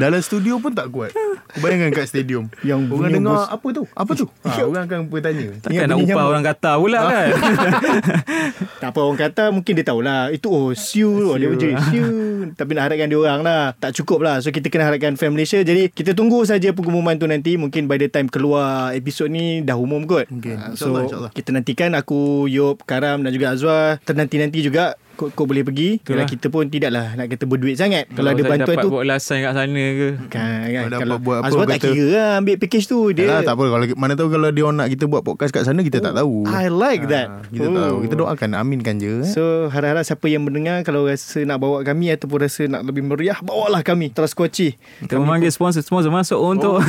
Dalam 0.03 0.19
studio 0.19 0.59
pun 0.59 0.73
tak 0.73 0.91
kuat. 0.91 1.15
Bayangkan 1.55 1.93
kat 1.93 2.07
stadium. 2.07 2.49
Yang 2.61 2.89
Orang 2.89 2.99
bunyi 3.05 3.15
dengar 3.15 3.37
bos- 3.39 3.51
Apa 3.51 3.67
tu? 3.71 3.83
Apa 3.93 4.13
tu? 4.15 4.25
Ha, 4.43 4.65
Orang 4.65 4.83
akan 4.85 5.01
bertanya. 5.07 5.47
Takkan 5.61 5.87
nak 5.87 5.99
upah 6.01 6.25
orang 6.27 6.45
kata 6.45 6.71
pula 6.75 6.99
kan? 7.05 7.29
Tak 8.83 8.89
apa 8.91 9.01
orang 9.01 9.21
kata 9.21 9.45
Mungkin 9.51 9.73
dia 9.75 9.85
tahulah. 9.85 10.21
Itu 10.31 10.49
oh 10.49 10.71
Siu. 10.73 11.13
Oh, 11.29 11.37
Dia 11.37 11.47
menjadi 11.47 11.77
Siu. 11.87 12.07
Tapi 12.53 12.71
nak 12.73 12.89
harapkan 12.89 13.07
dia 13.07 13.19
orang 13.19 13.41
lah. 13.43 13.65
Tak 13.75 13.93
cukup 13.95 14.19
lah. 14.23 14.41
So 14.41 14.49
kita 14.49 14.67
kena 14.67 14.89
harapkan 14.89 15.15
Fan 15.15 15.31
Malaysia. 15.31 15.61
Jadi 15.61 15.89
kita 15.89 16.13
tunggu 16.13 16.43
saja 16.43 16.73
pengumuman 16.73 17.15
tu 17.15 17.29
nanti. 17.29 17.55
Mungkin 17.55 17.85
by 17.85 17.97
the 17.97 18.09
time 18.09 18.27
keluar 18.27 18.91
episod 18.93 19.29
ni 19.29 19.61
Dah 19.61 19.77
umum 19.77 20.03
kot. 20.03 20.27
Mungkin. 20.27 20.57
Ah, 20.57 20.73
So 20.73 20.97
insyaAllah. 20.97 21.31
kita 21.31 21.53
nantikan. 21.53 21.95
Aku 21.95 22.49
Yop 22.49 22.83
Karam 22.83 23.21
dan 23.21 23.31
juga 23.31 23.53
Azwar. 23.53 24.01
Ternanti-nanti 24.03 24.65
juga 24.65 24.97
kau, 25.13 25.29
kau 25.29 25.45
boleh 25.45 25.63
pergi. 25.63 26.01
Kalau 26.01 26.19
Itulah. 26.19 26.29
kita 26.29 26.47
pun 26.49 26.65
tidaklah 26.67 27.07
Nak 27.15 27.27
kata 27.29 27.45
berduit 27.45 27.77
sangat. 27.77 28.05
Kalau, 28.09 28.29
ada 28.29 28.39
saya 28.39 28.51
bantuan 28.51 28.67
dapat 28.71 28.83
tu 28.83 28.91
buat 28.91 29.03
ulasan 29.03 29.37
kat 29.39 29.53
sana 29.53 29.83
ke? 29.93 30.09
Kan, 30.27 30.43
kan, 30.65 30.83
Kalau 30.83 30.89
dapat 30.89 31.01
Kalau 31.01 31.17
buat 31.19 31.37
apa, 31.39 31.47
Azwar 31.47 31.65
tak 31.67 31.81
kira 31.81 32.05
lah 32.09 32.31
Ambil 32.37 32.57
package 32.57 32.87
tu. 32.87 32.99
Dia 33.11 33.25
Yalah, 33.25 33.41
tak 33.43 33.55
apa. 33.55 33.65
Kalau 33.69 33.85
mana 33.95 34.13
tahu 34.15 34.29
kalau 34.29 34.49
dia 34.49 34.65
nak 34.69 34.89
kita 34.89 35.05
buat 35.07 35.23
podcast 35.23 35.51
kat 35.51 35.63
sana 35.63 35.81
kita 35.81 35.99
tak 35.99 36.15
tahu. 36.15 36.45
I 36.45 36.67
like 36.67 37.07
that. 37.07 37.29
Ha, 37.29 37.45
kita 37.49 37.67
tak 37.67 37.83
tahu. 37.83 37.97
Kita 38.03 38.15
doakan 38.17 38.51
aminkan 38.55 38.95
je. 38.97 39.13
eh. 39.21 39.29
So 39.29 39.43
harap-harap 39.69 40.03
siapa 40.03 40.27
yang 40.27 40.43
mendengar 40.43 40.81
Kalau 40.83 41.05
rasa 41.05 41.43
nak 41.43 41.59
bawa 41.59 41.83
kami 41.83 42.11
Ataupun 42.11 42.39
rasa 42.41 42.65
nak 42.65 42.83
lebih 42.83 43.03
meriah 43.03 43.39
Bawalah 43.39 43.81
kami. 43.81 44.09
Terus 44.09 44.33
Kuaci 44.33 44.75
Kita 45.01 45.17
memanggil 45.17 45.49
sponsor-sponsor 45.49 46.09
masuk 46.09 46.39
untuk 46.39 46.81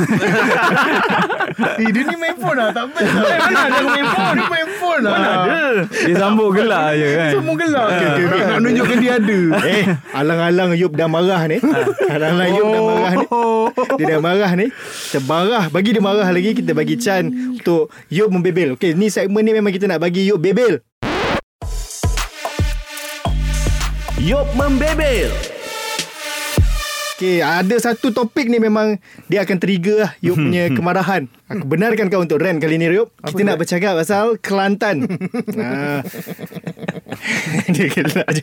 Eh, 1.54 1.86
dia 1.86 2.02
ni 2.02 2.16
main 2.16 2.34
phone 2.34 2.56
lah 2.56 2.70
Tak 2.70 2.86
best 2.90 3.06
lah 3.06 3.30
Mana 3.38 3.60
ada 3.64 3.82
main 3.84 4.06
phone? 4.08 4.34
Dia 4.34 4.46
main 4.48 4.68
phone 4.74 5.00
lah. 5.00 5.12
Mana 5.12 5.28
ada? 5.30 5.62
Dia 5.86 6.14
sambung 6.16 6.50
gelak 6.50 6.88
je 6.92 7.08
kan? 7.14 7.30
Semua 7.30 7.54
gelap 7.54 7.86
okay, 7.86 8.08
okay. 8.16 8.42
Nak 8.46 8.58
nunjukkan 8.62 8.96
dia 8.98 9.12
ada. 9.18 9.38
Eh 9.64 9.84
Alang-alang 10.14 10.70
Yop 10.74 10.92
dah 10.94 11.08
marah 11.08 11.42
ni. 11.46 11.58
Alang-alang 12.06 12.50
Yop 12.54 12.66
dah 12.70 12.82
marah 12.82 13.12
ni. 13.14 13.26
Dia 13.98 14.04
dah 14.06 14.20
marah 14.20 14.52
ni. 14.54 14.66
Kita 15.10 15.18
marah. 15.24 15.64
Bagi 15.68 15.90
dia 15.92 16.02
marah 16.02 16.28
lagi 16.30 16.50
Kita 16.54 16.72
bagi 16.72 16.94
Chan 16.96 17.24
Untuk 17.58 17.90
Yop 18.08 18.30
membebel. 18.30 18.74
Okay 18.78 18.94
ni 18.94 19.10
segmen 19.10 19.42
ni 19.42 19.52
memang 19.52 19.72
kita 19.74 19.90
nak 19.90 20.00
bagi 20.00 20.26
Yop 20.28 20.38
bebel. 20.40 20.80
Yop 24.24 24.48
membebel. 24.56 25.28
Okay 27.14 27.46
ada 27.46 27.78
satu 27.78 28.10
topik 28.10 28.50
ni 28.50 28.58
memang 28.58 28.98
Dia 29.30 29.46
akan 29.46 29.56
trigger 29.62 30.02
lah 30.02 30.12
Yop 30.18 30.34
punya 30.34 30.66
kemarahan. 30.76 31.30
Aku 31.46 31.62
benarkan 31.62 32.10
kau 32.10 32.18
untuk 32.18 32.42
rant 32.42 32.58
kali 32.58 32.74
ni 32.74 32.90
Yop 32.90 33.14
Kita 33.22 33.42
nak 33.46 33.62
bercakap 33.62 33.94
pasal 33.94 34.36
Kelantan. 34.42 35.06
Ha. 35.54 36.02
Dia 37.74 37.86
gelak 37.90 38.28
je 38.34 38.42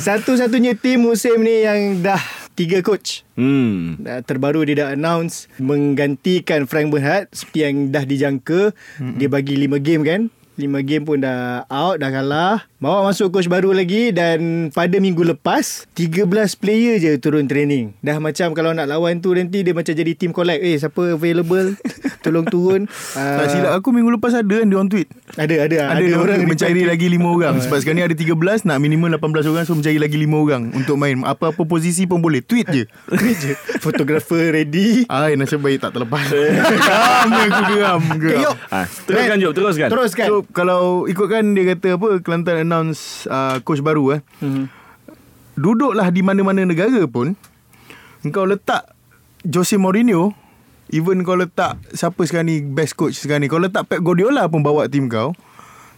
Satu-satunya 0.00 0.76
tim 0.76 1.04
musim 1.04 1.40
ni 1.42 1.64
yang 1.64 2.00
dah 2.04 2.20
Tiga 2.54 2.84
coach 2.84 3.24
Hmm. 3.40 3.96
Terbaru 4.28 4.68
dia 4.68 4.84
dah 4.84 4.88
announce 4.92 5.48
menggantikan 5.56 6.68
Frank 6.68 6.92
Berhad 6.92 7.32
seperti 7.32 7.64
yang 7.64 7.88
dah 7.88 8.04
dijangka. 8.04 8.76
Mm-hmm. 8.76 9.16
Dia 9.16 9.28
bagi 9.32 9.54
5 9.56 9.80
game 9.80 10.02
kan. 10.04 10.20
5 10.60 10.68
game 10.84 11.02
pun 11.02 11.18
dah 11.18 11.64
out, 11.66 11.96
dah 11.96 12.10
kalah. 12.10 12.56
Bawa 12.76 13.04
masuk 13.06 13.28
coach 13.30 13.44
baru 13.44 13.72
lagi 13.72 14.08
dan 14.08 14.68
pada 14.70 14.96
minggu 14.96 15.20
lepas 15.26 15.84
13 15.92 16.24
player 16.54 16.96
je 16.96 17.12
turun 17.16 17.44
training. 17.44 17.92
Dah 18.00 18.16
macam 18.16 18.52
kalau 18.52 18.72
nak 18.72 18.86
lawan 18.86 19.18
tu 19.18 19.32
nanti 19.32 19.60
dia 19.60 19.72
macam 19.72 19.90
jadi 19.90 20.12
team 20.12 20.30
collect. 20.30 20.60
Eh 20.60 20.76
siapa 20.76 21.12
available? 21.12 21.76
Tolong 22.24 22.44
turun. 22.44 22.84
Tak 23.10 23.16
Ah, 23.16 23.48
silap 23.48 23.72
aku 23.74 23.90
minggu 23.90 24.12
lepas 24.12 24.32
ada 24.34 24.52
kan 24.52 24.68
dia 24.68 24.76
on 24.76 24.84
tweet 24.84 25.08
Ada 25.32 25.64
ada 25.64 25.76
Ada, 25.88 26.04
ada 26.04 26.14
orang 26.14 26.44
mencari 26.44 26.84
lagi 26.84 27.08
5 27.08 27.16
orang 27.16 27.54
Sebab 27.58 27.78
sekarang 27.80 27.96
ni 27.96 28.04
ada 28.04 28.12
13 28.12 28.68
Nak 28.68 28.76
minimum 28.76 29.08
18 29.08 29.24
orang 29.46 29.64
So 29.64 29.72
mencari 29.72 29.96
lagi 29.96 30.20
5 30.20 30.28
orang 30.28 30.62
Untuk 30.70 31.00
main 31.00 31.16
Apa-apa 31.24 31.64
posisi 31.64 32.04
pun 32.04 32.20
boleh 32.20 32.44
Tweet 32.44 32.68
je 32.68 32.84
Tweet 33.16 33.38
je. 33.40 33.52
Fotografer 33.80 34.52
ready. 34.52 35.08
Ay 35.08 35.32
nasib 35.34 35.64
baik 35.64 35.80
tak 35.80 35.96
terlepas 35.96 36.20
Geram 36.30 37.26
ni 37.26 37.40
aku 37.40 37.62
geram 37.70 38.00
geram. 38.20 38.54
Ah, 38.68 38.84
teruskan 38.84 39.36
Jom, 39.38 39.52
teruskan. 39.52 39.88
Teruskan. 39.88 40.26
So 40.28 40.36
kalau 40.50 41.06
ikutkan 41.06 41.54
dia 41.54 41.74
kata 41.74 41.96
apa 41.96 42.08
Kelantan 42.20 42.66
announce 42.66 43.24
uh, 43.26 43.58
coach 43.62 43.82
baru 43.82 44.18
eh. 44.18 44.20
Mhm. 44.42 44.64
Duduklah 45.60 46.08
di 46.08 46.24
mana-mana 46.24 46.64
negara 46.64 47.04
pun 47.04 47.36
Engkau 48.24 48.48
letak 48.48 48.96
Jose 49.44 49.76
Mourinho 49.76 50.32
Even 50.88 51.20
kau 51.20 51.36
letak 51.36 51.76
Siapa 51.92 52.22
sekarang 52.24 52.48
ni 52.48 52.56
Best 52.64 52.96
coach 52.96 53.20
sekarang 53.20 53.44
ni 53.44 53.48
Kau 53.50 53.60
letak 53.60 53.84
Pep 53.84 54.00
Guardiola 54.00 54.48
pun 54.48 54.64
bawa 54.64 54.88
tim 54.88 55.10
kau 55.12 55.36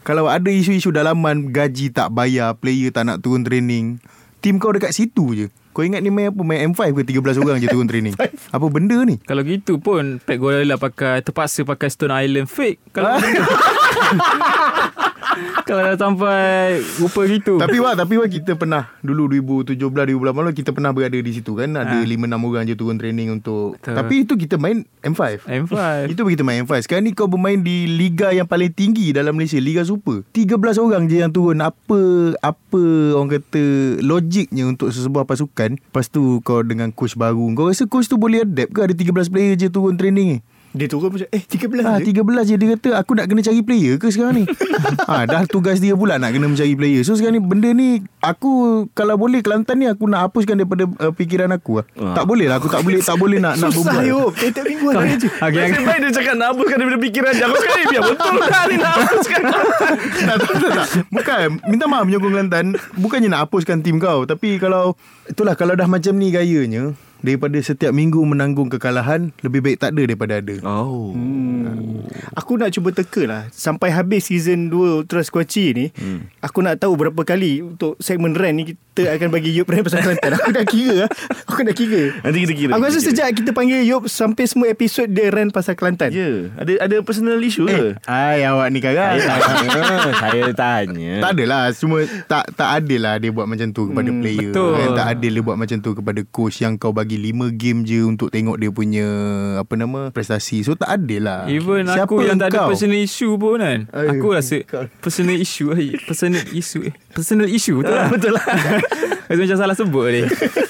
Kalau 0.03 0.27
ada 0.27 0.51
isu-isu 0.51 0.91
dalaman 0.91 1.55
Gaji 1.55 1.95
tak 1.95 2.11
bayar 2.11 2.59
Player 2.59 2.91
tak 2.91 3.07
nak 3.07 3.23
turun 3.23 3.47
training 3.47 4.03
Tim 4.43 4.59
kau 4.59 4.75
dekat 4.75 4.91
situ 4.91 5.39
je. 5.39 5.47
Kau 5.71 5.87
ingat 5.87 6.03
ni 6.03 6.11
main 6.11 6.35
apa? 6.35 6.43
Main 6.43 6.75
M5 6.75 6.93
ke 6.99 7.15
13 7.15 7.39
orang 7.39 7.63
je 7.63 7.71
turun 7.71 7.87
training? 7.87 8.13
Apa 8.59 8.67
benda 8.69 8.99
ni? 9.07 9.23
Kalau 9.23 9.41
gitu 9.47 9.79
pun 9.79 10.19
Pep 10.19 10.43
Guardiola 10.43 10.77
pakai 10.77 11.23
Terpaksa 11.23 11.63
pakai 11.63 11.89
Stone 11.89 12.11
Island 12.11 12.51
fake. 12.51 12.91
Kalau 12.91 13.17
Kalau 15.65 15.81
dah 15.81 15.97
sampai 15.97 16.77
Rupa 17.01 17.25
gitu. 17.25 17.57
Tapi 17.57 17.81
wah 17.81 17.97
Tapi 17.97 18.21
wah 18.21 18.29
kita 18.29 18.53
pernah 18.53 18.93
Dulu 19.01 19.33
2017 19.41 19.81
2018 19.81 20.53
Kita 20.53 20.71
pernah 20.77 20.93
berada 20.93 21.17
di 21.17 21.33
situ 21.33 21.57
kan? 21.57 21.73
Ada 21.73 21.91
Ha. 21.93 22.09
5-6 22.09 22.49
orang 22.49 22.65
je 22.65 22.75
turun 22.77 22.97
training 22.97 23.29
untuk 23.33 23.77
Betul. 23.77 23.97
Tapi 23.97 24.15
itu 24.25 24.35
kita 24.37 24.57
main 24.57 24.85
M5 25.05 25.45
M5 25.45 25.75
Itu 26.13 26.23
kita 26.25 26.43
main 26.45 26.65
M5 26.65 26.85
Sekarang 26.85 27.05
ni 27.05 27.13
kau 27.13 27.29
bermain 27.29 27.61
di 27.61 27.85
Liga 27.89 28.33
yang 28.33 28.45
paling 28.45 28.73
tinggi 28.73 29.13
Dalam 29.13 29.37
Malaysia 29.37 29.61
Liga 29.61 29.85
Super. 29.85 30.25
13 30.33 30.57
orang 30.81 31.09
je 31.09 31.17
yang 31.21 31.33
turun. 31.33 31.61
Apa 31.61 32.01
Apa 32.41 32.83
orang 33.17 33.41
kata 33.41 33.65
Logiknya 34.01 34.69
untuk 34.69 34.93
sesebuah 34.93 35.25
pasukan? 35.25 35.77
Lepas 35.81 36.09
tu 36.09 36.41
kau 36.45 36.65
dengan 36.65 36.93
coach 36.93 37.17
baru. 37.17 37.53
Kau 37.53 37.69
rasa 37.69 37.85
coach 37.85 38.09
tu 38.09 38.17
boleh 38.17 38.45
adapt 38.45 38.73
ke? 38.73 38.81
Ada 38.85 38.95
13 38.97 39.33
player 39.33 39.55
je 39.57 39.69
turun 39.69 39.97
training 39.97 40.27
ni 40.37 40.39
Dia 40.73 40.89
turun 40.89 41.13
macam 41.13 41.29
eh 41.29 41.43
13 41.45 41.85
Ah, 41.85 42.01
je. 42.01 42.17
13 42.17 42.49
je 42.49 42.55
dia 42.57 42.69
kata 42.77 42.89
aku 42.97 43.13
nak 43.13 43.29
kena 43.29 43.45
cari 43.45 43.61
player 43.61 44.01
ke 44.01 44.09
sekarang 44.09 44.41
ni. 44.41 44.45
ah, 45.13 45.29
dah 45.29 45.45
tugas 45.45 45.85
dia 45.85 45.93
pula 45.93 46.17
nak 46.17 46.33
kena 46.33 46.49
mencari 46.49 46.73
player. 46.73 47.05
So 47.05 47.13
sekarang 47.13 47.37
ni 47.37 47.43
benda 47.45 47.69
ni 47.77 48.01
aku 48.25 48.85
kalau 48.97 49.21
boleh 49.21 49.45
Kelantan 49.45 49.85
ni 49.85 49.87
aku 49.91 50.09
nak 50.09 50.31
hapuskan 50.31 50.57
daripada 50.57 50.89
uh, 50.89 51.13
fikiran 51.13 51.53
aku 51.53 51.83
lah. 51.83 51.87
Ah. 52.01 52.17
Tak 52.17 52.25
boleh 52.25 52.49
lah 52.49 52.57
aku 52.57 52.73
tak 52.73 52.81
boleh 52.81 53.05
tak 53.05 53.17
boleh 53.21 53.37
nak 53.37 53.61
nak 53.61 53.69
Susah. 53.69 54.01
Yop. 54.01 54.33
Tiap-tiap 54.33 54.65
minggu 54.65 54.87
ada 54.97 55.05
je. 55.13 55.29
Okay, 55.29 55.63
Nasib 55.69 55.85
baik 55.85 55.99
dia 56.01 56.11
cakap 56.17 56.35
nak 56.41 56.47
hapuskan 56.57 56.77
daripada 56.81 56.99
fikiran 57.05 57.33
dia. 57.37 57.45
Aku 57.53 57.59
sekali 57.61 57.85
biar 57.93 58.03
betul 58.09 58.37
dah 58.41 58.63
ni 58.65 58.77
nak 58.81 58.93
hapuskan. 58.97 59.43
tak, 60.29 60.37
tak, 60.41 60.55
tak, 60.57 60.71
tak. 60.73 60.87
Bukan 61.13 61.39
Minta 61.69 61.85
maaf 61.85 62.05
menyokong 62.09 62.33
Kelantan 62.33 62.67
Bukannya 62.97 63.29
nak 63.29 63.41
hapuskan 63.49 63.85
tim 63.85 64.01
kau 64.01 64.25
Tapi 64.25 64.57
kalau 64.57 64.97
Itulah 65.29 65.53
kalau 65.53 65.77
dah 65.77 65.87
macam 65.87 66.17
ni 66.17 66.33
gayanya 66.33 66.97
Daripada 67.23 67.55
setiap 67.63 67.95
minggu 67.95 68.19
menanggung 68.27 68.67
kekalahan 68.67 69.31
Lebih 69.47 69.63
baik 69.63 69.79
tak 69.79 69.95
ada 69.95 70.03
daripada 70.03 70.35
ada 70.43 70.55
Oh. 70.67 71.15
Hmm. 71.15 72.03
Aku 72.35 72.59
nak 72.59 72.75
cuba 72.75 72.91
teka 72.91 73.23
lah 73.25 73.43
Sampai 73.55 73.95
habis 73.95 74.27
season 74.27 74.69
2 74.69 75.07
Ultra 75.07 75.23
Squatchy 75.23 75.71
ni 75.73 75.87
hmm. 75.95 76.43
Aku 76.43 76.61
nak 76.67 76.83
tahu 76.83 76.99
berapa 76.99 77.23
kali 77.23 77.63
Untuk 77.63 77.95
segmen 78.03 78.35
rant 78.35 78.59
ni 78.59 78.75
Kita 78.93 79.09
akan 79.11 79.29
bagi 79.31 79.57
Yop 79.57 79.65
rant 79.67 79.81
pasal 79.81 80.05
Kelantan 80.05 80.37
Aku 80.37 80.53
dah 80.53 80.65
kira 80.65 80.95
lah 80.99 81.11
Aku 81.49 81.65
dah 81.65 81.73
kira 81.73 82.13
Nanti 82.21 82.39
kita 82.41 82.53
kira. 82.53 82.71
Aku 82.73 82.85
rasa 82.85 83.01
kira. 83.01 83.09
sejak 83.09 83.29
kita 83.33 83.51
panggil 83.51 83.81
Yop 83.83 84.05
Sampai 84.05 84.45
semua 84.45 84.69
episod 84.69 85.09
Dia 85.09 85.33
rant 85.33 85.49
pasal 85.49 85.73
Kelantan 85.73 86.13
Ya, 86.13 86.21
yeah. 86.21 86.37
ada 86.55 86.73
ada 86.79 86.97
personal 87.01 87.41
issue 87.41 87.65
Eh, 87.65 87.73
ke? 87.73 88.05
Hai 88.05 88.45
awak 88.45 88.69
ni 88.69 88.79
karat 88.79 89.17
Saya 89.17 89.41
tanya, 89.41 89.81
saya 90.21 90.45
tanya. 90.53 91.13
Tak 91.19 91.31
adalah 91.33 91.63
Semua 91.73 92.05
tak 92.29 92.53
tak 92.53 92.69
adil 92.75 93.01
lah 93.01 93.17
Dia 93.17 93.31
buat 93.31 93.49
macam 93.49 93.65
tu 93.71 93.89
kepada 93.89 94.05
Hmm, 94.07 94.21
player 94.21 94.53
betul. 94.53 94.73
kan? 94.77 94.89
Tak 94.93 95.07
adil 95.11 95.31
dia 95.33 95.43
buat 95.43 95.57
macam 95.57 95.77
tu 95.79 95.91
Kepada 95.95 96.21
coach 96.27 96.57
Yang 96.61 96.73
kau 96.77 96.93
bagi 96.93 97.17
5 97.17 97.33
game 97.55 97.79
je 97.83 98.05
Untuk 98.05 98.29
tengok 98.29 98.61
dia 98.61 98.69
punya 98.69 99.09
Apa 99.57 99.73
nama 99.73 100.13
Prestasi 100.13 100.61
So 100.61 100.77
tak 100.77 101.01
adil 101.01 101.25
lah 101.25 101.49
Even 101.49 101.89
Siapa 101.89 102.05
aku 102.05 102.21
yang 102.21 102.37
tak 102.37 102.53
ada 102.53 102.69
personal 102.69 103.01
issue 103.01 103.33
pun 103.35 103.57
kan 103.57 103.89
Ay, 103.89 104.07
Aku 104.13 104.37
rasa 104.37 104.61
kau- 104.63 104.85
Personal 105.01 105.41
issue 105.41 105.73
eh, 105.73 105.97
Personal 105.99 106.45
issue 106.51 106.85
eh, 106.85 106.95
Personal 107.09 107.49
issue 107.49 107.81
tu 107.81 107.89
lah 107.89 108.13
Betul 108.13 108.37
lah. 108.37 108.45
Rasa 109.29 109.41
macam 109.41 109.59
salah 109.59 109.77
sebut 109.77 110.07
ni. 110.13 110.23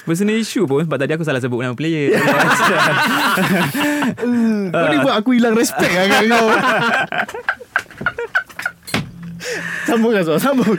Personal 0.06 0.38
issue 0.38 0.66
pun 0.66 0.86
Sebab 0.86 0.94
tadi 0.94 1.12
aku 1.14 1.26
salah 1.26 1.42
sebut 1.42 1.62
nama 1.62 1.74
player. 1.74 2.14
Kau 4.72 4.86
ni 4.86 4.96
buat 5.00 5.14
aku 5.18 5.30
hilang 5.34 5.56
respect 5.56 5.92
lah 5.92 6.06
kat 6.06 6.22
kau. 6.28 6.46
Sambung 9.82 10.14
Azwar 10.14 10.38
Sambung. 10.38 10.78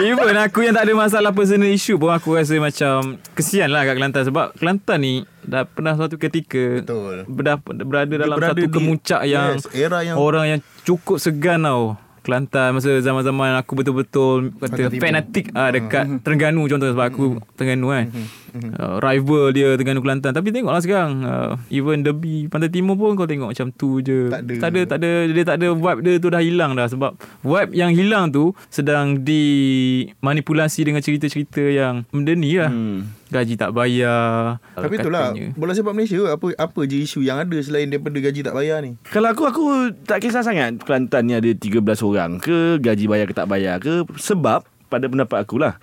Even 0.00 0.38
aku 0.38 0.64
yang 0.64 0.72
tak 0.72 0.88
ada 0.88 0.94
masalah 0.96 1.34
personal 1.34 1.68
issue 1.68 2.00
pun 2.00 2.08
Aku 2.14 2.32
rasa 2.32 2.56
macam 2.56 3.20
Kesian 3.36 3.68
lah 3.68 3.84
kat 3.84 3.98
Kelantan. 3.98 4.22
Sebab 4.30 4.56
Kelantan 4.56 4.98
ni 5.02 5.14
Dah 5.42 5.66
pernah 5.66 5.98
suatu 5.98 6.16
ketika 6.16 6.80
Betul. 6.80 7.26
berada, 7.26 7.58
berada 7.60 8.14
dalam 8.14 8.38
berada 8.38 8.54
satu 8.54 8.70
kemuncak 8.70 9.20
yang, 9.26 9.58
yes, 9.58 9.66
era 9.74 10.06
yang- 10.06 10.16
Orang 10.16 10.46
yang 10.46 10.60
cukup 10.86 11.18
segan 11.18 11.66
tau 11.66 11.98
Kelantan 12.30 12.78
masa 12.78 12.94
zaman-zaman 13.02 13.58
aku 13.58 13.74
betul-betul 13.74 14.54
kata 14.54 14.86
Fanatik. 14.86 15.02
fanatik 15.02 15.44
ah 15.50 15.74
dekat 15.74 16.22
Terengganu 16.22 16.62
contoh 16.70 16.86
sebab 16.94 17.10
aku 17.10 17.42
Terengganu 17.58 17.90
kan. 17.90 18.06
Uh, 18.52 18.98
rival 18.98 19.50
dia 19.50 19.72
Terengganu 19.72 20.00
Kelantan 20.00 20.30
tapi 20.30 20.50
tengoklah 20.50 20.78
sekarang 20.78 21.12
uh, 21.20 21.54
even 21.68 22.00
derby 22.00 22.46
Pantai 22.46 22.68
Timur 22.68 22.94
pun 22.94 23.12
kau 23.12 23.24
tengok 23.24 23.50
macam 23.50 23.70
tu 23.70 23.98
je 23.98 24.28
Tak 24.28 24.42
ada. 24.42 24.54
tak 24.56 24.68
ada 24.68 24.80
tak 24.84 24.98
ada 24.98 25.10
dia 25.26 25.44
tak 25.44 25.56
ada 25.56 25.66
vibe 25.72 26.00
dia 26.00 26.12
tu 26.16 26.28
dah 26.28 26.38
hilang 26.38 26.72
dah 26.72 26.86
sebab 26.86 27.12
vibe 27.40 27.72
yang 27.72 27.90
hilang 27.90 28.28
tu 28.28 28.50
sedang 28.68 29.20
dimanipulasi 29.20 30.80
dengan 30.82 31.00
cerita-cerita 31.00 31.62
yang 31.62 32.06
benda 32.08 32.32
ni 32.32 32.54
lah 32.54 32.70
Hmm. 32.70 33.02
gaji 33.28 33.54
tak 33.54 33.70
bayar 33.70 34.58
Tapi 34.72 34.94
itulah 34.96 35.30
katanya. 35.30 35.48
bola 35.54 35.72
sepak 35.72 35.90
Malaysia 35.92 36.22
apa 36.28 36.46
apa 36.52 36.80
je 36.82 36.96
isu 36.98 37.20
yang 37.20 37.38
ada 37.38 37.56
selain 37.58 37.86
daripada 37.86 38.16
gaji 38.16 38.40
tak 38.40 38.52
bayar 38.52 38.78
ni. 38.80 38.94
Kalau 39.04 39.28
aku 39.28 39.42
aku 39.44 39.64
tak 40.02 40.18
kisah 40.18 40.40
sangat 40.40 40.78
Kelantan 40.80 41.24
ni 41.24 41.34
ada 41.34 41.46
13 41.46 41.78
orang 42.00 42.38
ke 42.38 42.78
gaji 42.78 43.04
bayar 43.06 43.26
ke 43.26 43.34
tak 43.34 43.46
bayar 43.46 43.76
ke 43.76 44.06
sebab 44.14 44.62
pada 44.86 45.06
pendapat 45.06 45.38
aku 45.40 45.54
lah 45.56 45.78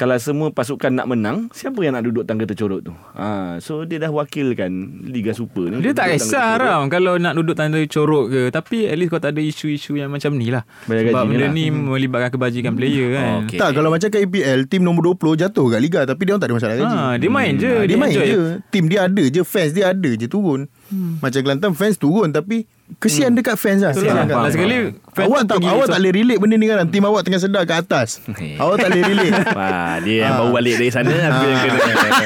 kalau 0.00 0.16
semua 0.16 0.48
pasukan 0.48 0.88
nak 0.90 1.04
menang 1.06 1.36
siapa 1.50 1.76
yang 1.78 1.92
nak 1.92 2.02
duduk 2.02 2.24
tangga 2.24 2.44
tercorot 2.44 2.80
tu 2.80 2.96
ha, 3.12 3.60
so 3.60 3.84
dia 3.84 3.98
dah 3.98 4.08
wakilkan 4.08 4.72
Liga 5.04 5.30
Super 5.30 5.68
ni 5.68 5.78
Dia 5.78 5.92
tak 5.92 6.08
tangga 6.08 6.16
kisah. 6.16 6.50
Ram 6.56 6.82
Kalau 6.86 7.14
nak 7.14 7.34
duduk 7.34 7.52
tanda 7.52 7.76
corok 7.82 8.24
ke 8.26 8.40
Tapi 8.48 8.86
at 8.86 8.96
least 8.96 9.10
kau 9.10 9.18
tak 9.18 9.32
ada 9.32 9.42
isu-isu 9.42 9.94
yang 9.94 10.08
macam 10.08 10.32
ni 10.32 10.48
lah 10.48 10.64
Bayar 10.84 11.10
Sebab 11.10 11.24
benda 11.26 11.44
lah. 11.44 11.52
ni 11.52 11.68
melibatkan 11.68 12.30
kebajikan 12.30 12.72
player 12.72 13.08
kan 13.12 13.44
Okey. 13.44 13.58
Tak 13.58 13.70
kalau 13.72 13.90
macam 13.90 14.08
kat 14.08 14.20
EPL 14.22 14.60
tim 14.64 14.80
nombor 14.80 15.12
20 15.12 15.36
jatuh 15.38 15.66
kat 15.68 15.80
liga 15.80 16.00
tapi 16.02 16.22
dia 16.22 16.32
orang 16.32 16.40
tak 16.40 16.48
ada 16.48 16.56
masalah 16.56 16.74
gaji. 16.74 16.96
ha, 16.96 17.14
Dia 17.14 17.28
main 17.28 17.52
je 17.54 17.68
Ah, 17.70 17.84
dia, 17.84 17.96
main 17.96 18.08
enjoy. 18.08 18.26
je. 18.26 18.40
Tim 18.70 18.84
dia 18.86 19.00
ada 19.04 19.24
je, 19.26 19.42
fans 19.42 19.70
dia 19.70 19.84
ada 19.88 20.10
je 20.10 20.26
turun. 20.26 20.64
Hmm. 20.88 21.20
Macam 21.20 21.40
Kelantan 21.40 21.72
fans 21.72 21.94
turun 21.94 22.30
tapi 22.30 22.64
kesian 22.96 23.30
dekat 23.32 23.54
fans 23.54 23.80
lah. 23.80 23.92
Betul 23.92 24.08
lah. 24.08 24.14
Kesian 24.16 24.26
kat- 24.26 24.40
Last 24.40 24.52
sekali 24.52 24.76
fans 25.06 25.26
Awak 25.26 25.40
tak 25.44 25.56
awak 25.64 25.86
tak 25.86 25.98
boleh 25.98 26.12
relate 26.14 26.38
benda 26.38 26.54
ni 26.54 26.66
kan 26.66 26.86
tim 26.86 27.02
awak 27.02 27.22
tengah 27.22 27.38
sedar 27.38 27.62
kat 27.62 27.76
atas. 27.80 28.08
awak 28.56 28.76
tak 28.76 28.88
boleh 28.88 29.02
relate. 29.06 29.34
Wah, 29.58 29.94
dia 30.00 30.16
yang 30.20 30.34
baru 30.36 30.50
balik 30.52 30.74
dari 30.76 30.90
sana 30.90 31.08
yang 31.08 31.34
kena. 31.34 31.78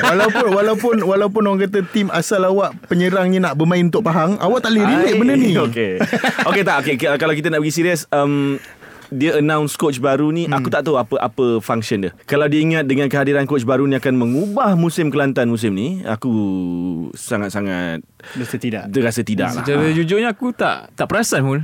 walaupun 0.04 0.46
walaupun 0.50 0.94
walaupun 1.00 1.42
orang 1.44 1.60
kata 1.62 1.78
tim 1.86 2.08
asal 2.08 2.40
awak 2.42 2.72
penyerangnya 2.86 3.40
nak 3.42 3.54
bermain 3.54 3.84
untuk 3.84 4.00
Pahang, 4.00 4.36
awak 4.36 4.60
tak 4.60 4.70
boleh 4.70 4.84
relate 4.86 5.16
benda 5.16 5.34
ni. 5.34 5.52
Okey. 5.54 5.92
Okey 6.44 6.62
tak 6.62 6.76
okey 6.80 6.94
K- 6.96 7.16
kalau 7.16 7.32
kita 7.32 7.48
nak 7.48 7.58
pergi 7.58 7.74
serius 7.74 8.06
um, 8.10 8.56
dia 9.14 9.38
announce 9.38 9.78
coach 9.78 10.02
baru 10.02 10.34
ni 10.34 10.50
hmm. 10.50 10.54
aku 10.58 10.68
tak 10.68 10.82
tahu 10.82 10.98
apa 10.98 11.14
apa 11.22 11.62
function 11.62 12.02
dia. 12.02 12.12
Kalau 12.26 12.50
dia 12.50 12.60
ingat 12.60 12.84
dengan 12.84 13.06
kehadiran 13.06 13.46
coach 13.46 13.62
baru 13.62 13.86
ni 13.86 13.94
akan 13.94 14.14
mengubah 14.18 14.74
musim 14.74 15.08
Kelantan 15.14 15.46
musim 15.46 15.70
ni, 15.78 16.02
aku 16.02 16.32
sangat-sangat 17.14 18.02
Mesti 18.34 18.56
tidak 18.58 18.90
terasa 18.90 19.22
tidak 19.22 19.54
lah. 19.54 19.62
Secara 19.62 19.84
jujurnya 19.94 20.34
aku 20.34 20.50
tak 20.50 20.90
tak 20.98 21.06
perasan 21.06 21.46
pun 21.46 21.60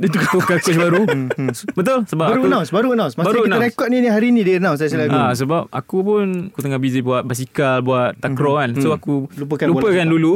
dia 0.00 0.08
tukar 0.08 0.56
coach 0.56 0.72
baru. 0.72 1.04
Betul 1.76 1.98
sebab 2.08 2.26
Baru 2.26 2.40
aku 2.40 2.48
announce 2.48 2.70
Baru 2.72 2.88
announce 2.90 3.14
Masa 3.14 3.26
Baru 3.28 3.40
kita 3.44 3.48
announce. 3.52 3.64
rekod 3.68 3.86
ni 3.92 3.96
ni 4.00 4.08
Hari 4.08 4.28
ni 4.32 4.40
dia 4.40 4.56
announce 4.56 4.80
Saya 4.80 4.90
selalu 4.90 5.12
Ah 5.12 5.32
sebab 5.36 5.68
aku 5.68 5.96
pun 6.00 6.26
aku 6.48 6.58
tengah 6.58 6.80
busy 6.80 7.00
buat 7.00 7.20
basikal, 7.20 7.84
buat 7.84 8.16
takraw 8.16 8.58
kan. 8.58 8.72
So 8.80 8.90
aku 8.90 9.28
Lupakan 9.36 9.68
lupakan, 9.68 10.08
dulu 10.08 10.34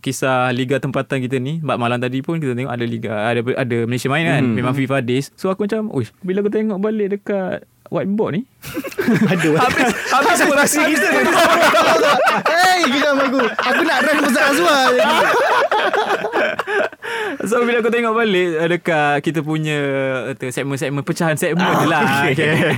kisah 0.00 0.48
liga 0.50 0.80
tempatan 0.80 1.20
kita 1.20 1.36
ni. 1.36 1.60
Sebab 1.60 1.76
malam 1.76 2.00
tadi 2.00 2.24
pun 2.24 2.40
kita 2.40 2.56
tengok 2.56 2.72
ada 2.72 2.82
liga 2.82 3.12
ada 3.28 3.40
ada 3.52 3.76
Malaysia 3.84 4.08
main 4.08 4.24
kan. 4.24 4.42
Memang 4.48 4.72
FIFA 4.72 5.04
days. 5.04 5.28
So 5.36 5.52
aku 5.52 5.68
macam, 5.68 5.92
"Uish, 5.92 6.08
bila 6.24 6.40
aku 6.40 6.48
tengok 6.48 6.80
balik 6.80 7.12
dekat 7.12 7.68
whiteboard 7.92 8.32
ni, 8.32 8.40
Ada 9.28 9.48
habis 9.68 9.92
habis 10.08 10.38
operasi 10.40 10.80
kita." 10.88 11.08
Hei 12.48 12.80
Geram 12.88 13.20
aku 13.20 13.44
Aku 13.44 13.82
nak 13.84 13.98
run 14.00 14.16
Pasal 14.24 14.44
Azwar 14.48 14.88
So 17.48 17.64
bila 17.64 17.80
aku 17.80 17.90
tengok 17.90 18.14
balik 18.14 18.48
dekat 18.68 19.16
kita 19.24 19.40
punya 19.40 19.78
tu, 20.36 20.48
segmen-segmen 20.52 21.02
pecahan 21.04 21.36
segmen 21.36 21.64
ah, 21.64 21.84
lah. 21.88 22.04
Okay. 22.28 22.76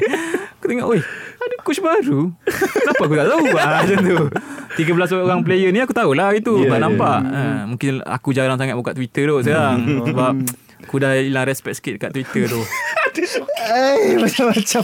aku 0.59 0.65
tengok, 0.71 0.87
oi, 0.95 1.01
ada 1.39 1.55
coach 1.61 1.81
baru. 1.83 2.33
Kenapa 2.47 3.03
aku 3.05 3.15
tak 3.15 3.29
tahu 3.29 3.45
ah, 3.59 3.69
macam 3.83 3.99
tu. 4.01 4.19
13 4.75 5.23
orang 5.23 5.41
player 5.47 5.71
ni 5.71 5.79
aku 5.79 5.95
tahulah 5.95 6.35
itu. 6.35 6.67
Yeah, 6.67 6.83
nampak. 6.83 7.21
Yeah. 7.23 7.39
Uh, 7.39 7.63
mungkin 7.71 7.93
aku 8.03 8.35
jarang 8.35 8.59
sangat 8.59 8.75
buka 8.75 8.91
Twitter 8.97 9.31
tu 9.31 9.37
sekarang. 9.47 10.03
Sebab 10.03 10.33
aku 10.85 10.97
dah 10.99 11.15
hilang 11.15 11.47
respect 11.47 11.79
sikit 11.79 11.95
kat 12.03 12.11
Twitter 12.11 12.51
tu. 12.51 12.61
Eh 13.15 14.19
macam-macam 14.19 14.83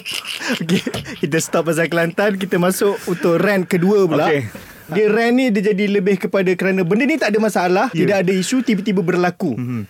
Okay 0.62 0.82
Kita 1.26 1.36
stop 1.42 1.68
pasal 1.70 1.90
Kelantan 1.90 2.38
Kita 2.38 2.56
masuk 2.62 2.96
Untuk 3.10 3.42
rant 3.42 3.66
kedua 3.66 4.06
pula 4.06 4.30
Okey. 4.30 4.46
Dia 4.94 5.06
rant 5.10 5.34
ni 5.34 5.50
Dia 5.50 5.74
jadi 5.74 5.84
lebih 5.90 6.16
kepada 6.16 6.50
Kerana 6.54 6.86
benda 6.86 7.04
ni 7.06 7.18
tak 7.18 7.34
ada 7.34 7.38
masalah 7.42 7.86
yeah. 7.90 8.06
Tidak 8.06 8.16
ada 8.26 8.32
isu 8.32 8.62
Tiba-tiba 8.62 9.02
berlaku 9.02 9.58
mm-hmm. 9.58 9.82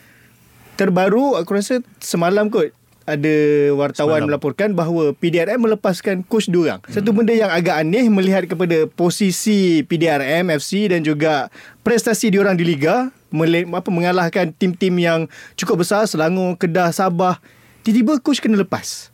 Terbaru 0.80 1.36
Aku 1.36 1.51
rasa 1.53 1.84
Semalam 2.01 2.49
kot 2.49 2.72
ada 3.11 3.34
wartawan 3.74 4.22
Semalam. 4.22 4.28
melaporkan 4.30 4.70
bahawa 4.70 5.11
PDRM 5.18 5.59
melepaskan 5.59 6.22
coach 6.22 6.47
dua 6.47 6.78
orang. 6.78 6.80
Satu 6.86 7.11
benda 7.11 7.34
yang 7.34 7.51
agak 7.51 7.82
aneh 7.82 8.07
melihat 8.07 8.47
kepada 8.47 8.86
posisi 8.86 9.82
PDRM 9.82 10.47
FC 10.55 10.86
dan 10.95 11.03
juga 11.03 11.51
prestasi 11.82 12.30
diorang 12.30 12.55
di 12.55 12.62
liga 12.62 13.11
mele- 13.34 13.66
apa 13.66 13.91
mengalahkan 13.91 14.55
tim-tim 14.55 14.95
yang 15.01 15.26
cukup 15.59 15.82
besar 15.82 16.07
Selangor, 16.07 16.55
Kedah, 16.55 16.95
Sabah. 16.95 17.43
Tiba-tiba 17.81 18.20
coach 18.20 18.45
kena 18.45 18.61
lepas. 18.61 19.09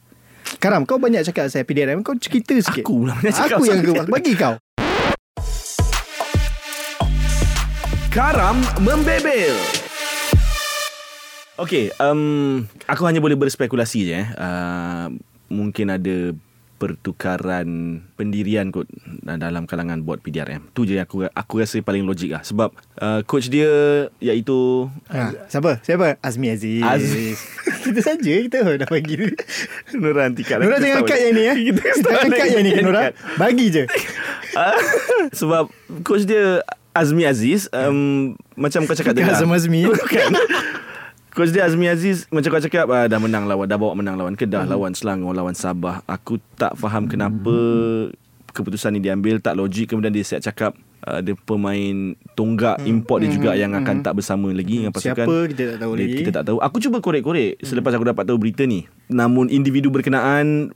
Karam, 0.59 0.83
kau 0.83 0.99
banyak 0.99 1.23
cakap 1.23 1.47
saya 1.47 1.63
PDRM. 1.63 2.03
Kau 2.03 2.19
cerita 2.19 2.51
sikit. 2.51 2.83
Aku 2.83 3.07
lah 3.07 3.15
banyak 3.15 3.31
cakap 3.31 3.59
Aku 3.59 3.65
yang 3.65 3.79
ke- 3.79 4.11
bagi 4.11 4.35
kau. 4.35 4.59
Karam 8.11 8.59
membebel. 8.83 9.55
Okey, 11.57 11.95
um, 12.03 12.67
aku 12.85 13.07
hanya 13.07 13.23
boleh 13.23 13.39
berspekulasi 13.39 13.99
je 14.03 14.15
eh. 14.19 14.29
Uh, 14.35 15.15
mungkin 15.47 15.87
ada 15.89 16.35
pertukaran 16.77 18.01
pendirian 18.21 18.69
kot 18.69 18.85
dalam 19.25 19.65
kalangan 19.65 20.05
board 20.05 20.21
PDRM. 20.21 20.69
Tu 20.77 20.85
je 20.85 21.01
yang 21.01 21.09
aku 21.09 21.25
aku 21.33 21.55
rasa 21.65 21.81
paling 21.81 22.05
logik 22.05 22.37
lah 22.37 22.45
sebab 22.45 22.73
uh, 23.01 23.21
coach 23.25 23.49
dia 23.49 24.07
iaitu 24.21 24.89
Ha, 25.09 25.33
siapa? 25.49 25.81
Siapa? 25.81 26.21
Azmi 26.21 26.53
Aziz. 26.53 26.85
Aziz. 26.85 27.39
kita 27.85 28.01
saja 28.05 28.33
kita 28.45 28.57
dah 28.65 28.89
bagi. 28.89 29.17
Nura 29.97 30.27
Antika. 30.29 30.61
Nora 30.61 30.77
jangan 30.77 31.03
cut 31.09 31.19
yang 31.19 31.33
ni 31.33 31.43
eh. 31.49 31.57
Kita 31.73 31.83
jangan 32.05 32.31
cut 32.31 32.49
yang 32.53 32.65
ni 32.65 32.73
Nora. 32.85 33.03
Bagi 33.41 33.67
je. 33.73 33.85
Ah, 34.53 34.77
sebab 35.33 35.73
coach 36.05 36.29
dia 36.29 36.61
Azmi 36.97 37.29
Aziz 37.29 37.69
um, 37.77 38.33
macam 38.57 38.89
kau 38.89 38.97
cakap 38.97 39.13
Bukan 39.13 39.25
tadi. 39.29 39.37
Azam 39.37 39.53
Azmi. 39.53 39.85
Bukan. 39.85 40.31
Coach 41.37 41.53
dia 41.53 41.69
Azmi 41.69 41.85
Aziz 41.85 42.25
macam 42.33 42.49
kau 42.49 42.65
cakap 42.65 42.89
ah, 42.89 43.05
dah 43.05 43.21
menang 43.21 43.45
lawan 43.45 43.69
dah 43.69 43.77
bawa 43.77 43.93
menang 43.93 44.17
lawan 44.17 44.33
Kedah, 44.33 44.65
hmm. 44.65 44.73
lawan 44.73 44.97
Selangor, 44.97 45.37
lawan 45.37 45.53
Sabah. 45.53 46.01
Aku 46.09 46.41
tak 46.57 46.81
faham 46.81 47.05
kenapa 47.05 47.53
keputusan 48.57 48.97
ni 48.97 49.05
diambil 49.05 49.37
tak 49.37 49.53
logik 49.53 49.93
kemudian 49.93 50.17
dia 50.17 50.25
siap 50.25 50.41
cakap 50.41 50.73
uh, 51.05 51.21
ada 51.21 51.37
pemain 51.45 52.17
tonggak 52.33 52.81
import 52.89 53.21
dia 53.21 53.29
juga 53.29 53.53
yang 53.53 53.77
akan 53.77 54.01
tak 54.01 54.17
bersama 54.17 54.49
lagi 54.49 54.81
dengan 54.81 54.97
pasukan. 54.97 55.29
Siapa 55.29 55.37
kita 55.53 55.63
tak 55.77 55.79
tahu 55.85 55.93
Dia- 55.93 56.01
lagi. 56.09 56.17
Kita 56.25 56.31
tak 56.41 56.45
tahu. 56.49 56.59
Aku 56.65 56.77
cuba 56.81 56.97
korek-korek 57.05 57.61
selepas 57.61 57.93
aku 57.93 58.09
dapat 58.09 58.25
tahu 58.25 58.41
berita 58.41 58.65
ni. 58.65 58.89
Namun 59.13 59.53
individu 59.53 59.93
berkenaan 59.93 60.73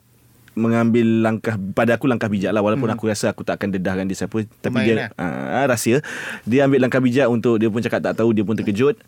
mengambil 0.52 1.24
langkah 1.24 1.56
pada 1.72 1.96
aku 1.96 2.04
langkah 2.04 2.26
bijak 2.28 2.52
lah 2.52 2.60
walaupun 2.60 2.90
aku 2.90 3.08
rasa 3.08 3.30
aku 3.30 3.46
tak 3.46 3.56
akan 3.56 3.70
dedahkan 3.70 4.04
dia 4.04 4.18
siapa 4.18 4.44
tapi 4.60 4.76
Pemain 4.76 4.84
dia 4.84 4.94
lah. 4.98 5.08
uh, 5.14 5.64
rahsia 5.70 6.02
dia 6.42 6.66
ambil 6.66 6.82
langkah 6.82 6.98
bijak 6.98 7.30
untuk 7.30 7.56
dia 7.56 7.70
pun 7.70 7.78
cakap 7.78 8.02
tak 8.02 8.18
tahu 8.18 8.34
dia 8.34 8.42
pun 8.42 8.58
terkejut 8.58 8.98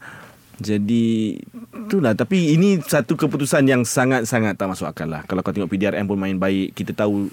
jadi 0.59 1.39
itulah. 1.87 2.13
Tapi 2.13 2.53
ini 2.53 2.77
satu 2.79 3.15
keputusan 3.15 3.65
yang 3.65 3.83
sangat-sangat 3.83 4.57
tak 4.57 4.69
masuk 4.69 4.85
akal 4.85 5.09
lah. 5.09 5.25
Kalau 5.25 5.41
kau 5.41 5.55
tengok 5.55 5.69
PDRM 5.69 6.05
pun 6.05 6.19
main 6.19 6.37
baik. 6.37 6.75
Kita 6.75 6.93
tahu 6.93 7.33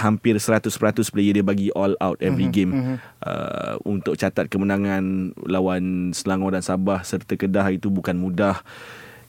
hampir 0.00 0.40
100% 0.40 0.72
player 1.12 1.36
dia 1.36 1.44
bagi 1.44 1.68
all 1.76 1.92
out 2.00 2.16
every 2.20 2.48
Mhm, 2.48 2.54
game. 2.54 2.72
uh, 3.20 3.76
untuk 3.84 4.16
catat 4.16 4.48
kemenangan 4.48 5.36
lawan 5.44 6.16
Selangor 6.16 6.56
dan 6.56 6.64
Sabah 6.64 7.04
serta 7.04 7.36
Kedah 7.36 7.68
itu 7.68 7.92
bukan 7.92 8.16
mudah. 8.16 8.64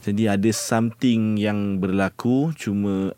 Jadi 0.01 0.25
ada 0.25 0.49
something 0.49 1.35
yang 1.35 1.77
berlaku. 1.77 2.55
Cuma 2.55 3.11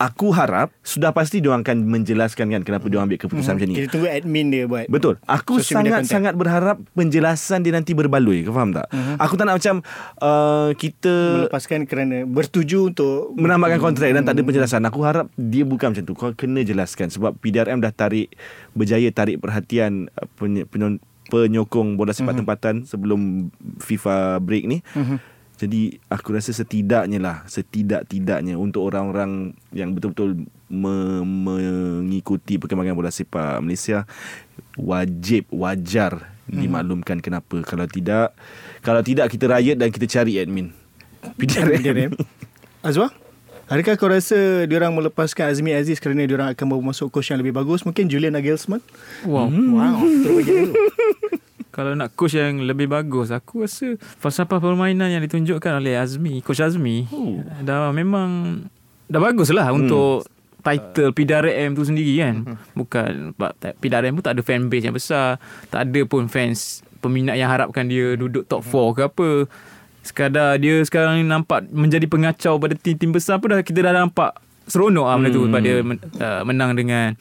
aku 0.00 0.32
harap 0.32 0.72
sudah 0.80 1.12
pasti 1.12 1.44
dia 1.44 1.52
akan 1.52 1.84
menjelaskan 1.84 2.48
kan 2.48 2.62
kenapa 2.64 2.88
dia 2.88 3.04
ambil 3.04 3.20
keputusan 3.20 3.60
macam 3.60 3.68
ni 3.68 3.76
Kita 3.76 3.88
tunggu 3.92 4.08
admin 4.08 4.48
dia 4.48 4.64
buat. 4.64 4.88
Betul. 4.88 5.20
Aku 5.28 5.60
Social 5.60 5.84
media 5.84 6.00
sangat-sangat 6.00 6.34
berharap 6.40 6.76
penjelasan 6.96 7.60
dia 7.60 7.76
nanti 7.76 7.92
berbaloi. 7.92 8.48
Kau 8.48 8.56
faham 8.56 8.72
tak? 8.72 8.88
Uh-huh. 8.88 9.20
Aku 9.20 9.36
tak 9.36 9.44
nak 9.44 9.60
macam 9.60 9.84
uh, 10.24 10.72
kita 10.72 11.44
Melepaskan 11.44 11.84
kerana 11.84 12.24
bertuju 12.24 12.88
untuk 12.88 13.36
menambahkan 13.36 13.76
kontrak 13.76 14.08
dan 14.16 14.24
tak 14.24 14.40
ada 14.40 14.42
penjelasan. 14.42 14.80
Aku 14.88 15.04
harap 15.04 15.28
dia 15.36 15.68
bukan 15.68 15.92
macam 15.92 16.04
tu. 16.08 16.16
Kau 16.16 16.32
kena 16.32 16.64
jelaskan 16.64 17.12
sebab 17.12 17.36
PDRM 17.36 17.84
dah 17.84 17.92
tarik 17.92 18.32
berjaya 18.72 19.12
tarik 19.12 19.36
perhatian 19.36 20.08
uh, 20.16 20.26
penyokong 21.28 22.00
bola 22.00 22.16
sepak 22.16 22.32
uh-huh. 22.32 22.40
tempatan 22.40 22.74
sebelum 22.88 23.52
FIFA 23.84 24.40
break 24.40 24.64
ni. 24.64 24.80
Uh-huh. 24.96 25.20
Jadi 25.60 26.00
aku 26.08 26.32
rasa 26.32 26.56
setidaknya 26.56 27.20
lah 27.20 27.36
Setidak-tidaknya 27.44 28.56
Untuk 28.56 28.88
orang-orang 28.88 29.52
Yang 29.76 29.90
betul-betul 30.00 30.30
me- 30.72 31.20
Mengikuti 31.20 32.56
perkembangan 32.56 32.96
bola 32.96 33.12
sepak 33.12 33.60
Malaysia 33.60 34.08
Wajib 34.80 35.52
Wajar 35.52 36.32
Dimaklumkan 36.48 37.20
kenapa 37.20 37.60
Kalau 37.60 37.84
tidak 37.84 38.32
Kalau 38.80 39.04
tidak 39.04 39.28
kita 39.28 39.52
riot 39.52 39.76
Dan 39.76 39.92
kita 39.92 40.08
cari 40.08 40.40
admin 40.40 40.72
PDRM 41.20 41.76
PDRM. 41.84 42.12
Azwar? 42.80 43.12
Adakah 43.70 43.94
kau 43.94 44.10
rasa 44.10 44.66
diorang 44.66 44.90
melepaskan 44.90 45.52
Azmi 45.52 45.70
Aziz 45.70 46.02
kerana 46.02 46.26
diorang 46.26 46.50
akan 46.50 46.66
bawa 46.74 46.90
masuk 46.90 47.12
coach 47.14 47.30
yang 47.30 47.38
lebih 47.38 47.54
bagus? 47.54 47.86
Mungkin 47.86 48.10
Julian 48.10 48.34
Nagelsmann? 48.34 48.82
Wow. 49.22 49.46
Wow, 49.46 50.02
terus 50.02 50.34
bagi 50.42 50.52
dulu. 50.58 50.74
Kalau 51.70 51.94
nak 51.94 52.12
coach 52.12 52.34
yang 52.34 52.58
lebih 52.60 52.86
bagus, 52.86 53.30
aku 53.30 53.62
rasa 53.62 53.94
falsafah 53.96 54.58
permainan 54.58 55.06
yang 55.08 55.22
ditunjukkan 55.22 55.78
oleh 55.78 55.94
Azmi, 55.94 56.38
coach 56.40 56.58
Azmi, 56.58 57.06
Oh. 57.08 57.38
dah 57.60 57.90
memang 57.90 58.62
dah 59.06 59.18
bagus 59.18 59.50
lah 59.50 59.70
untuk 59.70 60.26
title 60.60 61.10
PDRM 61.10 61.72
tu 61.72 61.82
sendiri 61.82 62.14
kan. 62.20 62.34
Bukan 62.74 63.32
sebab 63.32 63.50
tak- 63.56 63.78
PDRM 63.78 64.12
pun 64.12 64.22
tak 64.22 64.34
ada 64.34 64.42
fan 64.42 64.66
base 64.66 64.82
yang 64.82 64.92
besar, 64.92 65.38
tak 65.66 65.86
ada 65.86 66.00
pun 66.04 66.26
fans 66.26 66.82
peminat 66.98 67.34
yang 67.34 67.48
harapkan 67.48 67.86
dia 67.86 68.12
duduk 68.12 68.44
top 68.44 68.60
4 68.60 68.92
ke 68.92 69.02
apa. 69.04 69.30
Sekadar 70.00 70.56
dia 70.56 70.80
sekarang 70.80 71.16
ni 71.16 71.24
nampak 71.24 71.68
menjadi 71.68 72.04
pengacau 72.04 72.56
pada 72.56 72.74
tim-tim 72.74 73.08
besar 73.10 73.36
pun 73.36 73.52
dah 73.52 73.60
kita 73.60 73.80
dah 73.80 73.94
nampak 73.94 74.32
seronok 74.64 75.06
lah 75.06 75.16
benda 75.16 75.30
tu 75.30 75.42
sebab 75.44 75.60
dia 75.60 75.74
men, 75.80 75.96
uh, 76.16 76.42
menang 76.42 76.72
dengan 76.72 77.14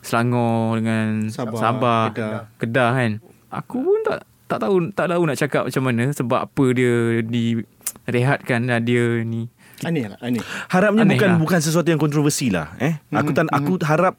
Selangor 0.00 0.78
dengan 0.78 1.26
Sabah, 1.26 1.58
Sabah. 1.58 2.02
Kedah. 2.12 2.38
Kedah 2.56 2.90
kan. 2.92 3.10
Aku 3.50 3.82
pun 3.82 4.00
tak 4.06 4.26
tak 4.46 4.62
tahu 4.62 4.94
tak 4.94 5.10
tahu 5.10 5.22
nak 5.26 5.38
cakap 5.38 5.62
macam 5.66 5.82
mana 5.82 6.04
sebab 6.14 6.46
apa 6.46 6.64
dia 6.70 7.20
direhatkan 7.22 8.70
dan 8.70 8.82
dia 8.86 9.22
ni. 9.26 9.50
Aneh 9.84 10.08
lah, 10.08 10.16
aneh. 10.24 10.40
Harapnya 10.72 11.04
Aneh 11.04 11.18
bukan 11.18 11.30
lah. 11.36 11.38
bukan 11.42 11.58
sesuatu 11.60 11.88
yang 11.92 12.00
kontroversi 12.00 12.48
lah 12.48 12.72
eh. 12.80 13.02
Aku 13.12 13.36
tan 13.36 13.50
aku 13.52 13.76
harap 13.84 14.16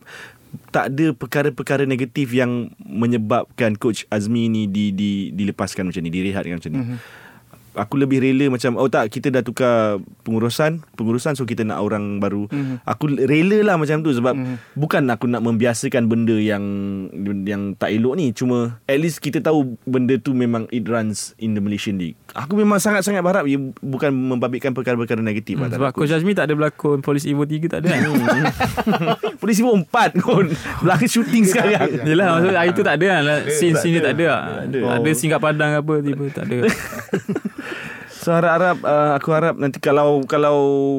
tak 0.71 0.95
ada 0.95 1.11
perkara-perkara 1.11 1.83
negatif 1.83 2.31
yang 2.31 2.71
menyebabkan 2.79 3.75
coach 3.75 4.07
Azmi 4.07 4.47
ni 4.47 4.63
di 4.69 4.95
di 4.95 5.11
dilepaskan 5.35 5.89
macam 5.89 6.01
ni, 6.03 6.11
direhatkan 6.11 6.59
macam 6.59 6.71
ni. 6.71 6.81
Aku 7.77 7.95
lebih 7.95 8.19
rela 8.19 8.49
macam 8.49 8.75
oh 8.75 8.85
tak 8.85 9.07
kita 9.07 9.29
dah 9.29 9.39
tukar 9.39 9.95
pengurusan, 10.21 10.81
pengurusan 10.93 11.33
so 11.33 11.43
kita 11.43 11.61
nak 11.61 11.79
orang 11.79 12.17
baru. 12.17 12.49
Aku 12.83 13.07
rela 13.07 13.61
lah 13.63 13.75
macam 13.77 14.01
tu 14.01 14.09
sebab 14.09 14.33
bukan 14.73 15.05
aku 15.07 15.25
nak 15.25 15.41
membiasakan 15.41 16.05
benda 16.05 16.33
yang 16.33 16.63
yang 17.43 17.73
tak 17.73 17.91
elok 17.91 18.13
ni, 18.15 18.31
cuma 18.31 18.57
at 18.83 18.97
least 18.97 19.19
kita 19.19 19.39
tahu 19.39 19.77
benda 19.83 20.17
tu 20.17 20.33
memang 20.33 20.65
it 20.69 20.83
runs 20.83 21.37
in 21.37 21.53
the 21.53 21.61
Malaysian 21.61 21.95
League. 21.95 22.17
Aku 22.33 22.53
memang 22.53 22.77
sangat-sangat 22.77 23.21
berharap 23.21 23.45
ia 23.45 23.55
bukan 23.77 24.09
membabitkan 24.09 24.71
perkara-perkara 24.71 25.21
negatif 25.21 25.53
Hmm, 25.53 25.63
lah 25.63 25.69
sebab 25.71 25.89
Coach 25.91 26.11
Azmi 26.11 26.33
tak 26.33 26.45
ada 26.45 26.53
berlakon 26.53 26.99
Polis 26.99 27.23
Evo 27.23 27.41
3 27.41 27.65
tak 27.67 27.79
ada. 27.81 27.87
Kan. 27.87 28.01
Polis 29.41 29.57
Evo 29.57 29.73
4 29.75 29.85
pun 30.17 30.45
Belakang 30.81 31.07
shooting 31.07 31.43
sekarang. 31.43 31.87
Yelah 32.03 32.35
maksud 32.35 32.53
hari 32.53 32.71
tu 32.71 32.81
tak 32.81 32.97
ada 32.97 33.05
kan 33.07 33.21
Scene-scene 33.47 33.93
dia 33.95 34.03
tak 34.03 34.13
ada 34.13 34.25
lah. 34.25 34.41
ada. 34.63 34.79
Ada 34.97 35.09
scene 35.11 35.29
kat 35.29 35.41
padang 35.41 35.71
apa 35.73 35.93
tiba 35.99 36.25
tak 36.29 36.45
ada 36.45 36.57
So 38.27 38.35
harap-harap 38.35 38.83
uh, 38.83 39.15
Aku 39.15 39.31
harap 39.31 39.55
nanti 39.55 39.79
kalau 39.79 40.19
Kalau 40.27 40.57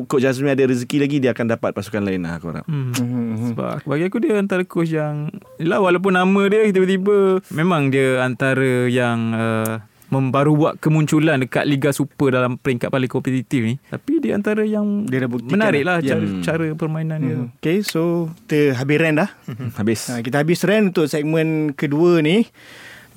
Coach 0.08 0.24
Azmi 0.24 0.48
ada 0.48 0.64
rezeki 0.64 0.96
lagi 0.96 1.16
Dia 1.20 1.36
akan 1.36 1.44
dapat 1.52 1.76
pasukan 1.76 2.00
lain 2.00 2.24
lah 2.24 2.40
Aku 2.40 2.48
harap 2.48 2.64
hmm. 2.64 3.52
Sebab 3.52 3.84
bagi 3.84 4.08
aku 4.08 4.16
dia 4.16 4.40
antara 4.40 4.64
coach 4.64 4.96
yang 4.96 5.28
Yelah 5.60 5.76
walaupun 5.76 6.16
nama 6.16 6.42
dia 6.48 6.64
tiba-tiba 6.72 7.44
Memang 7.52 7.92
dia 7.92 8.24
antara 8.24 8.88
yang 8.88 9.36
uh, 9.36 9.84
Membaru 10.08 10.56
buat 10.56 10.74
kemunculan 10.80 11.36
dekat 11.36 11.68
Liga 11.68 11.92
Super 11.92 12.32
dalam 12.32 12.56
peringkat 12.56 12.88
paling 12.88 13.12
kompetitif 13.12 13.60
ni 13.60 13.76
Tapi 13.76 14.24
dia 14.24 14.32
antara 14.32 14.64
yang 14.64 15.04
Dia 15.04 15.20
dah 15.20 15.28
buktikan 15.28 15.60
menarik 15.60 15.84
lah 15.84 16.00
lah. 16.00 16.08
cara, 16.08 16.24
Ya. 16.24 16.40
cara 16.40 16.66
permainan 16.72 17.18
dia 17.20 17.36
Okay, 17.60 17.84
so 17.84 18.32
kita 18.48 18.72
habis 18.72 18.96
rant 18.96 19.20
dah. 19.20 19.30
Habis 19.76 20.08
Ha, 20.08 20.24
kita 20.24 20.40
habis 20.40 20.64
rant 20.64 20.96
untuk 20.96 21.12
segmen 21.12 21.76
kedua 21.76 22.24
ni. 22.24 22.48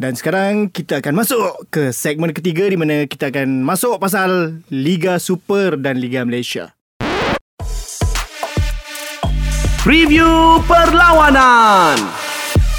Dan 0.02 0.18
sekarang 0.18 0.74
kita 0.74 0.98
akan 0.98 1.14
masuk 1.14 1.70
ke 1.70 1.94
segmen 1.94 2.34
ketiga 2.34 2.66
di 2.66 2.74
mana 2.74 3.06
kita 3.06 3.30
akan 3.30 3.62
masuk 3.62 4.02
pasal 4.02 4.58
Liga 4.74 5.22
Super 5.22 5.78
dan 5.78 6.02
Liga 6.02 6.26
Malaysia. 6.26 6.74
Preview 9.86 10.58
perlawanan. 10.66 12.21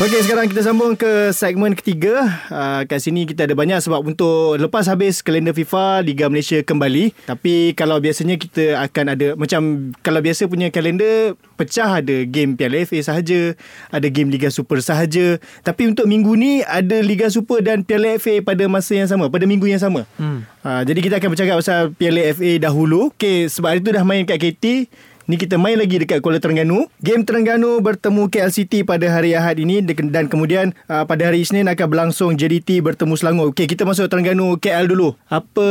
Okey, 0.02 0.18
sekarang 0.26 0.50
kita 0.50 0.66
sambung 0.66 0.98
ke 0.98 1.30
segmen 1.30 1.78
ketiga. 1.78 2.26
Uh, 2.50 2.82
kat 2.90 2.98
sini 2.98 3.22
kita 3.22 3.46
ada 3.46 3.54
banyak 3.54 3.78
sebab 3.78 4.02
untuk 4.02 4.58
lepas 4.58 4.90
habis 4.90 5.22
kalender 5.22 5.54
FIFA, 5.54 6.02
Liga 6.02 6.26
Malaysia 6.26 6.58
kembali. 6.58 7.14
Tapi 7.22 7.70
kalau 7.78 8.02
biasanya 8.02 8.34
kita 8.34 8.82
akan 8.82 9.14
ada, 9.14 9.38
macam 9.38 9.94
kalau 10.02 10.18
biasa 10.18 10.50
punya 10.50 10.74
kalender, 10.74 11.38
pecah 11.54 12.02
ada 12.02 12.26
game 12.26 12.58
Piala 12.58 12.82
FA 12.82 12.98
sahaja, 12.98 13.54
ada 13.94 14.06
game 14.10 14.34
Liga 14.34 14.50
Super 14.50 14.82
sahaja. 14.82 15.38
Tapi 15.62 15.94
untuk 15.94 16.10
minggu 16.10 16.34
ni, 16.34 16.66
ada 16.66 16.98
Liga 16.98 17.30
Super 17.30 17.62
dan 17.62 17.86
Piala 17.86 18.18
FA 18.18 18.42
pada 18.42 18.66
masa 18.66 18.98
yang 18.98 19.06
sama, 19.06 19.30
pada 19.30 19.46
minggu 19.46 19.70
yang 19.70 19.78
sama. 19.78 20.02
Hmm. 20.18 20.42
Uh, 20.66 20.82
jadi 20.82 20.98
kita 20.98 21.14
akan 21.22 21.30
bercakap 21.30 21.54
pasal 21.62 21.94
Piala 21.94 22.26
FA 22.34 22.58
dahulu. 22.58 23.14
Okey, 23.14 23.46
sebab 23.46 23.78
hari 23.78 23.86
tu 23.86 23.94
dah 23.94 24.02
main 24.02 24.26
kat 24.26 24.42
KT. 24.42 24.90
Ni 25.30 25.38
kita 25.38 25.54
main 25.54 25.78
lagi 25.78 26.02
dekat 26.02 26.18
Kuala 26.18 26.42
Terengganu. 26.42 26.90
Game 26.98 27.22
Terengganu 27.22 27.78
bertemu 27.78 28.26
KL 28.26 28.50
City 28.50 28.82
pada 28.82 29.06
hari 29.06 29.38
Ahad 29.38 29.62
ini 29.62 29.78
dan 29.86 30.26
kemudian 30.26 30.74
uh, 30.90 31.06
pada 31.06 31.30
hari 31.30 31.46
Isnin 31.46 31.70
akan 31.70 31.86
berlangsung 31.86 32.34
JDT 32.34 32.82
bertemu 32.82 33.14
Selangor. 33.14 33.54
Okey, 33.54 33.70
kita 33.70 33.86
masuk 33.86 34.10
Terengganu 34.10 34.58
KL 34.58 34.90
dulu. 34.90 35.14
Apa 35.30 35.62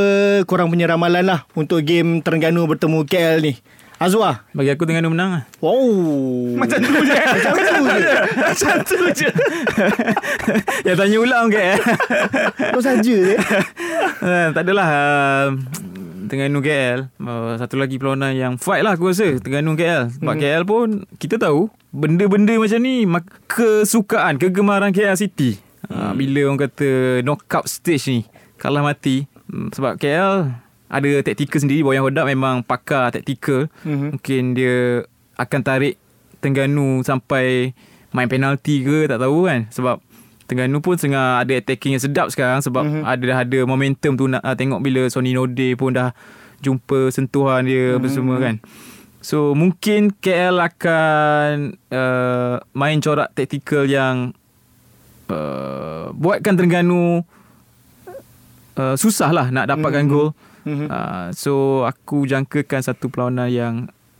korang 0.47 0.71
punya 0.71 0.87
ramalan 0.87 1.27
lah 1.27 1.39
untuk 1.51 1.83
game 1.83 2.23
Terengganu 2.23 2.63
bertemu 2.63 3.03
KL 3.03 3.43
ni? 3.43 3.59
Azwa. 3.99 4.47
Bagi 4.55 4.71
aku 4.71 4.87
Terengganu 4.87 5.13
menang 5.13 5.29
lah 5.29 5.43
Wow. 5.61 6.57
Macam 6.57 6.81
tu 6.81 6.89
je 7.05 7.13
Macam 7.37 7.51
tu 7.53 7.85
je 8.01 8.15
Macam 8.33 8.75
tu 8.81 8.97
je 9.13 9.29
Ya 10.89 10.93
tanya 10.97 11.17
ulang 11.21 11.53
ke 11.53 11.61
Kau 12.73 12.81
saja 12.81 12.97
je. 13.05 13.37
uh, 14.25 14.47
Tak 14.57 14.65
adalah 14.65 14.87
uh, 14.89 15.47
Terengganu 16.31 16.63
KL 16.63 17.11
uh, 17.27 17.59
Satu 17.59 17.75
lagi 17.75 17.99
perlawanan 17.99 18.31
yang 18.31 18.53
fight 18.55 18.87
lah 18.87 18.95
aku 18.95 19.11
rasa 19.11 19.35
Terengganu 19.43 19.75
KL 19.75 20.15
Sebab 20.15 20.31
hmm. 20.31 20.41
KL 20.47 20.63
pun 20.63 20.87
Kita 21.19 21.35
tahu 21.35 21.67
Benda-benda 21.91 22.55
macam 22.55 22.79
ni 22.79 23.03
Kesukaan 23.51 24.39
Kegemaran 24.39 24.95
KL 24.95 25.19
City. 25.19 25.59
Uh, 25.91 26.15
Bila 26.15 26.47
orang 26.47 26.71
kata 26.71 27.19
Knockout 27.27 27.67
stage 27.67 28.07
ni 28.07 28.19
Kalah 28.55 28.79
mati. 28.79 29.27
Hmm, 29.51 29.75
Sebab 29.75 29.99
KL 29.99 30.55
Ada 30.87 31.09
taktikal 31.19 31.59
sendiri. 31.59 31.83
Boyan 31.83 32.07
Hodak 32.07 32.23
memang 32.31 32.63
pakar 32.63 33.11
taktikal 33.11 33.67
Mhm. 33.83 34.15
Mungkin 34.15 34.43
dia 34.55 35.03
Akan 35.35 35.67
tarik 35.67 35.99
Terengganu 36.39 37.03
sampai 37.03 37.75
Main 38.15 38.31
penalti 38.31 38.87
ke 38.87 39.11
Tak 39.11 39.19
tahu 39.19 39.51
kan. 39.51 39.67
Sebab 39.67 39.99
Terengganu 40.51 40.83
pun 40.83 40.99
tengah 40.99 41.39
ada 41.39 41.53
attacking 41.55 41.95
yang 41.95 42.03
sedap 42.03 42.27
sekarang 42.27 42.59
sebab 42.59 42.83
mm-hmm. 42.83 43.03
ada 43.07 43.23
dah 43.23 43.39
ada 43.47 43.59
momentum 43.63 44.19
tu 44.19 44.27
nak 44.27 44.43
uh, 44.43 44.51
tengok 44.51 44.83
bila 44.83 45.07
Sony 45.07 45.31
Node 45.31 45.79
pun 45.79 45.95
dah 45.95 46.11
jumpa 46.59 47.07
sentuhan 47.07 47.63
dia 47.63 47.95
mm-hmm. 47.95 48.03
bersama 48.03 48.35
kan. 48.35 48.59
So 49.23 49.55
mungkin 49.55 50.11
KL 50.11 50.59
akan 50.59 51.79
uh, 51.87 52.59
main 52.75 52.99
corak 52.99 53.31
taktikal 53.31 53.87
yang 53.87 54.35
uh, 55.31 56.11
buatkan 56.11 56.59
Terengganu 56.59 57.23
uh, 58.75 58.95
susah 58.99 59.31
lah 59.31 59.47
nak 59.55 59.71
dapatkan 59.71 60.03
mm-hmm. 60.03 60.19
gol. 60.19 60.35
Mm-hmm. 60.67 60.87
Uh, 60.91 61.27
so 61.31 61.87
aku 61.87 62.27
jangkakan 62.27 62.83
satu 62.83 63.07
perlawanan 63.07 63.47
yang 63.47 63.75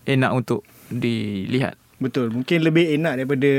enak 0.07 0.31
untuk 0.31 0.63
dilihat. 0.87 1.80
Betul. 2.01 2.33
Mungkin 2.33 2.65
lebih 2.65 2.97
enak 2.97 3.21
daripada 3.21 3.51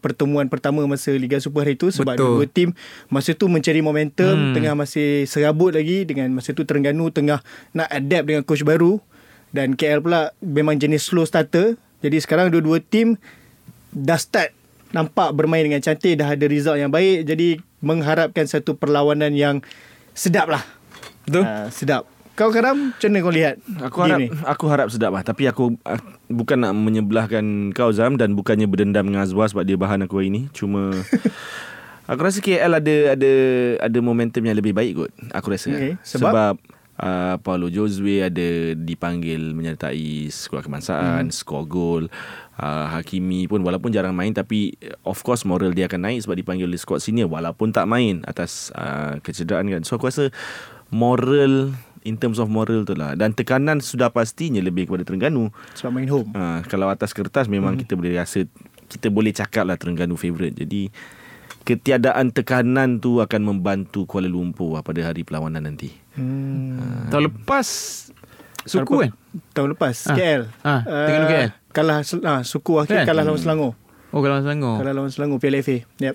pertemuan 0.00 0.48
pertama 0.48 0.80
masa 0.88 1.12
Liga 1.12 1.36
Super 1.36 1.68
hari 1.68 1.76
tu 1.76 1.92
sebab 1.92 2.16
Betul. 2.16 2.32
dua 2.40 2.46
tim 2.48 2.68
masa 3.12 3.36
tu 3.36 3.44
mencari 3.44 3.84
momentum, 3.84 4.32
Hmm. 4.32 4.54
tengah 4.56 4.72
masih 4.72 5.28
serabut 5.28 5.76
lagi 5.76 6.08
dengan 6.08 6.32
masa 6.32 6.56
tu 6.56 6.64
Terengganu 6.64 7.12
tengah 7.12 7.44
nak 7.76 7.88
adapt 7.92 8.24
dengan 8.24 8.40
coach 8.40 8.64
baru 8.64 9.04
dan 9.52 9.76
KL 9.76 10.00
pula 10.00 10.32
memang 10.40 10.80
jenis 10.80 11.04
slow 11.04 11.28
starter. 11.28 11.76
Jadi 12.00 12.16
sekarang 12.24 12.48
dua-dua 12.48 12.80
tim 12.80 13.20
dah 13.92 14.16
start 14.16 14.56
nampak 14.96 15.36
bermain 15.36 15.60
dengan 15.60 15.84
cantik, 15.84 16.16
dah 16.16 16.32
ada 16.32 16.46
result 16.48 16.80
yang 16.80 16.88
baik. 16.88 17.28
Jadi 17.28 17.60
mengharapkan 17.84 18.48
satu 18.48 18.80
perlawanan 18.80 19.36
yang 19.36 19.60
sedap 20.16 20.48
lah. 20.48 20.64
Betul? 21.28 21.44
Uh, 21.44 21.68
sedap. 21.68 22.08
Kau 22.34 22.50
Karam, 22.50 22.90
macam 22.90 23.08
mana 23.14 23.18
kau 23.22 23.30
lihat 23.30 23.54
Aku 23.78 23.98
harap 24.02 24.18
ni? 24.18 24.26
aku 24.42 24.64
harap 24.66 24.88
sedap 24.90 25.14
lah 25.14 25.22
Tapi 25.22 25.46
aku 25.46 25.78
uh, 25.86 26.02
Bukan 26.26 26.66
nak 26.66 26.74
menyebelahkan 26.74 27.70
kau 27.70 27.94
Zam 27.94 28.18
Dan 28.18 28.34
bukannya 28.34 28.66
berdendam 28.66 29.06
dengan 29.06 29.22
Azwar 29.22 29.46
Sebab 29.46 29.62
dia 29.62 29.78
bahan 29.78 30.02
aku 30.02 30.18
hari 30.18 30.34
ni 30.34 30.42
Cuma 30.50 30.90
Aku 32.10 32.20
rasa 32.26 32.42
KL 32.42 32.82
ada 32.82 33.14
Ada 33.14 33.32
ada 33.86 33.98
momentum 34.02 34.42
yang 34.42 34.58
lebih 34.58 34.74
baik 34.74 34.92
kot 34.98 35.10
Aku 35.30 35.54
rasa 35.54 35.70
Okay, 35.70 35.94
sebab? 36.02 36.34
Sebab 36.34 36.54
uh, 37.06 37.36
Paulo 37.38 37.70
Josue 37.70 38.26
ada 38.26 38.74
dipanggil 38.74 39.54
Menyertai 39.54 40.26
skuad 40.26 40.66
kebangsaan 40.66 41.30
hmm. 41.30 41.34
Skor 41.38 41.70
gol 41.70 42.10
uh, 42.58 42.86
Hakimi 42.90 43.46
pun 43.46 43.62
Walaupun 43.62 43.94
jarang 43.94 44.10
main 44.10 44.34
Tapi 44.34 44.74
Of 45.06 45.22
course 45.22 45.46
moral 45.46 45.70
dia 45.70 45.86
akan 45.86 46.10
naik 46.10 46.26
Sebab 46.26 46.34
dipanggil 46.34 46.66
oleh 46.66 46.82
skuad 46.82 46.98
senior 46.98 47.30
Walaupun 47.30 47.70
tak 47.70 47.86
main 47.86 48.26
Atas 48.26 48.74
uh, 48.74 49.22
kecederaan 49.22 49.70
kan 49.70 49.86
So 49.86 50.02
aku 50.02 50.10
rasa 50.10 50.34
Moral 50.90 51.74
In 52.04 52.20
terms 52.20 52.36
of 52.36 52.52
moral 52.52 52.84
tu 52.84 52.92
lah 52.92 53.16
Dan 53.16 53.32
tekanan 53.32 53.80
sudah 53.80 54.12
pastinya 54.12 54.60
Lebih 54.60 54.86
kepada 54.86 55.08
Terengganu 55.08 55.48
Sebab 55.72 55.90
main 55.90 56.08
home. 56.08 56.30
Ha, 56.36 56.60
kalau 56.68 56.92
atas 56.92 57.16
kertas 57.16 57.48
memang 57.48 57.74
hmm. 57.74 57.80
kita 57.80 57.92
boleh 57.96 58.12
rasa 58.14 58.44
kita 58.84 59.08
boleh 59.08 59.32
cakap 59.32 59.64
lah 59.64 59.80
Terengganu 59.80 60.14
favourite. 60.14 60.52
Jadi 60.54 60.92
ketiadaan 61.64 62.30
tekanan 62.30 63.00
tu 63.00 63.18
akan 63.18 63.40
membantu 63.42 64.04
Kuala 64.04 64.28
Lumpur 64.28 64.76
lah 64.76 64.84
pada 64.84 65.00
hari 65.00 65.24
perlawanan 65.24 65.64
nanti. 65.64 65.88
Hmm. 66.14 67.08
Tahun 67.08 67.24
lepas 67.32 67.66
Suku 68.64 69.08
kan? 69.08 69.10
tahun 69.52 69.76
lepas 69.76 69.96
Ah. 70.08 70.16
KL. 70.16 70.42
Ah, 70.60 70.80
Terengganu 70.84 71.26
KL. 71.26 71.50
Kalah 71.74 71.96
ah, 72.22 72.40
suku 72.44 72.72
akhir 72.78 73.02
Kan? 73.02 73.06
kalah 73.08 73.24
lawan 73.24 73.40
Selangor. 73.40 73.72
Oh 74.12 74.20
kalau 74.20 74.38
Selangor. 74.40 74.78
Kalah 74.78 74.92
lawan 74.94 75.10
Selangor 75.10 75.38
Piala 75.40 75.58
FA. 75.60 75.82
Yep. 75.98 76.14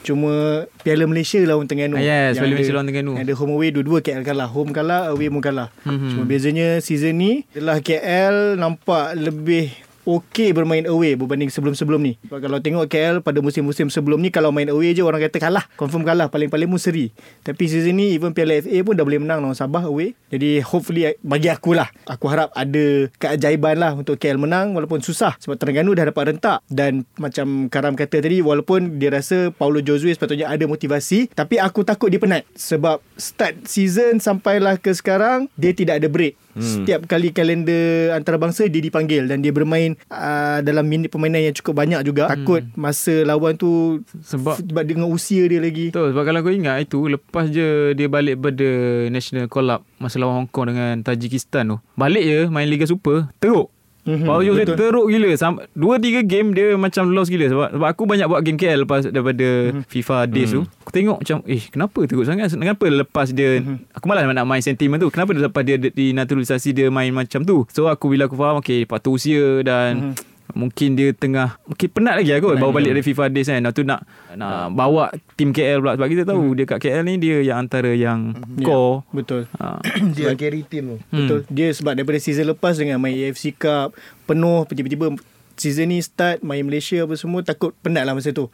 Cuma 0.00 0.64
Piala 0.80 1.04
Malaysia 1.04 1.36
lawan 1.44 1.68
Terengganu. 1.68 2.00
Ah, 2.00 2.04
yes, 2.04 2.40
Piala 2.40 2.56
Malaysia 2.56 2.72
lawan 2.72 2.86
Terengganu. 2.88 3.12
Ada 3.20 3.32
home 3.36 3.52
away 3.56 3.68
dua-dua 3.72 3.98
KL 4.00 4.24
kalah. 4.24 4.48
Home 4.48 4.72
kalah, 4.72 5.12
away 5.12 5.28
pun 5.28 5.44
kalah. 5.44 5.68
Mhm. 5.84 6.16
Cuma 6.16 6.22
bezanya 6.24 6.80
season 6.80 7.20
ni 7.20 7.44
adalah 7.52 7.84
KL 7.84 8.56
nampak 8.56 9.12
lebih 9.18 9.72
okey 10.04 10.52
bermain 10.56 10.84
away 10.88 11.14
berbanding 11.16 11.52
sebelum-sebelum 11.52 12.00
ni. 12.00 12.12
Sebab 12.26 12.40
kalau 12.40 12.58
tengok 12.58 12.86
KL 12.88 13.16
pada 13.20 13.38
musim-musim 13.44 13.92
sebelum 13.92 14.20
ni 14.20 14.32
kalau 14.32 14.50
main 14.50 14.68
away 14.72 14.96
je 14.96 15.04
orang 15.04 15.20
kata 15.20 15.38
kalah. 15.38 15.64
Confirm 15.76 16.02
kalah. 16.06 16.32
Paling-paling 16.32 16.68
pun 16.68 16.80
seri. 16.80 17.12
Tapi 17.44 17.68
season 17.68 17.96
ni 17.98 18.16
even 18.16 18.32
Piala 18.32 18.58
FA 18.60 18.78
pun 18.84 18.94
dah 18.96 19.04
boleh 19.04 19.20
menang 19.20 19.44
lawan 19.44 19.56
Sabah 19.56 19.86
away. 19.86 20.16
Jadi 20.32 20.62
hopefully 20.64 21.14
bagi 21.20 21.48
aku 21.52 21.76
lah. 21.76 21.88
Aku 22.08 22.26
harap 22.30 22.52
ada 22.56 23.10
keajaiban 23.20 23.76
lah 23.76 23.92
untuk 23.94 24.16
KL 24.16 24.40
menang 24.40 24.72
walaupun 24.72 25.04
susah. 25.04 25.36
Sebab 25.38 25.56
Terengganu 25.60 25.92
dah 25.92 26.08
dapat 26.08 26.36
rentak. 26.36 26.64
Dan 26.70 27.04
macam 27.20 27.68
Karam 27.68 27.94
kata 27.94 28.22
tadi 28.22 28.40
walaupun 28.40 29.00
dia 29.00 29.12
rasa 29.12 29.52
Paulo 29.54 29.84
Josue 29.84 30.12
sepatutnya 30.12 30.48
ada 30.48 30.64
motivasi. 30.64 31.30
Tapi 31.32 31.60
aku 31.60 31.84
takut 31.84 32.08
dia 32.08 32.20
penat. 32.20 32.46
Sebab 32.56 33.02
start 33.16 33.68
season 33.68 34.18
sampailah 34.18 34.80
ke 34.80 34.92
sekarang 34.94 35.46
dia 35.54 35.72
tidak 35.76 36.02
ada 36.02 36.08
break. 36.08 36.34
Hmm. 36.54 36.62
Setiap 36.62 37.06
kali 37.06 37.30
kalender 37.30 38.14
antarabangsa 38.14 38.66
dia 38.66 38.82
dipanggil 38.82 39.30
dan 39.30 39.40
dia 39.40 39.54
bermain 39.54 39.94
uh, 40.10 40.58
dalam 40.60 40.86
minit 40.86 41.10
permainan 41.10 41.46
yang 41.46 41.54
cukup 41.54 41.82
banyak 41.82 42.00
juga. 42.02 42.26
Hmm. 42.26 42.32
Takut 42.42 42.62
masa 42.74 43.22
lawan 43.22 43.54
tu 43.54 44.02
Sebab 44.22 44.62
sebab 44.62 44.84
dengan 44.86 45.06
usia 45.10 45.46
dia 45.46 45.62
lagi. 45.62 45.94
Betul 45.94 46.12
sebab 46.14 46.24
kalau 46.26 46.40
kau 46.42 46.54
ingat 46.54 46.86
itu 46.86 46.98
lepas 47.06 47.46
je 47.50 47.94
dia 47.94 48.08
balik 48.10 48.42
pada 48.42 48.68
National 49.08 49.46
Call 49.46 49.70
Up 49.70 49.82
masa 50.02 50.18
lawan 50.18 50.44
Hong 50.44 50.50
Kong 50.50 50.74
dengan 50.74 51.02
Tajikistan 51.06 51.74
tu. 51.74 51.76
Balik 51.94 52.24
je 52.24 52.38
main 52.50 52.66
Liga 52.66 52.86
Super 52.86 53.30
teruk. 53.38 53.70
Mhm, 54.00 54.16
Mm-hmm, 54.22 54.42
Jose 54.42 54.62
betul. 54.64 54.76
teruk 54.76 55.06
gila 55.06 55.30
Sam- 55.34 55.60
Dua 55.70 55.94
tiga 55.96 56.20
game 56.20 56.50
Dia 56.50 56.72
macam 56.74 57.04
lost 57.06 57.28
gila 57.28 57.46
Sebab, 57.46 57.68
sebab 57.70 57.86
aku 57.86 58.02
banyak 58.04 58.26
buat 58.26 58.40
game 58.40 58.56
KL 58.56 58.82
Lepas 58.82 59.04
daripada 59.04 59.44
Mhm. 59.44 59.68
mm-hmm. 59.76 59.84
FIFA 59.86 60.16
Days 60.26 60.50
tu 60.50 60.62
Aku 60.64 60.90
tengok 60.90 61.16
macam 61.18 61.36
Eh 61.44 61.62
kenapa 61.62 62.00
teruk 62.02 62.24
sangat 62.24 62.48
Kenapa 62.50 62.84
lepas 62.86 63.28
dia 63.28 63.60
Mhm. 63.60 63.92
Aku 63.92 64.04
malas 64.06 64.24
nak 64.24 64.44
main 64.44 64.60
sentimen 64.60 64.96
tu 64.96 65.08
Kenapa 65.08 65.30
lepas 65.30 65.60
dia 65.60 65.76
Dinaturalisasi 65.76 66.72
dia 66.72 66.88
main 66.88 67.08
macam 67.10 67.42
tu 67.42 67.68
So 67.68 67.86
aku 67.86 68.08
bila 68.08 68.24
aku 68.24 68.34
faham 68.34 68.58
Okay 68.58 68.82
faktor 68.82 69.12
usia 69.12 69.60
Dan 69.60 70.16
Mhm. 70.16 70.39
Mungkin 70.52 70.94
dia 70.94 71.10
tengah 71.10 71.58
Mungkin 71.64 71.88
penat 71.90 72.14
lagi 72.16 72.30
lah 72.30 72.38
kot 72.38 72.56
Bawa 72.56 72.72
balik 72.72 72.92
dari 72.92 73.02
FIFA 73.02 73.28
Days 73.28 73.46
kan 73.46 73.60
Lepas 73.60 73.74
tu 73.74 73.82
nak 73.82 74.00
Nak 74.30 74.72
bawa 74.72 75.08
Tim 75.34 75.50
KL 75.50 75.78
pula 75.78 75.94
Sebab 75.94 76.08
kita 76.08 76.22
tahu 76.24 76.54
Dia 76.54 76.64
kat 76.66 76.78
KL 76.78 77.02
ni 77.02 77.16
Dia 77.16 77.42
yang 77.42 77.64
antara 77.64 77.90
yang 77.90 78.32
Ya, 78.54 78.66
Core 78.66 79.02
Betul. 79.10 79.42
ha. 79.56 79.78
Dia 80.16 80.34
carry 80.34 80.62
team 80.62 80.84
tu. 80.86 80.96
Hmm. 81.08 81.18
Betul. 81.24 81.40
Dia 81.48 81.68
sebab 81.70 81.92
daripada 81.94 82.18
season 82.18 82.48
lepas 82.48 82.74
dengan 82.74 82.98
main 82.98 83.14
AFC 83.14 83.52
Cup 83.52 83.92
penuh 84.24 84.62
tiba-tiba 84.66 85.14
season 85.54 85.90
ni 85.90 86.00
start 86.00 86.40
main 86.40 86.64
Malaysia 86.64 87.04
apa 87.04 87.12
semua 87.14 87.44
takut 87.44 87.76
penat 87.80 88.08
lah 88.08 88.16
masa 88.16 88.32
tu. 88.32 88.48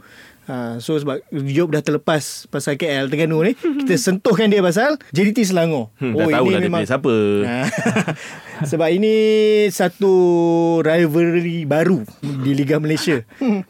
Ha, 0.47 0.79
so 0.79 0.95
sebab 0.95 1.23
Job 1.31 1.71
dah 1.71 1.83
terlepas 1.83 2.47
pasal 2.47 2.75
KL 2.75 3.07
Terengganu 3.07 3.43
ni 3.43 3.53
kita 3.83 3.95
sentuhkan 3.95 4.47
dia 4.47 4.59
pasal 4.59 4.95
JDT 5.11 5.43
Selangor. 5.47 5.91
Hmm, 5.99 6.15
dah 6.15 6.27
tahu 6.39 6.47
lah 6.49 6.59
dia 6.59 6.71
punya 6.71 6.89
siapa. 6.89 7.15
Ha. 7.47 7.57
Sebab 8.65 8.89
ini 8.89 9.15
satu 9.69 10.13
rivalry 10.81 11.69
baru 11.69 12.01
di 12.23 12.57
Liga 12.57 12.81
Malaysia. 12.81 13.21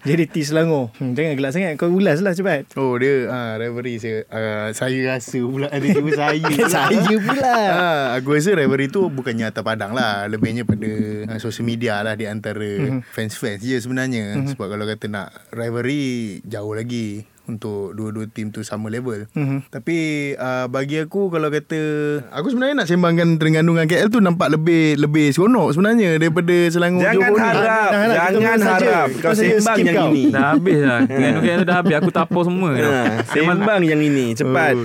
JDT 0.06 0.46
Selangor. 0.46 0.94
Hmm, 1.02 1.18
jangan 1.18 1.34
gelak 1.34 1.52
sangat. 1.56 1.72
Kau 1.74 1.90
ulas 1.90 2.22
lah 2.22 2.36
cepat. 2.36 2.70
Oh 2.78 2.94
dia 2.94 3.26
ah 3.26 3.58
rivalry 3.58 3.98
saya 3.98 4.22
uh, 4.30 4.68
saya 4.70 5.16
rasa 5.16 5.42
pula 5.42 5.66
ada 5.66 5.82
tiba 5.82 6.10
saya 6.14 6.38
pula. 6.54 6.68
Saya 6.70 7.16
pula. 7.18 7.54
Ah, 7.66 8.04
aku 8.14 8.38
rasa 8.38 8.54
rivalry 8.54 8.86
tu 8.86 9.10
bukannya 9.10 9.50
atas 9.50 9.66
padang 9.66 9.90
lah 9.96 10.30
Lebihnya 10.30 10.62
pada 10.62 10.90
uh, 11.34 11.38
social 11.42 11.66
media 11.66 12.02
lah 12.06 12.14
Di 12.14 12.30
antara 12.30 13.02
fans-fans 13.10 13.62
je 13.62 13.78
sebenarnya 13.78 14.54
Sebab 14.54 14.66
kalau 14.70 14.84
kata 14.86 15.06
nak 15.10 15.28
rivalry 15.50 16.38
Jauh 16.46 16.74
lagi 16.74 17.26
untuk 17.46 17.90
dua-dua 17.92 18.26
tim 18.26 18.48
tu 18.48 18.60
sama 18.60 18.86
level. 18.86 19.26
Mhm. 19.32 19.66
Tapi 19.68 19.96
uh, 20.34 20.66
bagi 20.66 20.98
aku 20.98 21.28
kalau 21.28 21.46
kata 21.46 21.80
aku 22.28 22.46
sebenarnya 22.48 22.74
nak 22.76 22.86
sembangkan 22.86 23.36
Terengganu 23.36 23.72
dengan 23.72 23.86
KL 23.86 24.08
tu 24.08 24.18
nampak 24.18 24.50
lebih 24.50 24.94
lebih 24.96 25.30
seronok 25.30 25.70
sebenarnya 25.70 26.16
daripada 26.16 26.54
Selangor 26.66 27.02
Jangan 27.02 27.16
Johor 27.22 27.32
ni. 27.32 27.40
harap 27.40 27.62
Jangan, 27.62 27.88
jangan, 27.88 28.10
kita 28.10 28.18
Jangan 28.36 28.38
mula 28.56 28.66
saja. 28.66 28.86
harap 28.88 29.08
Kau 29.16 29.32
sembang 29.32 29.78
yang 29.78 29.94
kau. 29.94 30.08
ini 30.08 30.22
Dah 30.28 30.44
habis 30.52 30.78
lah 30.78 30.98
Dengan 31.02 31.32
UKM 31.36 31.56
tu 31.56 31.66
dah 31.66 31.76
habis 31.76 31.94
Aku 31.96 32.10
tapau 32.10 32.42
semua 32.42 32.70
ha, 32.72 33.00
Sembang 33.26 33.82
yang 33.82 34.00
ini 34.00 34.26
Cepat 34.32 34.74
Oh. 34.76 34.84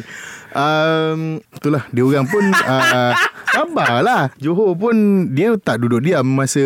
Um, 0.52 1.39
itulah 1.56 1.88
dia 1.91 2.04
orang 2.04 2.28
pun 2.28 2.43
uh, 2.72 3.14
sabarlah. 3.52 4.32
Johor 4.39 4.76
pun 4.76 4.95
dia 5.36 5.56
tak 5.60 5.84
duduk 5.84 6.04
diam 6.04 6.24
masa 6.26 6.64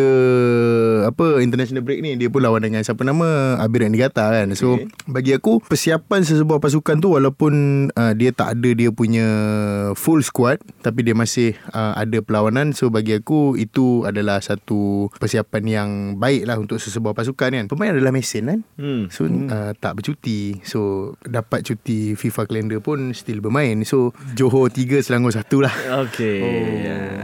apa 1.06 1.42
international 1.42 1.82
break 1.82 2.02
ni 2.02 2.14
dia 2.18 2.30
pun 2.30 2.42
lawan 2.42 2.62
dengan 2.62 2.82
siapa 2.82 3.02
nama 3.02 3.58
Abir 3.58 3.86
Nigata 3.86 4.30
kan. 4.30 4.54
So 4.54 4.78
okay. 4.78 4.90
bagi 5.06 5.32
aku 5.34 5.62
persiapan 5.62 6.22
sesebuah 6.22 6.62
pasukan 6.62 6.96
tu 6.98 7.14
walaupun 7.18 7.54
uh, 7.94 8.12
dia 8.14 8.30
tak 8.30 8.58
ada 8.58 8.70
dia 8.74 8.90
punya 8.90 9.26
full 9.98 10.22
squad 10.22 10.62
tapi 10.82 11.06
dia 11.06 11.14
masih 11.14 11.58
uh, 11.74 11.94
ada 11.98 12.22
perlawanan 12.22 12.74
so 12.74 12.90
bagi 12.90 13.18
aku 13.18 13.58
itu 13.58 14.06
adalah 14.06 14.38
satu 14.38 15.10
persiapan 15.18 15.62
yang 15.66 15.90
baik 16.18 16.46
lah 16.46 16.58
untuk 16.58 16.78
sesebuah 16.78 17.14
pasukan 17.14 17.50
kan. 17.52 17.66
Pemain 17.66 17.94
adalah 17.94 18.14
mesin 18.14 18.46
kan. 18.46 18.60
Hmm. 18.78 19.10
So 19.10 19.26
hmm. 19.26 19.48
uh, 19.50 19.72
tak 19.78 19.98
bercuti 19.98 20.58
So 20.62 21.12
dapat 21.22 21.66
cuti 21.66 22.14
FIFA 22.14 22.42
calendar 22.46 22.80
pun 22.82 23.12
Still 23.16 23.42
bermain 23.42 23.75
So 23.82 24.14
Johor 24.32 24.70
3 24.70 25.02
Selangor 25.02 25.34
1 25.34 25.42
lah 25.58 25.74
Okay 26.08 26.38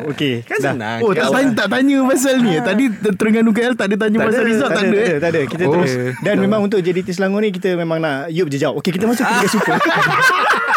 Oh, 0.02 0.10
okey. 0.10 0.42
Kan 0.42 0.58
Dah. 0.58 0.74
senang 0.74 0.98
Oh 1.00 1.14
tak 1.14 1.30
tanya, 1.30 1.50
tak 1.54 1.68
tanya 1.70 1.96
pasal 2.02 2.34
ni 2.42 2.58
Tadi 2.58 2.84
Terengganu 3.14 3.50
KL 3.50 3.72
tak 3.72 3.86
ada 3.86 3.96
tanya 3.96 4.16
Tak 4.18 4.26
pasal 4.28 4.42
ada, 4.42 4.50
result 4.50 4.70
tak, 4.70 4.82
ada, 4.82 4.90
tak 4.90 4.92
eh? 4.92 5.06
ada, 5.06 5.16
tak 5.16 5.30
ada. 5.30 5.40
Kita 5.46 5.62
Oh. 5.62 5.72
terus. 5.78 5.92
Dan 6.18 6.34
memang 6.36 6.60
untuk 6.60 6.82
JDT 6.82 7.14
Selangor 7.14 7.40
ni 7.40 7.48
kita 7.48 7.72
memang 7.72 7.96
nak 7.96 8.26
Yup 8.28 8.50
je 8.50 8.58
jawab. 8.58 8.82
Okey, 8.82 8.90
kita 8.90 9.06
masuk 9.06 9.22
ke 9.22 9.32
Liga 9.32 9.48
Super. 9.48 9.76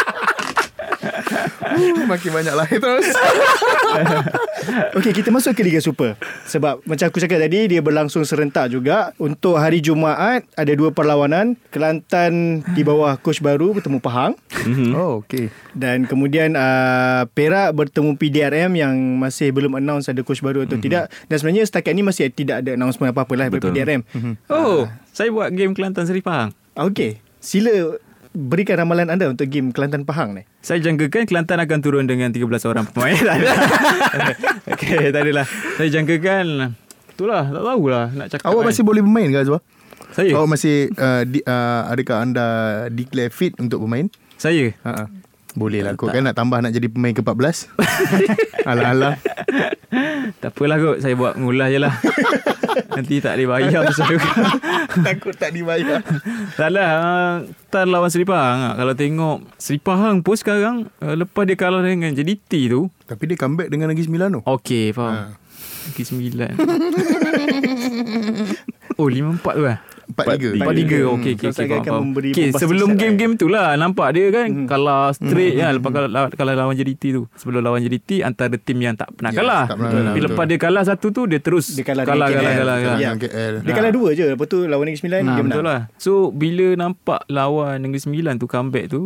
Uh, 1.65 2.05
Makin 2.05 2.31
banyak 2.31 2.53
lah 2.53 2.67
terus 2.69 3.09
Okey, 4.97 5.13
kita 5.13 5.29
masuk 5.29 5.53
ke 5.53 5.61
Liga 5.61 5.77
Super. 5.77 6.17
Sebab 6.49 6.81
macam 6.89 7.05
aku 7.05 7.21
cakap 7.21 7.37
tadi 7.37 7.69
dia 7.69 7.81
berlangsung 7.85 8.25
serentak 8.25 8.73
juga. 8.73 9.13
Untuk 9.21 9.61
hari 9.61 9.77
Jumaat 9.79 10.45
ada 10.57 10.73
dua 10.73 10.89
perlawanan. 10.89 11.53
Kelantan 11.69 12.65
di 12.73 12.81
bawah 12.81 13.15
coach 13.21 13.45
baru 13.45 13.77
bertemu 13.77 14.01
Pahang 14.01 14.33
Oh 14.95 15.21
okay 15.21 15.53
dan 15.75 16.07
kemudian 16.07 16.55
uh, 16.55 17.27
Perak 17.35 17.75
bertemu 17.75 18.15
PDRM 18.15 18.71
yang 18.79 18.95
masih 19.19 19.51
belum 19.51 19.75
announce 19.77 20.07
ada 20.07 20.23
coach 20.23 20.39
baru 20.39 20.63
atau 20.63 20.79
tidak. 20.79 21.11
Dan 21.27 21.35
sebenarnya 21.35 21.67
setakat 21.67 21.91
ni 21.91 22.01
masih 22.01 22.31
tidak 22.31 22.63
ada 22.63 22.79
announcement 22.79 23.11
apa-apa 23.11 23.33
lah 23.35 23.45
daripada 23.51 23.69
PDRM. 23.69 24.01
Oh 24.47 24.87
Saya 25.11 25.29
buat 25.35 25.51
game 25.51 25.75
Kelantan 25.75 26.07
Seri 26.07 26.23
Pahang 26.23 26.55
Ah, 26.75 26.87
Okey, 26.91 27.19
sila 27.39 27.71
berikan 28.35 28.75
ramalan 28.77 29.07
anda 29.09 29.31
untuk 29.31 29.47
game 29.47 29.71
Kelantan 29.71 30.03
Pahang 30.03 30.35
ni. 30.35 30.43
Saya 30.59 30.83
jangkakan 30.83 31.25
Kelantan 31.25 31.57
akan 31.63 31.79
turun 31.81 32.05
dengan 32.05 32.29
13 32.29 32.43
orang 32.67 32.85
pemain. 32.91 33.15
tak 33.27 33.35
ada. 33.39 33.51
Okey, 34.75 35.09
tak 35.09 35.21
adalah. 35.23 35.45
Saya 35.79 35.89
jangkakan 35.89 36.75
Itulah, 37.15 37.47
tak 37.47 37.63
tahulah 37.63 38.05
nak 38.11 38.27
cakap. 38.27 38.47
Awak 38.51 38.61
kan. 38.61 38.67
masih 38.69 38.83
boleh 38.83 39.01
bermain 39.01 39.31
ke 39.31 39.39
Azwar? 39.39 39.63
Saya. 40.11 40.31
Awak 40.35 40.49
masih 40.51 40.75
uh, 40.99 41.23
di, 41.23 41.39
uh, 41.47 41.81
Adakah 41.87 42.17
anda 42.19 42.47
Declare 42.91 43.31
fit 43.31 43.55
untuk 43.55 43.87
bermain? 43.87 44.11
Saya. 44.35 44.75
Ha 44.83 45.07
boleh 45.55 45.87
lah 45.87 45.95
kot 45.95 46.11
kan 46.11 46.19
nak 46.19 46.35
tambah 46.35 46.59
nak 46.59 46.75
jadi 46.75 46.91
pemain 46.91 47.15
ke-14 47.15 47.71
Alah-alah 48.69 49.15
Tak 50.43 50.51
apalah 50.51 50.77
kot, 50.83 50.97
saya 50.99 51.15
buat 51.15 51.39
ngulas 51.39 51.71
je 51.71 51.79
lah. 51.79 51.95
Nanti 52.89 53.17
tak 53.17 53.33
boleh 53.35 53.47
bayar 53.49 53.79
pasal 53.83 54.05
juga. 54.07 54.29
Takut 55.05 55.33
tak 55.33 55.51
dibayar 55.51 55.99
tak 56.53 56.69
lah, 56.69 57.41
Tan 57.67 57.85
lawan 57.87 58.07
Seri 58.07 58.23
Pahang. 58.23 58.57
ah. 58.61 58.73
Kalau 58.73 58.93
tengok 58.93 59.35
Seri 59.55 59.77
Pahang 59.77 60.19
pun 60.19 60.33
sekarang 60.33 60.89
uh, 60.99 61.13
lepas 61.13 61.43
dia 61.43 61.53
kalah 61.53 61.79
dengan 61.79 62.09
JDT 62.09 62.69
tu. 62.69 62.87
Tapi 63.03 63.23
dia 63.25 63.35
comeback 63.35 63.67
dengan 63.67 63.87
Negeri 63.87 64.05
Sembilan 64.05 64.27
tu 64.31 64.39
Okey, 64.41 64.87
Ha. 64.87 64.91
faham. 64.91 65.13
Negeri 65.85 66.03
Sembilan. 66.03 66.51
oh, 68.97 69.07
lima 69.07 69.29
empat 69.31 69.53
tu 69.53 69.63
lah. 69.63 69.77
Empat 70.07 70.25
tiga 70.35 70.49
Hmm. 70.95 71.15
Okey 71.15 71.33
okey 71.33 71.33
Kau 71.35 71.43
okey 71.43 71.49
seakan 71.49 71.65
faham, 71.67 71.75
akan 71.75 71.85
faham. 71.87 72.03
memberi 72.05 72.29
bombastic 72.29 72.59
sebelum 72.59 72.87
start, 72.87 72.99
game-game 72.99 73.33
tu 73.35 73.47
lah 73.47 73.67
Nampak 73.73 74.07
dia 74.11 74.25
kan 74.29 74.47
Hmm. 74.47 74.65
Kalah 74.65 75.05
straight 75.11 75.53
kan 75.55 75.71
Lepas 75.73 75.89
kalah, 75.91 76.09
kalah 76.29 76.53
lawan 76.55 76.73
JDT 76.73 77.03
tu 77.11 77.23
Sebelum 77.33 77.61
lawan 77.61 77.79
JDT 77.79 78.21
Antara 78.21 78.55
tim 78.55 78.77
yang 78.77 78.93
tak 78.93 79.09
pernah 79.11 79.29
Ya, 79.29 79.37
kalah 79.37 79.63
tak 79.65 79.75
pernah 79.75 79.91
Tapi 79.91 80.01
kalah, 80.05 80.13
lepas 80.21 80.35
betul. 80.37 80.47
dia 80.47 80.59
kalah 80.59 80.83
satu 80.83 81.07
tu 81.09 81.21
Dia 81.25 81.39
terus 81.39 81.65
Dia 81.69 81.83
kalah 81.83 82.03
kalah, 82.03 82.27
kalah, 82.27 82.53
kalah, 82.53 82.77
kalah. 82.77 82.95
Ya. 82.95 83.07
Yang 83.07 83.17
KL 83.23 83.53
Dia 83.61 83.73
kalah 83.73 83.91
dua 83.91 84.09
je 84.11 84.25
Lepas 84.27 84.47
tu 84.47 84.57
lawan 84.63 84.85
Negeri 84.85 84.99
Sembilan 84.99 85.17
Ha, 85.17 85.25
dia 85.25 85.33
menang 85.35 85.47
betul 85.49 85.63
lah 85.63 85.79
So 85.97 86.11
bila 86.29 86.67
nampak 86.75 87.19
lawan 87.27 87.75
Negeri 87.79 87.99
Sembilan 87.99 88.33
tu 88.35 88.45
comeback 88.45 88.85
tu 88.87 89.01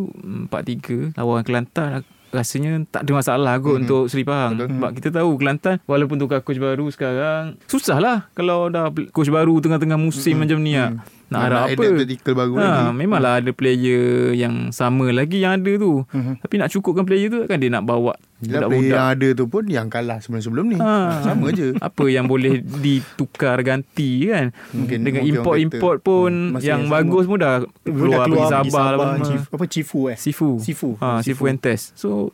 4-3 0.47 1.15
Lawan 1.15 1.41
Kelantan 1.41 2.03
Rasanya 2.29 2.85
tak 2.89 3.05
ada 3.05 3.11
masalah 3.17 3.53
kot 3.57 3.65
mm-hmm. 3.65 3.81
untuk 3.85 4.03
Seri 4.07 4.23
Pahang 4.23 4.53
Betul. 4.55 4.69
Sebab 4.69 4.91
kita 4.97 5.09
tahu 5.09 5.29
Kelantan 5.41 5.75
Walaupun 5.89 6.17
tukar 6.21 6.45
coach 6.45 6.61
baru 6.61 6.85
sekarang 6.93 7.57
Susah 7.65 7.97
lah 7.97 8.17
Kalau 8.37 8.69
dah 8.69 8.93
coach 9.09 9.33
baru 9.33 9.57
tengah-tengah 9.57 9.97
musim 9.97 10.37
mm-hmm. 10.37 10.41
macam 10.45 10.57
ni 10.61 10.73
lah 10.77 10.91
Nak 11.29 11.39
harap 11.39 11.61
Nak 11.61 11.67
apa? 11.71 11.83
tactical 11.95 12.33
baru 12.33 12.53
ha, 12.53 12.61
lagi. 12.63 12.83
Memanglah 12.91 13.33
ada 13.37 13.51
player 13.51 14.05
Yang 14.33 14.55
sama 14.71 15.05
lagi 15.09 15.37
Yang 15.37 15.53
ada 15.55 15.71
tu. 15.77 15.91
Mhm. 16.07 16.33
Tapi 16.39 16.55
nak 16.57 16.69
cukupkan 16.69 17.03
player 17.03 17.27
tu 17.27 17.39
Kan 17.45 17.57
dia 17.57 17.69
nak 17.69 17.83
bawa 17.83 18.17
Yelah, 18.39 18.65
player 18.65 18.81
Budak-budak 18.81 18.89
yang 18.91 19.07
ada 19.09 19.27
tu 19.31 19.45
pun 19.45 19.63
Yang 19.65 19.87
kalah 19.89 20.17
sebelum-sebelum 20.19 20.65
ni 20.67 20.77
Ha. 20.79 21.21
Sama 21.21 21.47
je. 21.51 21.77
Apa 21.87 22.03
yang 22.05 22.25
boleh 22.25 22.59
ditukar 22.59 23.61
ganti 23.61 24.25
kan? 24.25 24.49
Mungkin- 24.71 25.01
Dengan 25.01 25.21
mungkin 25.21 25.37
import-import 25.37 25.97
pun 26.01 26.31
Masa 26.55 26.65
yang 26.65 26.81
yang 26.81 26.89
bagus 26.89 27.25
pun 27.25 27.37
dah 27.37 27.61
Dah 27.61 27.67
keluar 27.85 28.25
pergi 28.25 28.35
pergi 28.35 28.49
Sabah 28.49 28.85
lah 28.87 28.97
apa 29.11 29.21
Chief, 29.21 29.41
apa 29.47 29.65
Cifu 29.67 29.99
eh? 30.07 30.17
Sifu. 30.17 30.49
Sifu. 30.57 30.89
ha, 30.97 31.21
Sifu. 31.21 31.43
And 31.45 31.59
Test 31.59 31.93
So 31.93 32.33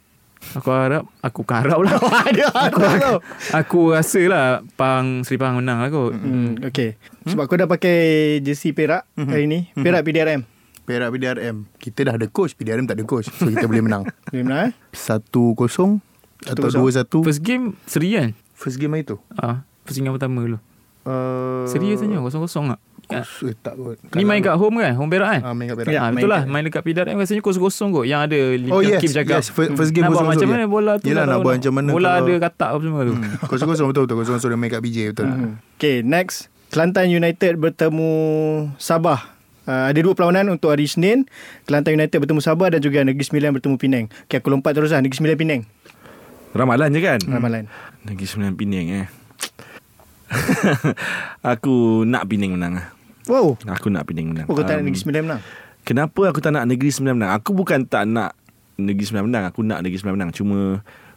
Aku 0.54 0.70
harap 0.70 1.04
Aku 1.26 1.42
kan 1.42 1.60
harap 1.66 1.82
lah. 1.82 1.98
Ada 1.98 2.46
aku, 2.70 2.80
tau 2.80 3.18
aku 3.56 3.80
rasa 3.98 4.22
lah 4.30 4.46
Pang 4.78 5.26
Seri 5.26 5.42
Pahang 5.42 5.60
menang 5.64 5.82
lah 5.82 5.90
kot. 5.90 6.14
Hmm, 6.14 6.62
okay. 6.62 7.02
Sebab 7.26 7.50
kau 7.50 7.58
dah 7.58 7.66
pakai 7.66 7.98
jersey 8.46 8.72
Perak 8.78 9.10
hari 9.18 9.50
ni. 9.50 9.74
Perak 9.74 10.06
PDRM. 10.06 10.46
Perak 10.86 11.10
PDRM 11.10 11.66
Kita 11.82 12.06
dah 12.06 12.14
ada 12.14 12.30
coach 12.30 12.54
PDRM 12.54 12.86
tak 12.86 13.02
ada 13.02 13.06
coach. 13.10 13.34
So 13.34 13.50
kita 13.50 13.66
boleh 13.66 13.82
menang. 13.82 14.06
Boleh 14.30 14.44
menang 14.46 14.62
eh? 14.70 14.72
1-0 14.94 15.26
Atau 16.46 16.62
2-1 16.70 17.26
First 17.26 17.42
game 17.42 17.74
Seri 17.90 18.14
kan? 18.14 18.38
First 18.54 18.78
game 18.78 18.94
hari 18.94 19.04
tu. 19.04 19.18
Ha, 19.42 19.66
First 19.84 19.98
game 20.00 20.14
pertama 20.14 20.46
dulu. 20.46 20.58
Uh, 21.06 21.66
Seri 21.66 21.94
rasanya 21.94 22.22
Kosong-kosong 22.22 22.78
tak 22.78 22.80
Kos, 23.06 23.30
eh, 23.44 23.54
tak 23.56 23.74
kot 23.74 23.98
Ni 24.12 24.22
main 24.22 24.40
kat 24.40 24.54
home 24.54 24.78
kan 24.78 24.94
Home 24.94 25.08
Perak 25.08 25.30
kan 25.30 25.42
ah, 25.42 25.52
Main 25.52 25.68
kat 25.68 25.78
Perak 25.78 25.90
Ya, 25.90 26.00
Ha, 26.00 26.06
main 26.08 26.18
betul 26.18 26.32
lah 26.32 26.42
Main 26.44 26.64
dekat 26.64 26.82
PDRM 26.82 27.16
Rasanya 27.16 27.40
kosong-kosong 27.40 27.90
kot 27.92 28.06
Yang 28.06 28.22
ada 28.24 28.40
Oh 28.70 28.82
yes 28.82 28.98
Kim 29.00 29.12
cakap 29.12 29.38
Yes 29.38 29.48
first, 29.48 29.72
first 29.74 29.92
game 29.92 30.04
Nak 30.04 30.12
buat 30.12 30.26
kosong-kosong, 30.26 30.42
macam 30.42 30.48
ya. 30.48 30.54
mana 30.56 30.66
bola 30.68 30.94
tu 30.96 31.06
Yelah 31.06 31.24
nak 31.24 31.38
buat 31.40 31.52
nak. 31.52 31.60
macam 31.60 31.74
mana 31.76 31.90
Bola 31.92 32.10
kalau- 32.12 32.26
ada 32.26 32.34
katak 32.42 32.70
apa 32.72 32.82
semua 32.82 33.02
tu 33.02 33.14
Hmm, 33.14 33.32
Kosong-kosong 33.46 33.88
betul 33.88 34.04
betul 34.04 34.16
Kosong-kosong 34.20 34.50
dia 34.50 34.58
main 34.58 34.70
kat 34.70 34.82
BJ 34.82 34.98
betul 35.12 35.26
Okay, 35.76 35.96
next. 36.02 36.50
Kelantan 36.68 37.08
United 37.08 37.54
bertemu 37.56 38.12
Sabah. 38.76 39.32
Uh, 39.64 39.90
ada 39.90 39.98
dua 39.98 40.12
perlawanan 40.12 40.50
untuk 40.52 40.70
hari 40.70 40.84
Isnin. 40.84 41.26
Kelantan 41.64 41.94
United 41.94 42.16
bertemu 42.16 42.38
Sabah 42.40 42.70
dan 42.70 42.80
juga 42.80 43.02
Negeri 43.02 43.22
Sembilan 43.24 43.50
bertemu 43.52 43.76
Penang. 43.76 44.06
Okay, 44.24 44.38
aku 44.38 44.48
lompat 44.48 44.72
terus 44.72 44.90
lah. 44.90 45.00
Negeri 45.00 45.16
Sembilan 45.16 45.38
Penang. 45.38 45.62
Ramalan 46.52 46.90
je 46.90 47.02
kan 47.02 47.20
Ramalan. 47.22 47.64
Negeri 48.04 48.26
Sembilan 48.26 48.54
Penang 48.56 48.88
eh 48.90 49.06
Aku 51.46 52.04
nak 52.04 52.26
Penang 52.26 52.56
menang 52.56 52.74
lah 52.76 52.88
Wow. 53.26 53.58
Aku 53.66 53.90
nak 53.90 54.06
Penang 54.06 54.34
menang 54.34 54.46
Oh, 54.46 54.54
kau 54.54 54.66
tak 54.66 54.78
nak 54.78 54.84
Um, 54.84 54.88
Negeri 54.90 55.02
Sembilan 55.02 55.24
menang? 55.26 55.42
Kenapa 55.86 56.22
aku 56.30 56.40
tak 56.42 56.52
nak 56.54 56.66
Negeri 56.66 56.92
Sembilan 56.94 57.16
menang? 57.18 57.32
Aku 57.38 57.50
bukan 57.54 57.80
tak 57.86 58.04
nak 58.10 58.32
Negeri 58.78 59.06
Sembilan 59.06 59.26
menang. 59.30 59.44
Aku 59.50 59.60
nak 59.66 59.80
Negeri 59.82 59.98
Sembilan 60.02 60.16
menang. 60.18 60.32
Cuma 60.34 60.60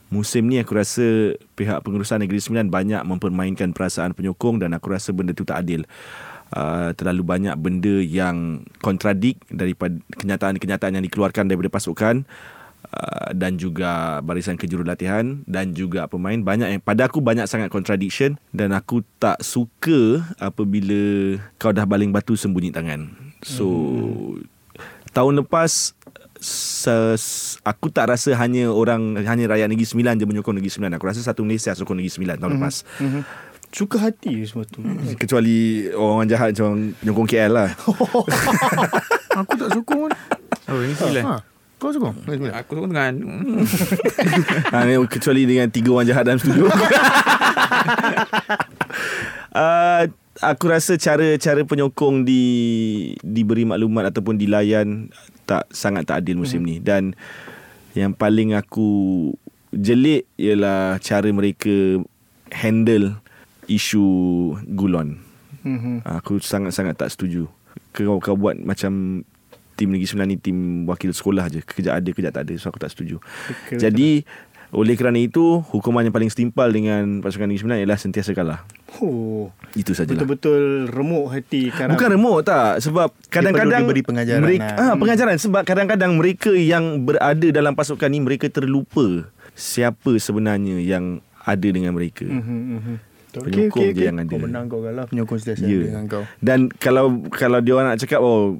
Musim 0.08 0.48
ni 0.48 0.56
aku 0.56 0.72
rasa 0.72 1.36
Pihak 1.52 1.84
pengurusan 1.84 2.24
Negeri 2.24 2.40
Sembilan 2.40 2.72
Banyak 2.72 3.02
mempermainkan 3.04 3.76
perasaan 3.76 4.16
penyokong 4.16 4.56
Dan 4.56 4.72
aku 4.72 4.88
rasa 4.88 5.12
benda 5.12 5.36
tu 5.36 5.44
tak 5.44 5.68
adil. 5.68 5.84
Uh, 6.48 6.96
terlalu 6.96 7.20
banyak 7.28 7.52
benda 7.60 8.00
yang 8.00 8.64
kontradik 8.80 9.36
daripada 9.52 10.00
kenyataan-kenyataan 10.16 10.96
yang 10.96 11.04
dikeluarkan 11.04 11.44
daripada 11.44 11.68
pasukan 11.68 12.24
uh, 12.92 13.30
dan 13.34 13.56
juga 13.56 14.20
barisan 14.24 14.56
kejurulatihan 14.56 15.42
dan 15.44 15.72
juga 15.76 16.06
pemain 16.06 16.38
banyak 16.38 16.68
yang 16.78 16.82
pada 16.82 17.08
aku 17.08 17.20
banyak 17.20 17.44
sangat 17.48 17.68
contradiction 17.68 18.36
dan 18.52 18.72
aku 18.72 19.04
tak 19.20 19.40
suka 19.44 20.24
apabila 20.40 21.36
kau 21.60 21.72
dah 21.72 21.84
baling 21.84 22.12
batu 22.12 22.34
sembunyi 22.34 22.72
tangan. 22.72 23.12
So 23.44 23.66
tahun 25.12 25.44
lepas 25.44 25.94
ses, 26.38 27.58
aku 27.66 27.90
tak 27.90 28.14
rasa 28.14 28.30
hanya 28.38 28.70
orang 28.70 29.18
hanya 29.26 29.50
rakyat 29.50 29.66
Negeri 29.66 29.86
Sembilan 29.90 30.14
je 30.22 30.24
menyokong 30.26 30.56
Negeri 30.58 30.70
Sembilan. 30.70 30.94
Aku 30.96 31.06
rasa 31.10 31.20
satu 31.22 31.42
Malaysia 31.42 31.74
sokong 31.74 31.98
Negeri 31.98 32.14
Sembilan 32.14 32.36
tahun 32.38 32.52
lepas. 32.58 32.74
Mm-hmm. 33.02 33.22
Suka 33.68 34.00
hati 34.00 34.32
semua 34.48 34.64
tu. 34.64 34.80
Kecuali 35.20 35.90
orang 35.92 36.24
jahat 36.24 36.56
macam 36.56 36.96
nyokong 37.04 37.28
KL 37.28 37.52
lah. 37.52 37.68
Aku 39.44 39.52
tak 39.60 39.70
sokong 39.76 40.08
pun 40.08 40.12
Oh 40.68 40.84
ini 40.84 40.92
sembilan 40.92 41.24
ha, 41.24 41.40
Kau 41.78 41.94
sokong 41.94 42.26
Sembilan? 42.26 42.54
Aku 42.58 42.70
sokong 42.74 42.90
dengan 42.90 43.14
ha, 44.74 45.06
kecuali 45.06 45.46
dengan 45.46 45.70
tiga 45.70 45.94
orang 45.94 46.10
jahat 46.10 46.26
dalam 46.26 46.42
studio. 46.42 46.66
uh, 49.54 50.02
aku 50.42 50.64
rasa 50.70 50.98
cara-cara 50.98 51.62
penyokong 51.62 52.26
di 52.26 52.42
diberi 53.22 53.66
maklumat 53.66 54.10
ataupun 54.14 54.38
dilayan 54.38 55.10
tak 55.46 55.66
sangat 55.70 56.06
tak 56.06 56.22
adil 56.22 56.38
musim 56.38 56.62
ni 56.62 56.78
dan 56.78 57.16
yang 57.96 58.12
paling 58.14 58.54
aku 58.54 59.32
jelik 59.72 60.28
ialah 60.38 61.00
cara 61.02 61.28
mereka 61.32 62.02
handle 62.52 63.18
isu 63.68 64.06
gulon. 64.72 65.20
Mm-hmm. 65.66 66.06
Aku 66.22 66.40
sangat-sangat 66.40 66.96
tak 66.96 67.12
setuju. 67.12 67.50
Kau 67.92 68.22
kau 68.22 68.36
buat 68.38 68.56
macam 68.56 69.24
tim 69.78 69.88
Negeri 69.88 70.04
Sembilan 70.04 70.28
ni 70.28 70.36
tim 70.36 70.56
wakil 70.84 71.08
sekolah 71.08 71.46
je. 71.48 71.60
Kejap 71.62 71.94
ada, 71.94 72.10
kejap 72.10 72.32
tak 72.32 72.42
ada. 72.42 72.54
So 72.56 72.68
aku 72.68 72.76
tak 72.76 72.90
setuju. 72.90 73.22
Betul, 73.22 73.78
Jadi 73.78 74.26
oleh 74.68 74.94
kerana 74.94 75.16
itu 75.16 75.64
hukuman 75.64 76.02
yang 76.02 76.10
paling 76.10 76.28
setimpal 76.28 76.68
dengan 76.68 77.22
pasukan 77.22 77.46
Negeri 77.46 77.62
Sembilan 77.62 77.78
ialah 77.80 77.96
sentiasa 77.96 78.30
kalah. 78.32 78.66
Oh, 78.98 79.48
Itu 79.72 79.92
sajalah. 79.92 80.18
betul-betul 80.18 80.60
remuk 80.88 81.30
hati 81.30 81.70
karam. 81.70 81.94
Bukan 81.94 82.08
remuk 82.10 82.42
tak 82.42 82.80
Sebab 82.80 83.12
kadang-kadang 83.26 83.84
diberi 83.84 84.02
pengajaran 84.02 84.40
mereka, 84.42 84.74
lah. 84.74 84.90
ah, 84.90 84.94
Pengajaran 84.96 85.36
Sebab 85.38 85.62
kadang-kadang 85.62 86.12
mereka 86.14 86.50
yang 86.50 87.04
berada 87.04 87.48
dalam 87.48 87.72
pasukan 87.72 88.08
ni 88.08 88.18
Mereka 88.18 88.48
terlupa 88.48 89.28
Siapa 89.52 90.16
sebenarnya 90.16 90.80
yang 90.80 91.20
ada 91.38 91.68
dengan 91.68 91.92
mereka 91.92 92.24
Mm-hmm, 92.24 92.60
mm-hmm. 92.74 92.96
Penyokong 93.38 93.92
je 93.92 94.02
yang 94.02 94.18
ada 94.18 94.26
Kau 94.26 94.40
menang 94.40 94.64
kau 94.66 94.80
kalah 94.80 95.04
Penyokong 95.04 95.36
sentiasa 95.36 95.62
Ya. 95.62 95.68
ada 95.70 95.84
dengan 95.86 96.04
kau 96.08 96.24
Dan 96.40 96.58
kalau 96.72 97.06
kalau 97.28 97.60
dia 97.60 97.72
orang 97.72 97.92
nak 97.92 98.00
cakap 98.00 98.18
oh 98.18 98.56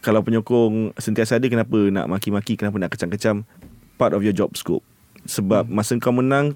kalau 0.00 0.20
penyokong 0.22 0.96
sentiasa 0.96 1.38
ada 1.38 1.46
kenapa 1.46 1.76
nak 1.92 2.06
maki-maki 2.08 2.56
kenapa 2.56 2.76
nak 2.80 2.90
kecam-kecam 2.94 3.44
part 4.00 4.12
of 4.12 4.22
your 4.22 4.32
job 4.36 4.52
scope. 4.56 4.84
Sebab 5.26 5.66
hmm. 5.66 5.74
masa 5.74 5.98
kau 5.98 6.14
menang 6.14 6.54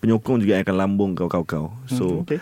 penyokong 0.00 0.40
juga 0.44 0.60
akan 0.60 0.74
lambung 0.76 1.10
kau-kau-kau. 1.16 1.72
So 1.88 2.20
Hmm, 2.20 2.24
okay. 2.26 2.40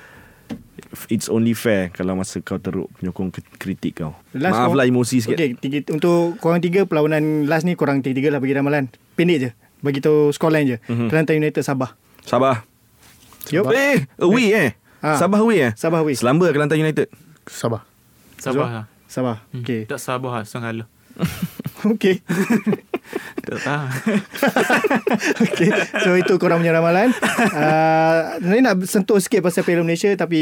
it's 1.12 1.30
only 1.30 1.53
fair 1.55 1.93
kalau 1.95 2.18
masa 2.18 2.43
kau 2.43 2.59
teruk 2.59 2.91
penyokong 2.99 3.30
kritik 3.59 4.03
kau. 4.03 4.16
Last 4.34 4.59
Maaf 4.59 4.74
kau- 4.74 4.78
lah 4.78 4.84
emosi 4.86 5.22
sikit. 5.22 5.39
Okay, 5.39 5.55
tiga, 5.59 5.78
untuk 5.95 6.39
korang 6.43 6.59
tiga 6.62 6.86
perlawanan 6.86 7.47
last 7.47 7.68
ni 7.68 7.78
korang 7.78 8.03
tiga-tiga 8.03 8.34
lah 8.34 8.41
bagi 8.43 8.55
ramalan. 8.57 8.91
Pendek 9.14 9.39
je. 9.39 9.51
Bagi 9.78 10.03
tahu 10.03 10.34
scoreline 10.34 10.66
je. 10.66 10.76
Mhm. 10.82 10.91
Mm-hmm. 10.91 11.09
Kelantan 11.12 11.34
United 11.39 11.62
Sabah. 11.62 11.95
Sabah. 12.26 12.66
Yup. 13.55 13.70
Eh, 13.70 14.05
away 14.20 14.47
eh. 14.53 14.70
Ah. 14.99 15.14
Sabah 15.14 15.41
away 15.41 15.70
eh. 15.70 15.72
Sabah 15.78 16.03
away. 16.03 16.18
Selamba 16.18 16.51
Kelantan 16.51 16.82
United. 16.82 17.07
Sabah 17.49 17.86
Sabah 18.36 18.66
lah 18.66 18.97
Sabah. 19.09 19.41
Hmm. 19.51 19.65
Okay. 19.65 19.89
Tak 19.89 19.99
Sabah 19.99 20.39
lah 20.39 20.45
Setengah 20.45 20.85
lah 20.85 20.89
okay. 21.93 22.23
Tak 23.49 23.59
tahu 23.65 23.87
okay. 25.49 25.71
So 26.05 26.13
itu 26.21 26.37
korang 26.37 26.61
punya 26.61 26.77
ramalan. 26.77 27.17
Uh, 27.57 28.37
ni 28.45 28.61
nak 28.61 28.85
sentuh 28.85 29.17
sikit 29.17 29.41
pasal 29.41 29.65
Piala 29.65 29.81
Malaysia 29.81 30.13
tapi 30.13 30.37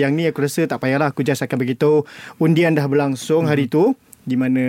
yang 0.00 0.16
ni 0.16 0.24
aku 0.24 0.40
rasa 0.40 0.64
tak 0.64 0.80
payahlah. 0.80 1.12
Aku 1.12 1.20
just 1.20 1.44
akan 1.44 1.60
beritahu 1.60 2.08
undian 2.40 2.72
dah 2.72 2.88
berlangsung 2.88 3.44
hari 3.44 3.68
tu 3.68 3.92
di 4.28 4.36
mana 4.36 4.64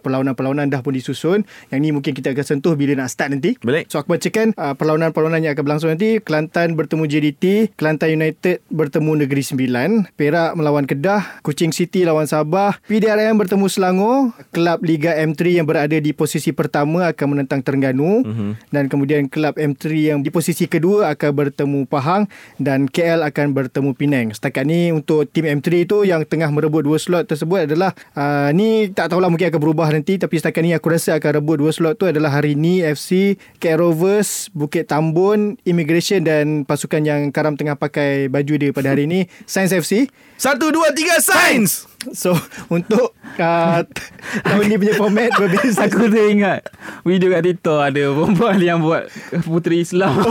perlawanan-perlawanan 0.00 0.72
dah 0.72 0.80
pun 0.80 0.96
disusun. 0.96 1.44
Yang 1.68 1.78
ni 1.78 1.88
mungkin 1.92 2.12
kita 2.16 2.32
akan 2.32 2.46
sentuh 2.46 2.74
bila 2.74 2.96
nak 2.96 3.12
start 3.12 3.36
nanti. 3.36 3.54
Baik. 3.60 3.92
So 3.92 4.00
aku 4.00 4.16
bacakan 4.16 4.56
uh, 4.56 4.72
perlawanan-perlawanan 4.74 5.44
yang 5.44 5.52
akan 5.52 5.64
berlangsung 5.64 5.90
nanti. 5.92 6.18
Kelantan 6.18 6.74
bertemu 6.74 7.04
JDT, 7.06 7.44
Kelantan 7.76 8.16
United 8.16 8.64
bertemu 8.72 9.26
Negeri 9.26 9.42
Sembilan, 9.44 9.88
Perak 10.16 10.56
melawan 10.56 10.88
Kedah, 10.88 11.44
Kuching 11.44 11.70
City 11.70 12.02
lawan 12.02 12.24
Sabah, 12.24 12.80
PDRM 12.88 13.36
bertemu 13.36 13.66
Selangor, 13.68 14.32
Kelab 14.50 14.80
Liga 14.80 15.12
M3 15.12 15.60
yang 15.60 15.66
berada 15.68 15.96
di 15.98 16.16
posisi 16.16 16.50
pertama 16.50 17.12
akan 17.12 17.26
menentang 17.36 17.60
Terengganu 17.60 18.22
Mhm. 18.24 18.50
dan 18.70 18.84
kemudian 18.88 19.26
Kelab 19.26 19.58
M3 19.58 19.84
yang 20.14 20.18
di 20.22 20.30
posisi 20.30 20.64
kedua 20.64 21.12
akan 21.12 21.30
bertemu 21.34 21.80
Pahang 21.84 22.30
dan 22.56 22.86
KL 22.86 23.26
akan 23.26 23.52
bertemu 23.52 23.90
Penang. 23.92 24.26
Setakat 24.30 24.64
ni 24.64 24.90
untuk 24.90 25.26
tim 25.26 25.44
M3 25.44 25.84
tu 25.84 26.06
yang 26.06 26.22
tengah 26.22 26.48
merebut 26.48 26.86
dua 26.86 26.96
slot 26.96 27.26
tersebut 27.26 27.66
adalah 27.66 27.92
uh, 28.14 28.48
ni 28.54 28.85
tak 28.92 29.10
tahulah 29.10 29.30
mungkin 29.32 29.48
akan 29.48 29.60
berubah 29.62 29.88
nanti 29.90 30.18
tapi 30.20 30.36
setakat 30.36 30.62
ni 30.62 30.74
aku 30.74 30.92
rasa 30.92 31.16
akan 31.16 31.40
rebut 31.42 31.56
dua 31.62 31.72
slot 31.72 31.98
tu 31.98 32.06
adalah 32.06 32.30
hari 32.30 32.58
ni 32.58 32.84
FC, 32.84 33.40
KL 33.58 33.80
Rovers, 33.80 34.52
Bukit 34.52 34.90
Tambun, 34.90 35.56
Immigration 35.64 36.22
dan 36.26 36.68
pasukan 36.68 37.02
yang 37.02 37.20
Karam 37.32 37.56
tengah 37.56 37.74
pakai 37.74 38.28
baju 38.28 38.54
dia 38.58 38.70
pada 38.70 38.92
hari 38.92 39.08
ni 39.08 39.26
Science 39.50 39.72
FC. 39.72 40.10
Satu, 40.36 40.68
dua, 40.68 40.92
tiga, 40.92 41.16
Sains! 41.22 41.88
So 42.12 42.36
untuk 42.76 43.16
uh, 43.40 43.80
tahun 44.46 44.64
ni 44.68 44.76
punya 44.78 44.94
format 44.94 45.32
berbeza. 45.34 45.88
Aku 45.88 46.06
teringat 46.06 46.70
Video 47.02 47.32
kat 47.34 47.42
TikTok 47.42 47.80
Ada 47.82 48.14
perempuan 48.14 48.58
yang 48.62 48.78
buat 48.84 49.10
Puteri 49.42 49.82
Islam 49.82 50.22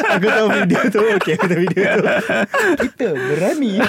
Aku 0.00 0.26
tahu 0.26 0.48
video 0.54 0.80
tu. 0.88 1.00
Okay 1.20 1.32
aku 1.36 1.46
tahu 1.50 1.60
video 1.68 1.84
tu. 2.00 2.04
Kita 2.86 3.06
berani. 3.12 3.72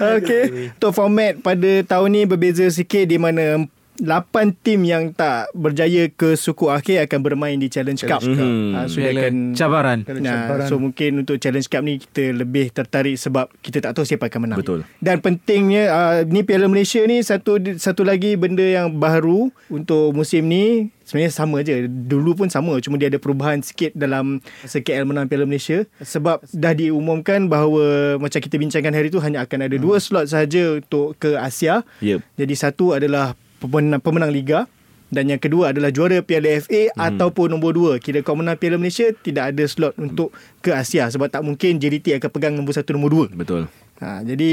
Okay 0.00 0.72
Untuk 0.72 0.96
format 0.96 1.36
pada 1.44 1.84
tahun 1.84 2.08
ni 2.08 2.22
Berbeza 2.24 2.64
sikit 2.72 3.04
Di 3.04 3.20
mana 3.20 3.68
8 4.00 4.64
tim 4.64 4.80
yang 4.86 5.12
tak 5.12 5.52
berjaya 5.52 6.08
ke 6.08 6.32
suku 6.32 6.72
akhir 6.72 7.04
akan 7.04 7.20
bermain 7.20 7.58
di 7.60 7.68
Challenge 7.68 8.00
Cup. 8.00 8.24
Mhm. 8.24 8.72
Ah, 8.72 8.86
so 8.88 8.96
dia 8.96 9.12
Piala 9.12 9.20
akan 9.28 9.36
cabaran. 9.52 9.98
Nah, 10.24 10.64
so 10.64 10.80
mungkin 10.80 11.20
untuk 11.26 11.36
Challenge 11.36 11.68
Cup 11.68 11.82
ni 11.84 12.00
kita 12.00 12.32
lebih 12.32 12.72
tertarik 12.72 13.20
sebab 13.20 13.52
kita 13.60 13.84
tak 13.84 13.92
tahu 13.92 14.08
siapa 14.08 14.32
akan 14.32 14.40
menang. 14.48 14.58
Betul. 14.64 14.88
Dan 15.04 15.20
pentingnya 15.20 15.84
uh, 15.92 16.18
ni 16.24 16.40
Piala 16.40 16.70
Malaysia 16.70 17.04
ni 17.04 17.20
satu 17.20 17.60
satu 17.76 18.02
lagi 18.06 18.40
benda 18.40 18.64
yang 18.64 18.96
baru 18.96 19.52
untuk 19.68 20.16
musim 20.16 20.48
ni 20.48 20.88
sebenarnya 21.04 21.32
sama 21.34 21.60
je. 21.60 21.84
Dulu 21.84 22.38
pun 22.38 22.48
sama 22.48 22.80
cuma 22.80 22.96
dia 22.96 23.12
ada 23.12 23.20
perubahan 23.20 23.60
sikit 23.60 23.92
dalam 23.92 24.40
masa 24.64 24.80
KL 24.80 25.04
menang 25.04 25.28
Piala 25.28 25.44
Malaysia 25.44 25.84
sebab 26.00 26.40
dah 26.56 26.72
diumumkan 26.72 27.52
bahawa 27.52 28.16
macam 28.16 28.40
kita 28.40 28.56
bincangkan 28.56 28.96
hari 28.96 29.12
tu 29.12 29.20
hanya 29.20 29.44
akan 29.44 29.68
ada 29.68 29.76
dua 29.76 30.00
slot 30.00 30.32
sahaja 30.32 30.80
untuk 30.80 31.20
ke 31.20 31.36
Asia. 31.36 31.84
Yep. 32.00 32.24
Jadi 32.38 32.54
satu 32.56 32.96
adalah 32.96 33.36
pemenang, 33.60 34.00
pemenang 34.00 34.32
liga 34.32 34.66
dan 35.10 35.26
yang 35.26 35.42
kedua 35.42 35.74
adalah 35.74 35.90
juara 35.90 36.22
Piala 36.22 36.62
FA 36.62 36.94
hmm. 36.94 36.94
ataupun 36.94 37.50
nombor 37.50 37.74
dua. 37.74 37.92
Kira 37.98 38.22
kau 38.22 38.38
menang 38.38 38.54
Piala 38.54 38.78
Malaysia 38.78 39.10
tidak 39.10 39.50
ada 39.52 39.64
slot 39.66 39.98
untuk 39.98 40.30
ke 40.62 40.70
Asia 40.70 41.10
sebab 41.10 41.26
tak 41.26 41.42
mungkin 41.42 41.82
JDT 41.82 42.22
akan 42.22 42.30
pegang 42.30 42.54
nombor 42.54 42.78
satu 42.78 42.94
nombor 42.94 43.10
dua. 43.10 43.26
Betul. 43.34 43.66
Ha, 44.00 44.22
jadi 44.24 44.52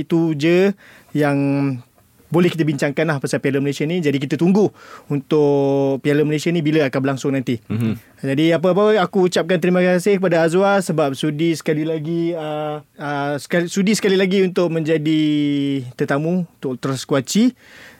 itu 0.00 0.32
je 0.38 0.72
yang 1.12 1.36
boleh 2.26 2.50
kita 2.50 2.66
bincangkan 2.66 3.06
lah 3.06 3.16
pasal 3.18 3.42
Piala 3.42 3.58
Malaysia 3.58 3.82
ni. 3.82 3.98
Jadi 3.98 4.18
kita 4.22 4.38
tunggu 4.38 4.70
untuk 5.10 5.98
Piala 6.06 6.22
Malaysia 6.22 6.54
ni 6.54 6.62
bila 6.62 6.86
akan 6.86 7.00
berlangsung 7.02 7.34
nanti. 7.34 7.58
Mm-hmm. 7.66 7.92
Jadi 8.22 8.44
apa-apa 8.54 8.98
aku 9.02 9.26
ucapkan 9.26 9.58
terima 9.58 9.82
kasih 9.82 10.22
kepada 10.22 10.46
Azwa 10.46 10.78
sebab 10.82 11.18
sudi 11.18 11.54
sekali 11.54 11.82
lagi 11.82 12.34
uh, 12.34 12.82
uh, 12.98 13.34
sekali, 13.42 13.66
sudi 13.66 13.94
sekali 13.94 14.14
lagi 14.14 14.42
untuk 14.42 14.70
menjadi 14.70 15.22
tetamu 15.98 16.46
untuk 16.46 16.78
Ultra 16.78 16.94
Squatchy. 16.94 17.54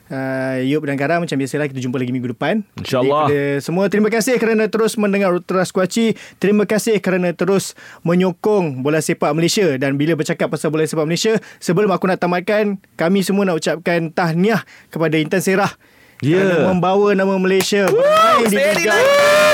Uh, 0.07 0.63
Yop 0.63 0.87
dan 0.87 0.95
Kara 0.95 1.19
macam 1.19 1.35
biasalah 1.35 1.67
kita 1.67 1.83
jumpa 1.83 1.99
lagi 1.99 2.15
minggu 2.15 2.31
depan. 2.31 2.63
InsyaAllah. 2.79 3.27
Semua 3.59 3.91
terima 3.91 4.07
kasih 4.07 4.39
kerana 4.39 4.71
terus 4.71 4.95
mendengar 4.95 5.35
Ultra 5.35 5.67
Squatchy. 5.67 6.15
Terima 6.39 6.63
kasih 6.63 7.03
kerana 7.03 7.35
terus 7.35 7.75
menyokong 8.07 8.87
bola 8.87 9.03
sepak 9.03 9.35
Malaysia 9.35 9.67
dan 9.75 9.99
bila 9.99 10.15
bercakap 10.15 10.47
pasal 10.47 10.71
bola 10.71 10.87
sepak 10.87 11.11
Malaysia, 11.11 11.43
sebelum 11.59 11.91
aku 11.91 12.07
nak 12.07 12.23
tamatkan, 12.23 12.79
kami 12.95 13.27
semua 13.27 13.51
nak 13.51 13.59
ucapkan 13.59 14.15
tahniah 14.15 14.63
kepada 14.95 15.19
Intan 15.19 15.43
Serah. 15.43 15.75
Ya. 16.23 16.39
Kerana 16.39 16.71
membawa 16.71 17.13
nama 17.13 17.35
Malaysia 17.37 17.91
bermain 17.91 18.47
di 18.47 18.57
steady 18.57 18.87
Liga, 18.87 18.97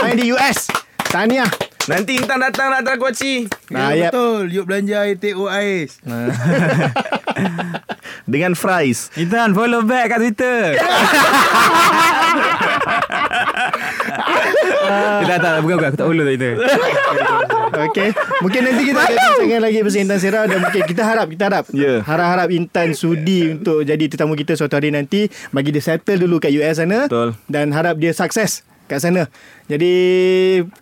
main 0.04 0.16
di 0.20 0.30
US. 0.36 0.68
Tahniah. 1.08 1.71
Nanti 1.82 2.14
Intan 2.14 2.38
datang 2.38 2.70
nak 2.70 2.86
datang 2.86 2.98
kuaci. 3.00 3.50
Nah, 3.68 3.90
Ya, 3.90 4.06
betul. 4.08 4.46
Yuk 4.50 4.70
belanja 4.70 5.02
air 5.02 5.18
teh 5.18 5.34
ais. 5.34 5.98
Dengan 8.22 8.54
fries. 8.54 9.10
Intan 9.16 9.50
follow 9.50 9.82
back 9.82 10.14
kat 10.14 10.18
Twitter. 10.20 10.58
tak 15.22 15.38
tak 15.40 15.54
bukan 15.62 15.76
bukan 15.76 15.88
aku 15.88 15.96
tak 15.96 16.06
follow 16.06 16.24
Twitter. 16.24 16.52
Okey. 17.88 18.08
Mungkin 18.42 18.60
nanti 18.62 18.82
kita 18.84 19.00
akan 19.00 19.16
bincangkan 19.16 19.60
lagi 19.60 19.78
pasal 19.80 20.00
Intan 20.02 20.18
Serah 20.20 20.44
dan 20.44 20.58
mungkin 20.60 20.82
kita 20.84 21.02
harap 21.02 21.26
kita 21.26 21.44
harap 21.48 21.64
Ya. 21.72 22.04
harap-harap 22.04 22.48
Intan 22.52 22.92
sudi 22.92 23.50
untuk 23.50 23.82
jadi 23.82 24.04
tetamu 24.06 24.36
kita 24.36 24.54
suatu 24.54 24.76
hari 24.76 24.92
nanti 24.92 25.26
bagi 25.50 25.72
dia 25.72 25.82
settle 25.82 26.20
dulu 26.20 26.38
kat 26.38 26.52
US 26.52 26.76
sana 26.76 27.08
Betul. 27.08 27.32
dan 27.48 27.72
harap 27.72 27.96
dia 27.96 28.12
sukses 28.12 28.60
kat 28.92 29.00
sana. 29.00 29.22
Jadi 29.72 29.94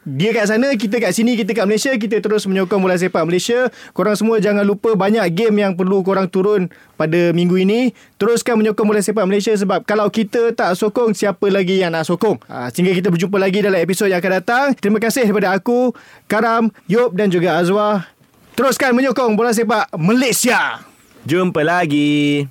dia 0.02 0.30
kat 0.34 0.50
sana, 0.50 0.74
kita 0.74 0.98
kat 0.98 1.14
sini, 1.14 1.38
kita 1.38 1.54
kat 1.54 1.62
Malaysia, 1.70 1.94
kita 1.94 2.18
terus 2.18 2.42
menyokong 2.50 2.82
bola 2.82 2.98
sepak 2.98 3.22
Malaysia. 3.22 3.70
Korang 3.94 4.18
semua 4.18 4.42
jangan 4.42 4.66
lupa 4.66 4.98
banyak 4.98 5.22
game 5.30 5.62
yang 5.62 5.78
perlu 5.78 6.02
korang 6.02 6.26
turun 6.26 6.66
pada 6.98 7.30
minggu 7.30 7.54
ini. 7.62 7.94
Teruskan 8.18 8.58
menyokong 8.58 8.90
bola 8.90 8.98
sepak 8.98 9.22
Malaysia 9.22 9.54
sebab 9.54 9.86
kalau 9.86 10.10
kita 10.10 10.50
tak 10.58 10.74
sokong, 10.74 11.14
siapa 11.14 11.46
lagi 11.46 11.78
yang 11.78 11.94
nak 11.94 12.10
sokong? 12.10 12.42
Ha, 12.50 12.74
sehingga 12.74 12.90
kita 12.90 13.14
berjumpa 13.14 13.38
lagi 13.38 13.62
dalam 13.62 13.78
episod 13.78 14.10
yang 14.10 14.18
akan 14.18 14.32
datang. 14.42 14.66
Terima 14.74 14.98
kasih 14.98 15.30
daripada 15.30 15.54
aku, 15.54 15.94
Karam, 16.26 16.74
Yop 16.90 17.14
dan 17.14 17.30
juga 17.30 17.62
Azwar. 17.62 18.10
Teruskan 18.58 18.92
menyokong 18.92 19.38
bola 19.38 19.54
sepak 19.54 19.88
Malaysia. 19.96 20.82
Jumpa 21.24 21.62
lagi. 21.62 22.44